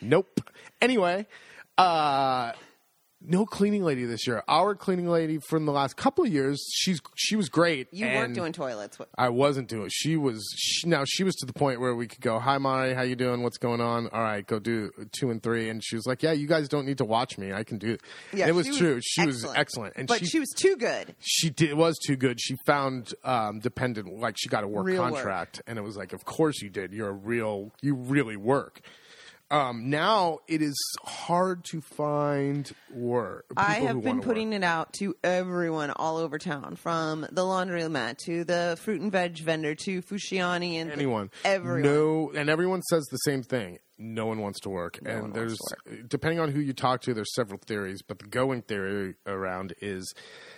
nope. 0.00 0.40
Anyway, 0.82 1.26
uh, 1.78 2.52
no 3.26 3.46
cleaning 3.46 3.84
lady 3.84 4.04
this 4.04 4.26
year. 4.26 4.42
Our 4.48 4.74
cleaning 4.74 5.08
lady 5.08 5.38
from 5.48 5.66
the 5.66 5.72
last 5.72 5.96
couple 5.96 6.24
of 6.24 6.32
years, 6.32 6.62
she's 6.72 7.00
she 7.14 7.36
was 7.36 7.48
great. 7.48 7.88
you 7.92 8.06
weren't 8.06 8.34
doing 8.34 8.52
toilets. 8.52 8.98
I 9.16 9.28
wasn't 9.30 9.68
doing. 9.68 9.88
She 9.92 10.16
was 10.16 10.44
she, 10.56 10.88
now. 10.88 11.04
She 11.06 11.24
was 11.24 11.34
to 11.36 11.46
the 11.46 11.52
point 11.52 11.80
where 11.80 11.94
we 11.94 12.06
could 12.06 12.20
go, 12.20 12.38
"Hi, 12.38 12.58
Mari, 12.58 12.94
how 12.94 13.02
you 13.02 13.16
doing? 13.16 13.42
What's 13.42 13.58
going 13.58 13.80
on? 13.80 14.08
All 14.08 14.20
right, 14.22 14.46
go 14.46 14.58
do 14.58 14.90
two 15.12 15.30
and 15.30 15.42
three. 15.42 15.68
And 15.68 15.82
she 15.82 15.96
was 15.96 16.06
like, 16.06 16.22
"Yeah, 16.22 16.32
you 16.32 16.46
guys 16.46 16.68
don't 16.68 16.86
need 16.86 16.98
to 16.98 17.04
watch 17.04 17.38
me. 17.38 17.52
I 17.52 17.64
can 17.64 17.78
do 17.78 17.92
it." 17.92 18.00
Yeah, 18.32 18.44
And 18.44 18.50
it 18.50 18.54
was, 18.54 18.68
was 18.68 18.78
true. 18.78 19.00
She 19.02 19.26
was 19.26 19.36
excellent. 19.36 19.58
excellent, 19.58 19.94
and 19.96 20.08
but 20.08 20.18
she 20.20 20.26
she, 20.26 20.38
was 20.40 20.50
too 20.50 20.76
good. 20.76 21.14
she 21.20 21.50
did 21.50 21.74
was 21.74 21.98
too 22.06 22.16
good. 22.16 22.40
She 22.40 22.56
found 22.66 23.14
um, 23.24 23.60
dependent 23.60 24.18
like 24.18 24.36
she 24.38 24.48
got 24.48 24.64
a 24.64 24.68
work 24.68 24.86
Real 24.86 25.02
work. 25.02 25.14
contract, 25.14 25.62
and 25.66 25.78
it 25.78 25.82
was 25.82 25.96
like, 25.96 26.12
of 26.12 26.24
course 26.24 26.60
you 26.62 26.70
did. 26.70 26.92
You're 26.92 27.08
a 27.08 27.12
real, 27.12 27.72
you 27.80 27.94
really 27.94 28.36
work. 28.36 28.80
Um, 29.50 29.90
now 29.90 30.38
it 30.48 30.62
is 30.62 30.74
hard 31.02 31.64
to 31.66 31.80
find 31.80 32.70
work. 32.92 33.44
I 33.56 33.74
have 33.74 34.02
been 34.02 34.20
putting 34.20 34.50
work. 34.50 34.56
it 34.56 34.64
out 34.64 34.92
to 34.94 35.14
everyone 35.22 35.90
all 35.90 36.16
over 36.16 36.38
town, 36.38 36.76
from 36.76 37.22
the 37.30 37.42
laundromat 37.42 38.18
to 38.24 38.44
the 38.44 38.78
fruit 38.80 39.00
and 39.00 39.12
veg 39.12 39.38
vendor 39.38 39.74
to 39.74 40.02
Fushiani 40.02 40.74
and 40.74 40.90
anyone. 40.90 41.30
Everyone. 41.44 41.82
No, 41.82 42.32
and 42.34 42.48
everyone 42.48 42.82
says 42.82 43.04
the 43.10 43.18
same 43.18 43.42
thing. 43.42 43.78
No 43.96 44.26
one 44.26 44.40
wants 44.40 44.58
to 44.60 44.70
work, 44.70 44.98
one 45.02 45.14
and 45.14 45.34
there's 45.34 45.56
to 45.86 46.02
depending 46.02 46.40
on 46.40 46.50
who 46.50 46.58
you 46.60 46.72
talk 46.72 47.02
to, 47.02 47.14
there's 47.14 47.32
several 47.34 47.60
theories, 47.64 48.02
but 48.02 48.18
the 48.18 48.26
going 48.26 48.62
theory 48.62 49.14
around 49.24 49.74
is 49.80 50.12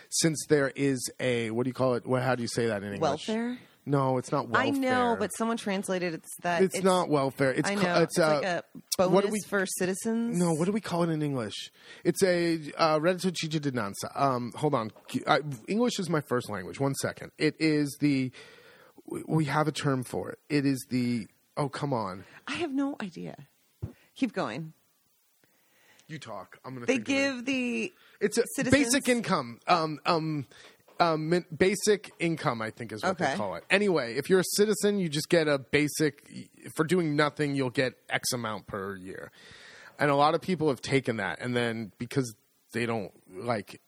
since 0.09 0.47
there 0.49 0.73
is 0.75 1.11
a 1.21 1.51
what 1.51 1.65
do 1.65 1.69
you 1.69 1.75
call 1.75 1.95
it? 1.95 2.07
Well, 2.07 2.23
how 2.23 2.35
do 2.35 2.43
you 2.43 2.49
say 2.49 2.69
that 2.69 2.83
in 2.83 2.95
English? 2.95 3.29
welfare. 3.29 3.59
No, 3.89 4.19
it's 4.19 4.33
not 4.33 4.49
welfare. 4.49 4.67
I 4.67 4.71
know, 4.71 5.17
but 5.17 5.31
someone 5.37 5.57
translated 5.57 6.13
it's 6.15 6.29
that 6.43 6.61
it's, 6.63 6.83
not 6.83 7.09
welfare. 7.09 7.53
It's 7.53 7.71
I 7.71 7.77
ca- 7.77 8.01
it's, 8.03 8.19
It's, 8.19 8.27
like 8.27 8.45
a 8.45 8.65
bonus 8.99 9.13
what 9.13 9.25
do 9.25 9.31
we- 9.31 9.41
for 9.47 9.65
citizens. 9.65 10.37
No, 10.37 10.55
what 10.55 10.65
do 10.65 10.73
we 10.73 10.81
call 10.81 11.05
it 11.05 11.11
in 11.11 11.23
English? 11.23 11.71
It's 12.03 12.21
a 12.25 12.55
uh, 12.77 12.99
reddito 12.99 13.33
cittadinanza. 13.33 14.11
Um, 14.21 14.53
hold 14.57 14.75
on, 14.75 14.91
I, 15.29 15.41
English 15.69 16.01
is 16.01 16.11
my 16.11 16.21
first 16.21 16.51
language. 16.51 16.81
One 16.81 16.95
second. 16.97 17.31
It 17.39 17.55
is 17.61 17.97
the. 18.01 18.33
we- 19.27 19.45
have 19.45 19.69
a 19.69 19.73
term 19.73 20.03
for 20.03 20.31
it. 20.31 20.39
It 20.49 20.67
is 20.67 20.85
the. 20.91 21.29
Oh 21.57 21.69
come 21.69 21.93
on, 21.93 22.25
I 22.49 22.55
have 22.57 22.73
no 22.73 22.97
idea. 23.01 23.37
Keep 24.17 24.33
going. 24.33 24.73
you 26.09 26.19
talk. 26.19 26.59
I'm 26.65 26.75
gonna. 26.75 26.87
They 26.87 26.95
think 26.99 27.09
of 27.09 27.15
it. 27.15 27.15
give 27.15 27.45
the 27.47 27.93
It's 28.21 28.37
a 28.39 28.45
citizens- 28.57 28.85
basic 28.85 29.09
income. 29.09 29.61
Um, 29.69 30.01
um, 30.07 30.47
um, 31.01 31.29
min- 31.29 31.45
basic 31.57 32.13
income, 32.19 32.63
I 32.63 32.71
think, 32.71 32.93
is 32.93 33.03
what 33.03 33.19
they 33.19 33.35
call 33.35 33.55
it. 33.57 33.65
Anyway, 33.71 34.15
if 34.15 34.31
you're 34.31 34.41
a 34.41 34.45
citizen, 34.55 34.99
you 34.99 35.09
just 35.09 35.29
get 35.29 35.49
a 35.49 35.59
basic. 35.59 36.51
For 36.75 36.85
doing 36.85 37.17
nothing, 37.17 37.55
you'll 37.55 37.71
get 37.71 37.95
X 38.09 38.33
amount 38.33 38.67
per 38.67 38.97
year, 38.97 39.31
and 39.99 40.11
a 40.11 40.17
lot 40.17 40.35
of 40.35 40.41
people 40.41 40.69
have 40.69 40.81
taken 40.81 41.17
that, 41.19 41.41
and 41.41 41.57
then 41.57 41.93
because 41.99 42.35
they 42.73 42.87
don't 42.87 43.13
like, 43.31 43.81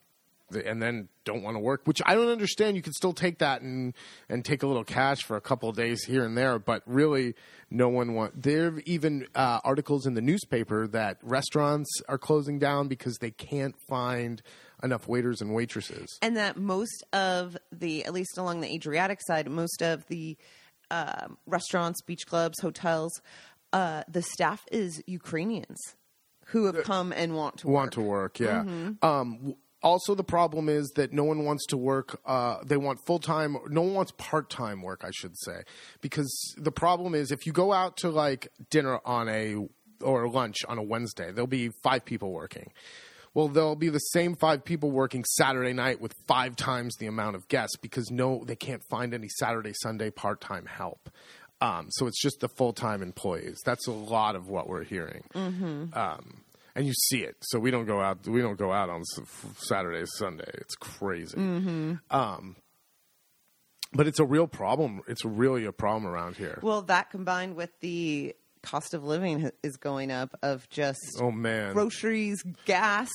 and 0.65 0.83
then 0.83 1.09
don't 1.25 1.43
want 1.43 1.57
to 1.57 1.61
work, 1.61 1.83
which 1.85 2.01
I 2.07 2.15
don't 2.15 2.29
understand. 2.29 2.77
You 2.77 2.83
can 2.83 2.93
still 2.93 3.13
take 3.13 3.39
that 3.39 3.63
and 3.63 3.95
and 4.29 4.45
take 4.45 4.63
a 4.63 4.67
little 4.67 4.85
cash 4.85 5.23
for 5.23 5.37
a 5.37 5.41
couple 5.41 5.69
of 5.69 5.77
days 5.77 6.05
here 6.05 6.25
and 6.25 6.37
there, 6.37 6.59
but 6.59 6.83
really, 6.87 7.35
no 7.71 7.89
one 7.89 8.15
want. 8.15 8.43
There 8.43 8.69
are 8.69 8.81
even 8.87 9.27
uh, 9.35 9.61
articles 9.65 10.07
in 10.07 10.15
the 10.15 10.23
newspaper 10.23 10.87
that 10.89 11.19
restaurants 11.23 11.91
are 12.09 12.19
closing 12.19 12.59
down 12.59 12.89
because 12.89 13.19
they 13.19 13.31
can't 13.31 13.75
find 13.89 14.43
enough 14.83 15.09
waiters 15.09 15.41
and 15.41 15.55
waitresses. 15.55 16.19
and 16.23 16.37
that 16.37 16.57
most 16.57 17.05
of 17.13 17.57
the, 17.73 18.05
at 18.05 18.13
least 18.13 18.39
along 18.39 18.61
the 18.61 18.69
Adriatic 18.73 19.21
side, 19.23 19.49
most 19.51 19.83
of 19.83 20.07
the 20.09 20.37
um, 20.91 21.37
restaurants, 21.47 22.01
beach 22.03 22.27
clubs, 22.27 22.61
hotels, 22.61 23.21
uh, 23.73 24.03
the 24.09 24.23
staff 24.23 24.65
is 24.73 25.03
Ukrainians 25.07 25.79
who 26.47 26.65
have 26.67 26.83
come 26.85 27.13
and 27.13 27.35
want 27.35 27.59
to 27.59 27.69
want 27.69 27.89
work. 27.89 27.93
to 27.93 28.01
work 28.01 28.41
yeah 28.41 28.63
Mm-hmm. 28.65 29.05
um 29.07 29.55
also 29.83 30.15
the 30.15 30.25
problem 30.25 30.69
is 30.71 30.91
that 30.97 31.13
no 31.13 31.23
one 31.25 31.45
wants 31.45 31.67
to 31.67 31.77
work 31.77 32.19
uh, 32.25 32.57
they 32.65 32.79
want 32.79 32.99
full-time 33.07 33.59
no 33.69 33.83
one 33.83 33.93
wants 33.95 34.13
part-time 34.17 34.81
work 34.81 35.03
i 35.05 35.11
should 35.13 35.37
say 35.39 35.61
because 36.01 36.55
the 36.57 36.73
problem 36.73 37.15
is 37.15 37.31
if 37.31 37.45
you 37.45 37.53
go 37.53 37.73
out 37.75 37.99
to 37.99 38.09
like 38.09 38.49
dinner 38.71 38.99
on 39.05 39.29
a 39.29 39.57
or 40.03 40.27
lunch 40.29 40.57
on 40.67 40.79
a 40.79 40.83
wednesday 40.83 41.31
there'll 41.31 41.47
be 41.47 41.69
five 41.83 42.05
people 42.07 42.33
working 42.33 42.73
well 43.39 43.49
there'll 43.49 43.77
be 43.77 43.89
the 43.89 43.99
same 43.99 44.35
five 44.35 44.65
people 44.65 44.91
working 44.91 45.25
saturday 45.25 45.73
night 45.73 46.01
with 46.01 46.13
five 46.27 46.57
times 46.57 46.97
the 46.97 47.07
amount 47.07 47.37
of 47.37 47.47
guests 47.47 47.77
because 47.77 48.11
no 48.11 48.43
they 48.45 48.57
can't 48.57 48.83
find 48.91 49.15
any 49.15 49.29
saturday 49.29 49.73
sunday 49.73 50.11
part-time 50.11 50.67
help 50.67 51.09
um, 51.61 51.89
so 51.91 52.07
it's 52.07 52.21
just 52.21 52.41
the 52.41 52.49
full-time 52.49 53.03
employees 53.03 53.61
that's 53.65 53.87
a 53.87 53.93
lot 53.93 54.35
of 54.35 54.49
what 54.49 54.69
we're 54.69 54.85
hearing 54.85 55.23
um, 55.35 56.43
and 56.79 56.87
you 56.87 56.93
see 56.93 57.25
it. 57.25 57.37
So 57.41 57.59
we 57.59 57.73
don't 57.73 57.87
go 57.87 58.01
out. 58.01 58.25
We 58.29 58.41
don't 58.41 58.57
go 58.57 58.73
out 58.73 58.89
on 58.89 59.03
Saturday, 59.57 60.05
Sunday. 60.07 60.49
It's 60.55 60.77
crazy. 60.77 61.37
Um, 61.37 62.55
but 63.93 64.07
it's 64.07 64.21
a 64.21 64.25
real 64.25 64.47
problem. 64.47 65.01
It's 65.09 65.25
really 65.25 65.65
a 65.65 65.73
problem 65.73 66.07
around 66.07 66.37
here. 66.37 66.61
Well, 66.63 66.83
that 66.83 67.11
combined 67.11 67.57
with 67.57 67.71
the 67.81 68.37
cost 68.63 68.95
of 68.95 69.05
living 69.05 69.51
is 69.63 69.77
going 69.77 70.11
up 70.11 70.37
of 70.43 70.69
just 70.69 71.01
oh 71.21 71.31
man, 71.31 71.73
groceries, 71.73 72.43
gas. 72.65 73.09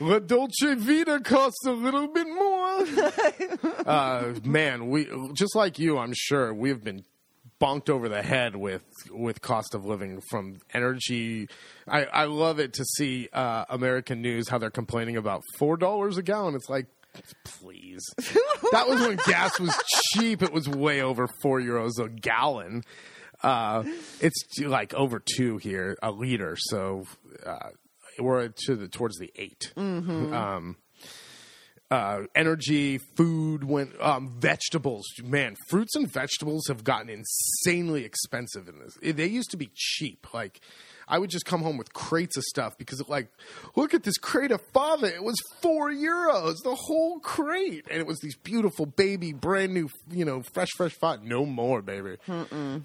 La 0.00 0.20
Dolce 0.20 0.74
Vita 0.76 1.18
costs 1.18 1.66
a 1.66 1.72
little 1.72 2.06
bit 2.06 2.28
more. 2.28 3.84
uh, 3.86 4.32
man, 4.44 4.90
we 4.90 5.08
just 5.32 5.56
like 5.56 5.80
you. 5.80 5.98
I'm 5.98 6.12
sure 6.14 6.54
we've 6.54 6.82
been 6.82 7.04
bonked 7.60 7.90
over 7.90 8.08
the 8.08 8.22
head 8.22 8.56
with 8.56 8.84
with 9.10 9.40
cost 9.40 9.74
of 9.74 9.84
living 9.84 10.20
from 10.30 10.58
energy. 10.72 11.48
I, 11.86 12.04
I 12.04 12.24
love 12.24 12.60
it 12.60 12.74
to 12.74 12.84
see 12.84 13.28
uh, 13.32 13.64
American 13.68 14.22
news 14.22 14.48
how 14.48 14.58
they're 14.58 14.70
complaining 14.70 15.16
about 15.16 15.42
four 15.58 15.76
dollars 15.76 16.18
a 16.18 16.22
gallon. 16.22 16.54
It's 16.54 16.68
like, 16.68 16.86
please, 17.44 18.02
that 18.72 18.88
was 18.88 19.00
when 19.00 19.18
gas 19.26 19.58
was 19.58 19.74
cheap. 20.12 20.42
It 20.42 20.52
was 20.52 20.68
way 20.68 21.02
over 21.02 21.26
four 21.42 21.60
euros 21.60 21.98
a 21.98 22.08
gallon. 22.08 22.84
Uh, 23.42 23.84
it's 24.20 24.58
like 24.60 24.94
over 24.94 25.22
two 25.36 25.58
here 25.58 25.96
a 26.02 26.10
liter. 26.10 26.56
So 26.58 27.04
uh, 27.46 27.70
we're 28.18 28.48
to 28.66 28.76
the 28.76 28.88
towards 28.88 29.18
the 29.18 29.32
8 29.36 29.72
Um, 29.76 30.76
uh, 31.90 32.24
energy, 32.34 32.98
food, 32.98 33.64
went 33.64 33.98
um, 34.00 34.34
vegetables. 34.38 35.06
Man, 35.22 35.56
fruits 35.68 35.96
and 35.96 36.10
vegetables 36.10 36.66
have 36.68 36.84
gotten 36.84 37.08
insanely 37.08 38.04
expensive 38.04 38.68
in 38.68 38.78
this. 38.80 38.98
They 39.14 39.26
used 39.26 39.50
to 39.52 39.56
be 39.56 39.70
cheap. 39.74 40.26
Like 40.34 40.60
I 41.08 41.18
would 41.18 41.30
just 41.30 41.44
come 41.46 41.62
home 41.62 41.76
with 41.78 41.92
crates 41.92 42.36
of 42.36 42.44
stuff 42.44 42.76
because 42.76 43.02
like, 43.08 43.28
look 43.76 43.94
at 43.94 44.02
this 44.02 44.18
crate 44.18 44.50
of 44.50 44.60
fava. 44.72 45.06
It 45.14 45.24
was 45.24 45.36
four 45.62 45.90
euros, 45.90 46.56
the 46.62 46.74
whole 46.74 47.18
crate, 47.20 47.86
and 47.90 47.98
it 48.00 48.06
was 48.06 48.18
these 48.20 48.36
beautiful 48.36 48.86
baby, 48.86 49.32
brand 49.32 49.72
new, 49.72 49.88
you 50.10 50.24
know, 50.24 50.42
fresh, 50.42 50.68
fresh 50.76 50.92
fava. 50.92 51.22
No 51.24 51.46
more, 51.46 51.82
baby. 51.82 52.16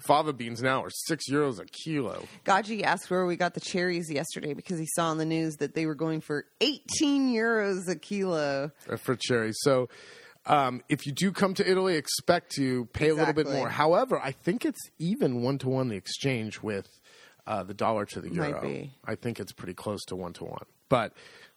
Fava 0.06 0.32
beans 0.32 0.62
now 0.62 0.82
are 0.82 0.90
six 0.90 1.30
euros 1.30 1.60
a 1.60 1.66
kilo. 1.66 2.26
Gaji 2.44 2.82
asked 2.82 3.10
where 3.10 3.26
we 3.26 3.36
got 3.36 3.54
the 3.54 3.60
cherries 3.60 4.10
yesterday 4.10 4.54
because 4.54 4.78
he 4.78 4.86
saw 4.94 5.08
on 5.08 5.18
the 5.18 5.24
news 5.26 5.56
that 5.56 5.74
they 5.74 5.86
were 5.86 5.94
going 5.94 6.20
for 6.20 6.46
18 6.60 7.34
euros 7.34 7.88
a 7.88 7.96
kilo. 7.96 8.70
uh, 8.90 8.96
for 8.96 9.16
cherries. 9.16 9.56
So 9.60 9.88
um, 10.46 10.82
if 10.88 11.06
you 11.06 11.12
do 11.12 11.32
come 11.32 11.54
to 11.54 11.68
Italy, 11.68 11.96
expect 11.96 12.52
to 12.56 12.86
pay 12.86 13.08
a 13.08 13.14
little 13.14 13.34
bit 13.34 13.48
more. 13.48 13.68
However, 13.68 14.20
I 14.22 14.32
think 14.32 14.64
it's 14.64 14.80
even 14.98 15.42
one 15.42 15.58
to 15.58 15.68
one 15.68 15.88
the 15.88 15.96
exchange 15.96 16.60
with 16.62 16.88
uh, 17.46 17.62
the 17.62 17.74
dollar 17.74 18.04
to 18.06 18.20
the 18.20 18.30
euro. 18.30 18.88
I 19.04 19.14
think 19.14 19.40
it's 19.40 19.52
pretty 19.52 19.74
close 19.74 20.04
to 20.06 20.16
one 20.16 20.32
to 20.34 20.44
one. 20.44 20.66
But 20.88 21.12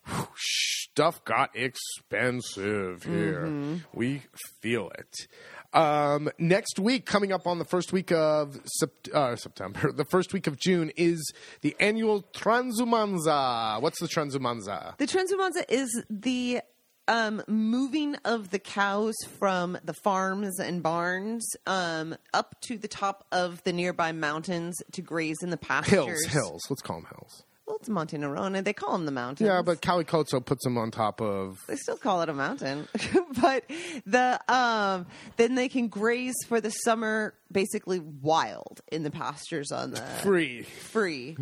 whew, 0.05 0.27
stuff 0.35 1.23
got 1.25 1.55
expensive 1.55 3.03
here. 3.03 3.45
Mm-hmm. 3.45 3.75
We 3.93 4.23
feel 4.61 4.89
it. 4.97 5.27
Um, 5.73 6.29
next 6.39 6.79
week, 6.79 7.05
coming 7.05 7.31
up 7.31 7.45
on 7.45 7.59
the 7.59 7.65
first 7.65 7.91
week 7.91 8.11
of 8.11 8.59
Sept- 8.81 9.13
uh, 9.13 9.35
September, 9.35 9.91
the 9.95 10.05
first 10.05 10.33
week 10.33 10.47
of 10.47 10.57
June, 10.57 10.91
is 10.95 11.31
the 11.61 11.75
annual 11.79 12.23
Transumanza. 12.33 13.81
What's 13.81 13.99
the 13.99 14.07
Transumanza? 14.07 14.97
The 14.97 15.07
Transumanza 15.07 15.65
is 15.69 16.03
the 16.09 16.61
um, 17.07 17.43
moving 17.47 18.15
of 18.25 18.49
the 18.49 18.59
cows 18.59 19.15
from 19.39 19.77
the 19.83 19.93
farms 19.93 20.59
and 20.59 20.83
barns 20.83 21.47
um, 21.65 22.15
up 22.33 22.55
to 22.61 22.77
the 22.77 22.87
top 22.87 23.25
of 23.31 23.63
the 23.63 23.73
nearby 23.73 24.11
mountains 24.11 24.75
to 24.93 25.01
graze 25.01 25.37
in 25.41 25.49
the 25.49 25.57
pastures. 25.57 25.91
Hills, 25.91 26.25
hills. 26.25 26.61
Let's 26.69 26.81
call 26.81 26.97
them 26.97 27.07
hills. 27.11 27.43
Well, 27.67 27.75
it's 27.81 27.89
Monte 27.89 28.17
Nerone. 28.17 28.63
They 28.63 28.71
call 28.71 28.93
them 28.93 29.05
the 29.05 29.11
mountains. 29.11 29.45
Yeah, 29.45 29.61
but 29.61 29.81
Calicozzo 29.81 30.43
puts 30.43 30.63
them 30.63 30.77
on 30.77 30.89
top 30.89 31.19
of. 31.21 31.61
they 31.67 31.75
still 31.75 31.97
call 31.97 32.21
it 32.21 32.29
a 32.29 32.33
mountain. 32.33 32.87
but 33.41 33.65
the 34.05 34.39
um, 34.47 35.05
then 35.35 35.55
they 35.55 35.67
can 35.67 35.89
graze 35.89 36.33
for 36.47 36.61
the 36.61 36.69
summer, 36.69 37.33
basically 37.51 37.99
wild 37.99 38.79
in 38.89 39.03
the 39.03 39.11
pastures 39.11 39.73
on 39.73 39.91
the 39.91 39.97
Free. 40.23 40.61
free. 40.63 41.35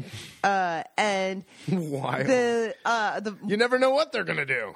Uh, 0.43 0.81
and 0.97 1.43
Wild. 1.71 2.25
the 2.25 2.73
uh, 2.83 3.19
the 3.19 3.37
you 3.45 3.55
never 3.55 3.77
know 3.77 3.91
what 3.91 4.11
they're 4.11 4.23
going 4.23 4.43
to 4.43 4.45
do. 4.47 4.73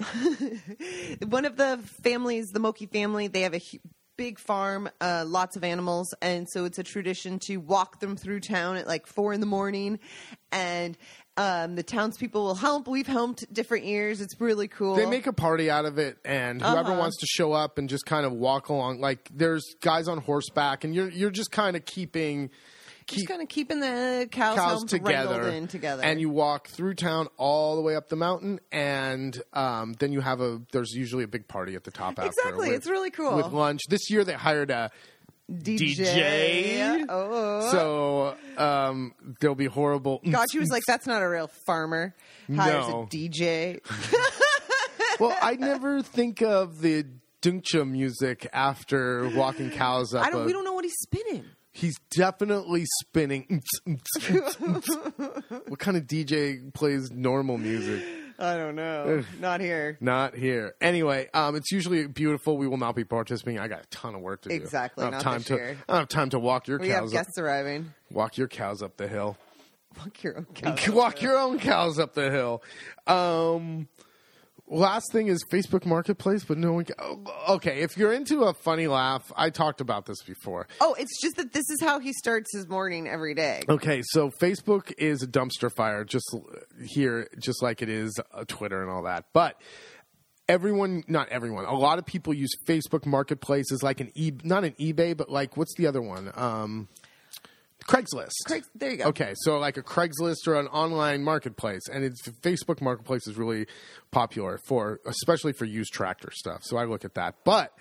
one 1.28 1.46
of 1.46 1.58
the 1.58 1.80
families, 2.04 2.46
the 2.54 2.60
Moki 2.60 2.86
family, 2.86 3.28
they 3.28 3.42
have 3.42 3.56
a 3.56 3.60
hu- 3.60 3.80
big 4.18 4.38
farm, 4.38 4.90
uh, 5.02 5.24
lots 5.26 5.56
of 5.56 5.64
animals, 5.64 6.14
and 6.22 6.46
so 6.52 6.66
it's 6.66 6.78
a 6.78 6.84
tradition 6.84 7.40
to 7.40 7.58
walk 7.58 8.02
them 8.02 8.18
through 8.18 8.42
town 8.42 8.76
at 8.76 8.86
like 8.86 9.08
four 9.08 9.32
in 9.34 9.40
the 9.40 9.46
morning, 9.46 9.98
and 10.52 10.98
um, 11.40 11.76
the 11.76 11.84
townspeople 11.84 12.44
will 12.44 12.56
help. 12.56 12.88
We've 12.88 13.08
helped 13.08 13.52
different 13.54 13.86
years. 13.86 14.20
It's 14.22 14.40
really 14.42 14.68
cool. 14.68 14.96
They 14.96 15.06
make 15.06 15.26
a 15.28 15.34
party 15.34 15.70
out 15.70 15.86
of 15.86 15.98
it, 15.98 16.18
and 16.26 16.62
whoever 16.62 16.92
Uh-huh. 16.92 17.00
wants 17.00 17.18
to 17.18 17.26
show 17.28 17.54
up 17.54 17.78
and 17.78 17.88
just 17.88 18.06
kind 18.06 18.26
of 18.26 18.34
walk 18.34 18.70
along, 18.70 19.00
like 19.00 19.30
there's 19.34 19.64
guys 19.82 20.08
on 20.08 20.18
horseback, 20.20 20.84
and 20.84 20.94
you're 20.94 21.10
you're 21.10 21.32
just 21.32 21.52
kind 21.52 21.76
of 21.76 21.86
keeping 21.86 22.50
just 23.08 23.28
kind 23.28 23.42
of 23.42 23.50
keeping 23.50 23.80
the 23.80 24.28
cows, 24.32 24.56
cows 24.56 24.84
together, 24.84 25.66
together, 25.68 26.04
and 26.04 26.22
you 26.22 26.30
walk 26.30 26.68
through 26.68 26.94
town 26.94 27.28
all 27.38 27.76
the 27.76 27.82
way 27.82 27.96
up 27.96 28.08
the 28.10 28.16
mountain, 28.16 28.60
and 28.72 29.42
um, 29.54 29.94
then 30.00 30.12
you 30.12 30.22
have 30.22 30.42
a 30.42 30.62
there's 30.74 30.92
usually 30.94 31.24
a 31.24 31.28
big 31.28 31.48
party 31.48 31.74
at 31.76 31.84
the 31.86 31.92
top. 31.92 32.20
after 32.20 32.26
Exactly. 32.28 32.68
with- 32.70 32.78
It's 32.78 32.88
really 32.88 33.10
cool. 33.10 33.36
with 33.36 33.48
lunch. 33.52 33.82
This 33.90 34.12
year 34.12 34.24
they 34.24 34.34
hired 34.34 34.70
a 34.70 34.92
DJ. 35.50 37.06
Oh, 37.10 37.72
so 37.72 38.36
um, 38.64 39.14
there'll 39.40 39.56
be 39.56 39.66
horrible. 39.66 40.22
God, 40.30 40.46
she 40.52 40.60
was 40.60 40.70
like, 40.70 40.84
"That's 40.88 41.08
not 41.08 41.22
a 41.22 41.30
real 41.30 41.50
farmer. 41.66 42.14
Hires 42.54 42.88
No. 42.88 43.04
a 43.04 43.06
DJ." 43.08 43.80
well, 45.20 45.36
I 45.42 45.56
never 45.56 46.02
think 46.02 46.42
of 46.42 46.82
the 46.82 47.06
Duncha 47.42 47.86
music 47.86 48.48
after 48.54 49.30
walking 49.36 49.72
cows 49.72 50.14
up. 50.14 50.26
I 50.26 50.30
don't. 50.30 50.44
a- 50.44 50.46
We 50.46 50.54
don't 50.54 50.66
know 50.66 50.74
what 50.74 50.86
he's 50.86 50.98
spinning. 51.02 51.46
He's 51.72 51.98
definitely 52.12 52.86
spinning. 53.02 53.62
what 55.68 55.80
kind 55.80 55.98
of 55.98 56.04
DJ 56.06 56.74
plays 56.74 57.12
normal 57.12 57.58
music? 57.58 58.04
I 58.40 58.56
don't 58.56 58.76
know. 58.76 59.24
Not 59.40 59.60
here. 59.60 59.98
Not 60.00 60.34
here. 60.36 60.74
Anyway, 60.80 61.30
um, 61.34 61.56
it's 61.56 61.72
usually 61.72 62.08
beautiful. 62.08 62.58
We 62.58 62.68
will 62.68 62.78
not 62.78 62.96
be 62.96 63.04
participating. 63.04 63.60
I 63.60 63.68
got 63.68 63.82
a 63.84 63.88
ton 63.88 64.16
of 64.16 64.22
work 64.22 64.42
to 64.44 64.50
do. 64.50 64.56
Exactly, 64.56 65.04
I 65.04 65.10
don't 65.10 65.14
have 65.16 65.26
not 65.26 65.32
time 65.32 65.44
to. 65.44 65.54
year. 65.56 65.78
I 65.90 65.92
don't 65.94 66.00
have 66.02 66.10
time 66.10 66.30
to 66.30 66.40
walk 66.40 66.68
your 66.68 66.80
We 66.80 66.88
have 66.90 67.02
cows. 67.02 67.14
Up, 67.14 67.26
guests 67.26 67.38
arriving. 67.38 67.94
walk 68.12 68.38
your 68.38 68.48
cows 68.48 68.82
up 68.82 68.96
the 68.98 69.08
hill. 69.10 69.38
Walk 69.98 70.24
your 70.24 70.38
own 70.38 70.46
cows. 70.56 70.90
walk 70.90 71.22
your 71.22 71.38
own 71.38 71.60
cows 71.60 72.00
up 72.00 72.14
the 72.14 72.32
hill. 72.32 72.64
Um, 73.08 73.88
last 74.70 75.12
thing 75.12 75.28
is 75.28 75.44
Facebook 75.44 75.86
Marketplace, 75.86 76.44
but 76.44 76.58
no 76.58 76.74
one. 76.74 76.86
Ca- 76.86 76.94
oh, 77.00 77.56
okay, 77.56 77.82
if 77.82 77.98
you're 77.98 78.14
into 78.14 78.44
a 78.44 78.54
funny 78.54 78.88
laugh, 78.88 79.32
I 79.36 79.50
talked 79.50 79.82
about 79.82 80.06
this 80.06 80.22
before. 80.24 80.68
Oh, 80.80 80.96
it's 80.98 81.22
just 81.22 81.36
that 81.38 81.54
this 81.54 81.70
is 81.70 81.82
how 81.82 82.00
he 82.00 82.14
starts 82.14 82.54
his 82.54 82.68
morning 82.68 83.08
every 83.08 83.34
day. 83.34 83.64
Okay, 83.68 84.02
so 84.04 84.30
Facebook 84.30 84.94
is 84.98 85.24
a 85.24 85.28
dumpster 85.28 85.74
fire, 85.74 86.04
just 86.04 86.26
here, 86.86 87.28
just 87.40 87.62
like 87.62 87.82
it 87.82 87.90
is 87.90 88.20
uh, 88.34 88.46
Twitter 88.48 88.82
and 88.82 88.90
all 88.90 89.04
that. 89.04 89.26
But 89.34 89.60
everyone, 90.48 91.04
not 91.08 91.30
everyone, 91.30 91.66
a 91.66 91.74
lot 91.74 92.00
of 92.00 92.06
people 92.06 92.34
use 92.34 92.52
Facebook 92.66 93.06
Marketplace 93.06 93.72
as 93.72 93.84
like 93.84 94.00
an 94.00 94.12
e, 94.16 94.32
not 94.44 94.64
an 94.64 94.74
eBay, 94.80 95.16
but 95.16 95.30
like 95.30 95.58
what's 95.58 95.76
the 95.76 95.88
other 95.88 96.02
one? 96.02 96.32
Um, 96.36 96.88
Craigslist. 97.90 98.32
Craig, 98.46 98.64
there 98.76 98.92
you 98.92 98.98
go. 98.98 99.06
Okay, 99.06 99.34
so 99.38 99.58
like 99.58 99.78
a 99.78 99.82
Craigslist 99.82 100.48
or 100.48 100.60
an 100.60 100.68
online 100.68 101.24
marketplace, 101.24 101.82
and 101.92 102.04
it's 102.04 102.22
Facebook 102.42 102.82
Marketplace 102.82 103.28
is 103.28 103.36
really 103.36 103.66
popular 104.12 104.60
for, 104.68 105.00
especially 105.08 105.54
for 105.54 105.66
used 105.66 105.92
tractor 105.92 106.30
stuff. 106.32 106.60
So 106.64 106.78
I 106.78 106.86
look 106.86 107.04
at 107.04 107.16
that, 107.16 107.36
but 107.44 107.74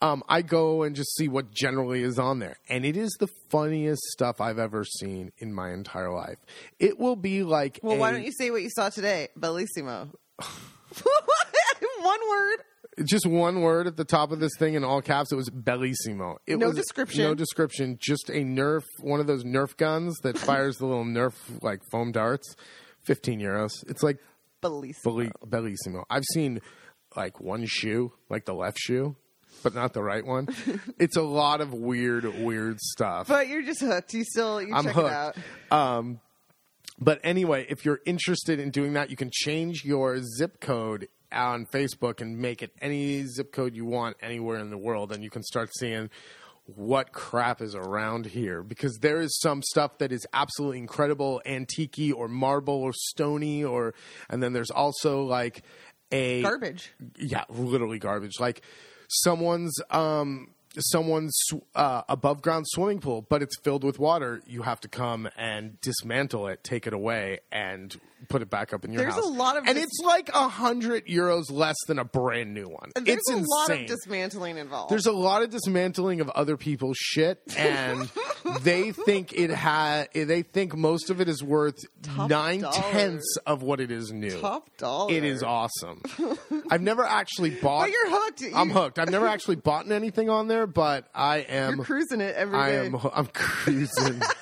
um, 0.00 0.24
I 0.28 0.42
go 0.42 0.82
and 0.82 0.96
just 0.96 1.14
see 1.14 1.28
what 1.28 1.52
generally 1.52 2.02
is 2.02 2.18
on 2.18 2.40
there, 2.40 2.56
and 2.68 2.84
it 2.84 2.96
is 2.96 3.16
the 3.20 3.28
funniest 3.50 4.02
stuff 4.02 4.40
I've 4.40 4.58
ever 4.58 4.84
seen 4.84 5.30
in 5.38 5.52
my 5.54 5.72
entire 5.72 6.10
life. 6.12 6.38
It 6.80 6.98
will 6.98 7.16
be 7.16 7.44
like, 7.44 7.78
Well, 7.84 7.96
a- 7.96 8.00
why 8.00 8.10
don't 8.10 8.24
you 8.24 8.32
say 8.32 8.50
what 8.50 8.62
you 8.62 8.70
saw 8.70 8.88
today? 8.88 9.28
Bellissimo. 9.38 10.10
One 12.00 12.20
word. 12.28 12.58
Just 13.04 13.26
one 13.26 13.60
word 13.62 13.86
at 13.86 13.96
the 13.96 14.04
top 14.04 14.32
of 14.32 14.40
this 14.40 14.52
thing 14.58 14.74
in 14.74 14.84
all 14.84 15.00
caps. 15.02 15.32
It 15.32 15.36
was 15.36 15.48
bellissimo. 15.50 16.36
It 16.46 16.58
No 16.58 16.68
was, 16.68 16.76
description. 16.76 17.24
No 17.24 17.34
description. 17.34 17.98
Just 18.00 18.28
a 18.28 18.42
Nerf, 18.44 18.82
one 19.00 19.20
of 19.20 19.26
those 19.26 19.44
Nerf 19.44 19.76
guns 19.76 20.16
that 20.22 20.36
fires 20.38 20.76
the 20.78 20.86
little 20.86 21.04
Nerf 21.04 21.34
like 21.62 21.80
foam 21.90 22.12
darts. 22.12 22.54
Fifteen 23.02 23.40
euros. 23.40 23.72
It's 23.88 24.02
like 24.02 24.18
Bellissimo. 24.62 25.02
Belli- 25.04 25.32
bellissimo. 25.44 26.04
I've 26.08 26.22
seen 26.34 26.60
like 27.16 27.40
one 27.40 27.66
shoe, 27.66 28.12
like 28.30 28.44
the 28.44 28.54
left 28.54 28.78
shoe, 28.78 29.16
but 29.64 29.74
not 29.74 29.92
the 29.92 30.02
right 30.02 30.24
one. 30.24 30.46
it's 31.00 31.16
a 31.16 31.22
lot 31.22 31.60
of 31.60 31.72
weird, 31.74 32.24
weird 32.42 32.78
stuff. 32.80 33.26
But 33.26 33.48
you're 33.48 33.62
just 33.62 33.80
hooked. 33.80 34.14
You 34.14 34.22
still 34.24 34.62
you 34.62 34.72
I'm 34.74 34.84
check 34.84 34.94
hooked. 34.94 35.08
it 35.08 35.42
out. 35.72 35.96
Um, 35.98 36.20
but 37.00 37.18
anyway, 37.24 37.66
if 37.68 37.84
you're 37.84 38.00
interested 38.06 38.60
in 38.60 38.70
doing 38.70 38.92
that, 38.92 39.10
you 39.10 39.16
can 39.16 39.30
change 39.32 39.84
your 39.84 40.20
zip 40.22 40.60
code 40.60 41.08
on 41.32 41.66
Facebook 41.66 42.20
and 42.20 42.38
make 42.38 42.62
it 42.62 42.72
any 42.80 43.24
zip 43.26 43.52
code 43.52 43.74
you 43.74 43.84
want 43.84 44.16
anywhere 44.20 44.58
in 44.58 44.70
the 44.70 44.78
world, 44.78 45.12
and 45.12 45.22
you 45.24 45.30
can 45.30 45.42
start 45.42 45.70
seeing 45.76 46.10
what 46.64 47.12
crap 47.12 47.60
is 47.60 47.74
around 47.74 48.26
here 48.26 48.62
because 48.62 48.96
there 48.98 49.20
is 49.20 49.36
some 49.40 49.62
stuff 49.62 49.98
that 49.98 50.12
is 50.12 50.24
absolutely 50.32 50.78
incredible 50.78 51.42
antique 51.44 52.12
or 52.14 52.28
marble 52.28 52.74
or 52.74 52.92
stony 52.92 53.64
or 53.64 53.94
and 54.30 54.40
then 54.42 54.52
there's 54.52 54.70
also 54.70 55.24
like 55.24 55.64
a 56.12 56.40
Garbage. 56.42 56.92
yeah, 57.18 57.44
literally 57.48 57.98
garbage. 57.98 58.38
Like 58.38 58.62
someone's 59.08 59.74
um 59.90 60.50
someone's 60.78 61.38
uh, 61.74 62.02
above 62.08 62.42
ground 62.42 62.66
swimming 62.68 63.00
pool, 63.00 63.26
but 63.28 63.42
it's 63.42 63.58
filled 63.58 63.84
with 63.84 63.98
water. 63.98 64.40
You 64.46 64.62
have 64.62 64.80
to 64.80 64.88
come 64.88 65.28
and 65.36 65.80
dismantle 65.80 66.46
it, 66.48 66.64
take 66.64 66.86
it 66.86 66.92
away, 66.92 67.40
and 67.50 67.98
put 68.28 68.42
it 68.42 68.50
back 68.50 68.72
up 68.72 68.84
in 68.84 68.92
your 68.92 69.02
There's 69.02 69.14
house. 69.14 69.24
a 69.24 69.28
lot 69.28 69.56
of 69.56 69.64
and 69.66 69.74
dis- 69.74 69.84
it's 69.84 70.00
like 70.04 70.28
a 70.30 70.48
hundred 70.48 71.06
euros 71.06 71.50
less 71.50 71.76
than 71.86 71.98
a 71.98 72.04
brand 72.04 72.54
new 72.54 72.66
one. 72.68 72.90
There's 72.94 73.18
it's 73.18 73.30
a 73.30 73.32
insane. 73.34 73.46
lot 73.48 73.70
of 73.72 73.86
dismantling 73.86 74.58
involved. 74.58 74.90
There's 74.90 75.06
a 75.06 75.12
lot 75.12 75.42
of 75.42 75.50
dismantling 75.50 76.20
of 76.20 76.28
other 76.30 76.56
people's 76.56 76.96
shit, 76.98 77.40
and 77.56 78.10
they 78.62 78.92
think 78.92 79.32
it 79.32 79.50
ha 79.52 80.04
They 80.14 80.42
think 80.42 80.76
most 80.76 81.10
of 81.10 81.20
it 81.20 81.28
is 81.28 81.42
worth 81.42 81.78
Top 82.02 82.30
nine 82.30 82.60
dollar. 82.60 82.74
tenths 82.92 83.36
of 83.46 83.62
what 83.62 83.80
it 83.80 83.90
is 83.90 84.12
new. 84.12 84.40
top 84.40 84.68
dollar. 84.76 85.12
It 85.12 85.24
is 85.24 85.42
awesome. 85.42 86.02
I've 86.70 86.82
never 86.82 87.04
actually 87.04 87.50
bought. 87.50 87.82
But 87.86 87.90
you're 87.90 88.10
hooked. 88.10 88.40
You, 88.40 88.52
I'm 88.54 88.70
hooked. 88.70 88.98
I've 88.98 89.10
never 89.10 89.26
actually 89.26 89.56
bought 89.56 89.90
anything 89.90 90.30
on 90.30 90.48
there, 90.48 90.66
but 90.66 91.08
I 91.14 91.38
am. 91.38 91.76
You're 91.76 91.84
cruising 91.84 92.20
it 92.20 92.34
every 92.34 92.56
I 92.58 92.70
day. 92.70 92.86
am. 92.86 92.96
I'm 93.12 93.26
cruising. 93.26 94.20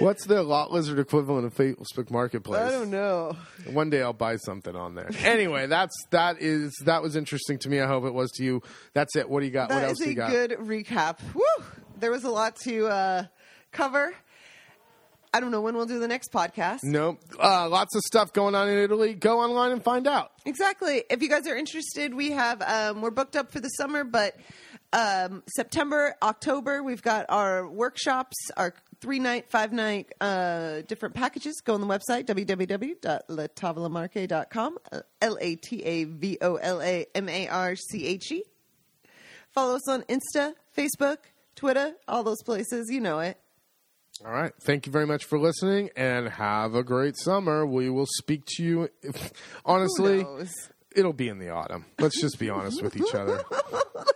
What's 0.00 0.26
the 0.26 0.42
lot 0.42 0.72
lizard 0.72 0.98
equivalent 0.98 1.46
of 1.46 1.54
Facebook 1.54 2.10
Marketplace? 2.10 2.60
I 2.60 2.70
don't 2.70 2.90
know. 2.90 3.36
One 3.72 3.90
day 3.90 4.02
I'll 4.02 4.12
buy 4.12 4.36
something 4.36 4.74
on 4.74 4.94
there. 4.94 5.10
Anyway, 5.24 5.66
that's 5.66 5.94
that 6.10 6.40
is 6.40 6.72
that 6.86 7.02
was 7.02 7.16
interesting 7.16 7.58
to 7.60 7.68
me. 7.68 7.80
I 7.80 7.86
hope 7.86 8.04
it 8.04 8.14
was 8.14 8.30
to 8.32 8.44
you. 8.44 8.62
That's 8.94 9.14
it. 9.16 9.28
What 9.28 9.40
do 9.40 9.46
you 9.46 9.52
got? 9.52 9.70
what 9.70 9.82
else 9.82 10.00
is 10.00 10.06
a 10.06 10.10
you 10.10 10.16
got? 10.16 10.30
good 10.30 10.50
recap. 10.52 11.18
Woo! 11.34 11.42
There 11.98 12.10
was 12.10 12.24
a 12.24 12.30
lot 12.30 12.56
to 12.64 12.86
uh, 12.86 13.24
cover. 13.72 14.14
I 15.32 15.38
don't 15.38 15.52
know 15.52 15.60
when 15.60 15.76
we'll 15.76 15.86
do 15.86 16.00
the 16.00 16.08
next 16.08 16.32
podcast. 16.32 16.80
no, 16.82 17.16
uh, 17.38 17.68
lots 17.68 17.94
of 17.94 18.02
stuff 18.02 18.32
going 18.32 18.56
on 18.56 18.68
in 18.68 18.78
Italy. 18.78 19.14
Go 19.14 19.38
online 19.38 19.70
and 19.70 19.82
find 19.82 20.08
out. 20.08 20.32
Exactly. 20.44 21.04
If 21.08 21.22
you 21.22 21.28
guys 21.28 21.46
are 21.46 21.54
interested, 21.54 22.12
we 22.14 22.32
have 22.32 22.60
um, 22.62 23.00
we're 23.00 23.12
booked 23.12 23.36
up 23.36 23.52
for 23.52 23.60
the 23.60 23.68
summer, 23.68 24.02
but 24.02 24.36
um, 24.92 25.44
September, 25.54 26.16
October, 26.20 26.82
we've 26.82 27.02
got 27.02 27.26
our 27.28 27.68
workshops, 27.68 28.36
our 28.56 28.74
three 29.00 29.18
night, 29.18 29.50
five 29.50 29.72
night 29.72 30.12
uh, 30.20 30.82
different 30.86 31.14
packages. 31.14 31.60
Go 31.64 31.72
on 31.74 31.80
the 31.80 31.86
website 31.86 32.26
www.latavolamarche.com. 32.26 34.78
L 35.22 35.38
a 35.40 35.56
t 35.56 35.82
a 35.84 36.04
v 36.04 36.38
o 36.40 36.56
l 36.56 36.82
a 36.82 37.06
m 37.14 37.28
a 37.28 37.48
r 37.48 37.76
c 37.76 38.06
h 38.06 38.32
e. 38.32 38.44
Follow 39.50 39.76
us 39.76 39.88
on 39.88 40.02
Insta, 40.02 40.54
Facebook, 40.76 41.18
Twitter, 41.56 41.94
all 42.06 42.22
those 42.22 42.42
places. 42.44 42.90
You 42.90 43.00
know 43.00 43.20
it. 43.20 43.38
All 44.24 44.32
right. 44.32 44.52
Thank 44.60 44.86
you 44.86 44.92
very 44.92 45.06
much 45.06 45.24
for 45.24 45.38
listening 45.38 45.90
and 45.96 46.28
have 46.28 46.74
a 46.74 46.82
great 46.82 47.16
summer. 47.16 47.66
We 47.66 47.88
will 47.88 48.06
speak 48.06 48.44
to 48.56 48.62
you. 48.62 48.88
Honestly, 49.64 50.22
Who 50.22 50.38
knows? 50.38 50.52
It'll 50.96 51.12
be 51.12 51.28
in 51.28 51.38
the 51.38 51.50
autumn. 51.50 51.84
Let's 51.98 52.20
just 52.20 52.38
be 52.38 52.50
honest 52.50 52.82
with 52.82 52.96
each 52.96 53.14
other. 53.14 53.42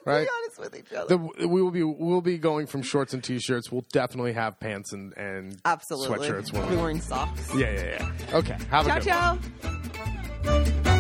Right? 0.07 0.25
Be 0.27 0.31
honest 0.45 0.61
with 0.61 0.77
each 0.77 0.93
other. 0.93 1.17
The, 1.17 1.49
we 1.49 1.63
will 1.63 1.71
be 1.71 1.83
we'll 1.83 2.21
be 2.21 2.37
going 2.37 2.67
from 2.67 2.83
shorts 2.83 3.15
and 3.15 3.25
t-shirts. 3.25 3.73
We'll 3.73 3.85
definitely 3.93 4.35
have 4.35 4.61
pants 4.61 4.93
and 4.93 5.17
and 5.17 5.59
Absolutely. 5.65 6.29
sweatshirts. 6.29 6.53
We'll 6.53 6.69
be 6.69 6.77
wearing 6.77 7.01
socks. 7.01 7.55
yeah, 7.55 7.71
yeah, 7.71 8.11
yeah. 8.31 8.37
Okay. 8.37 8.57
Have 8.71 8.87
a 8.87 9.01
Ciao, 9.01 9.35
good 9.35 10.45
one. 10.45 10.83
ciao. 10.85 10.91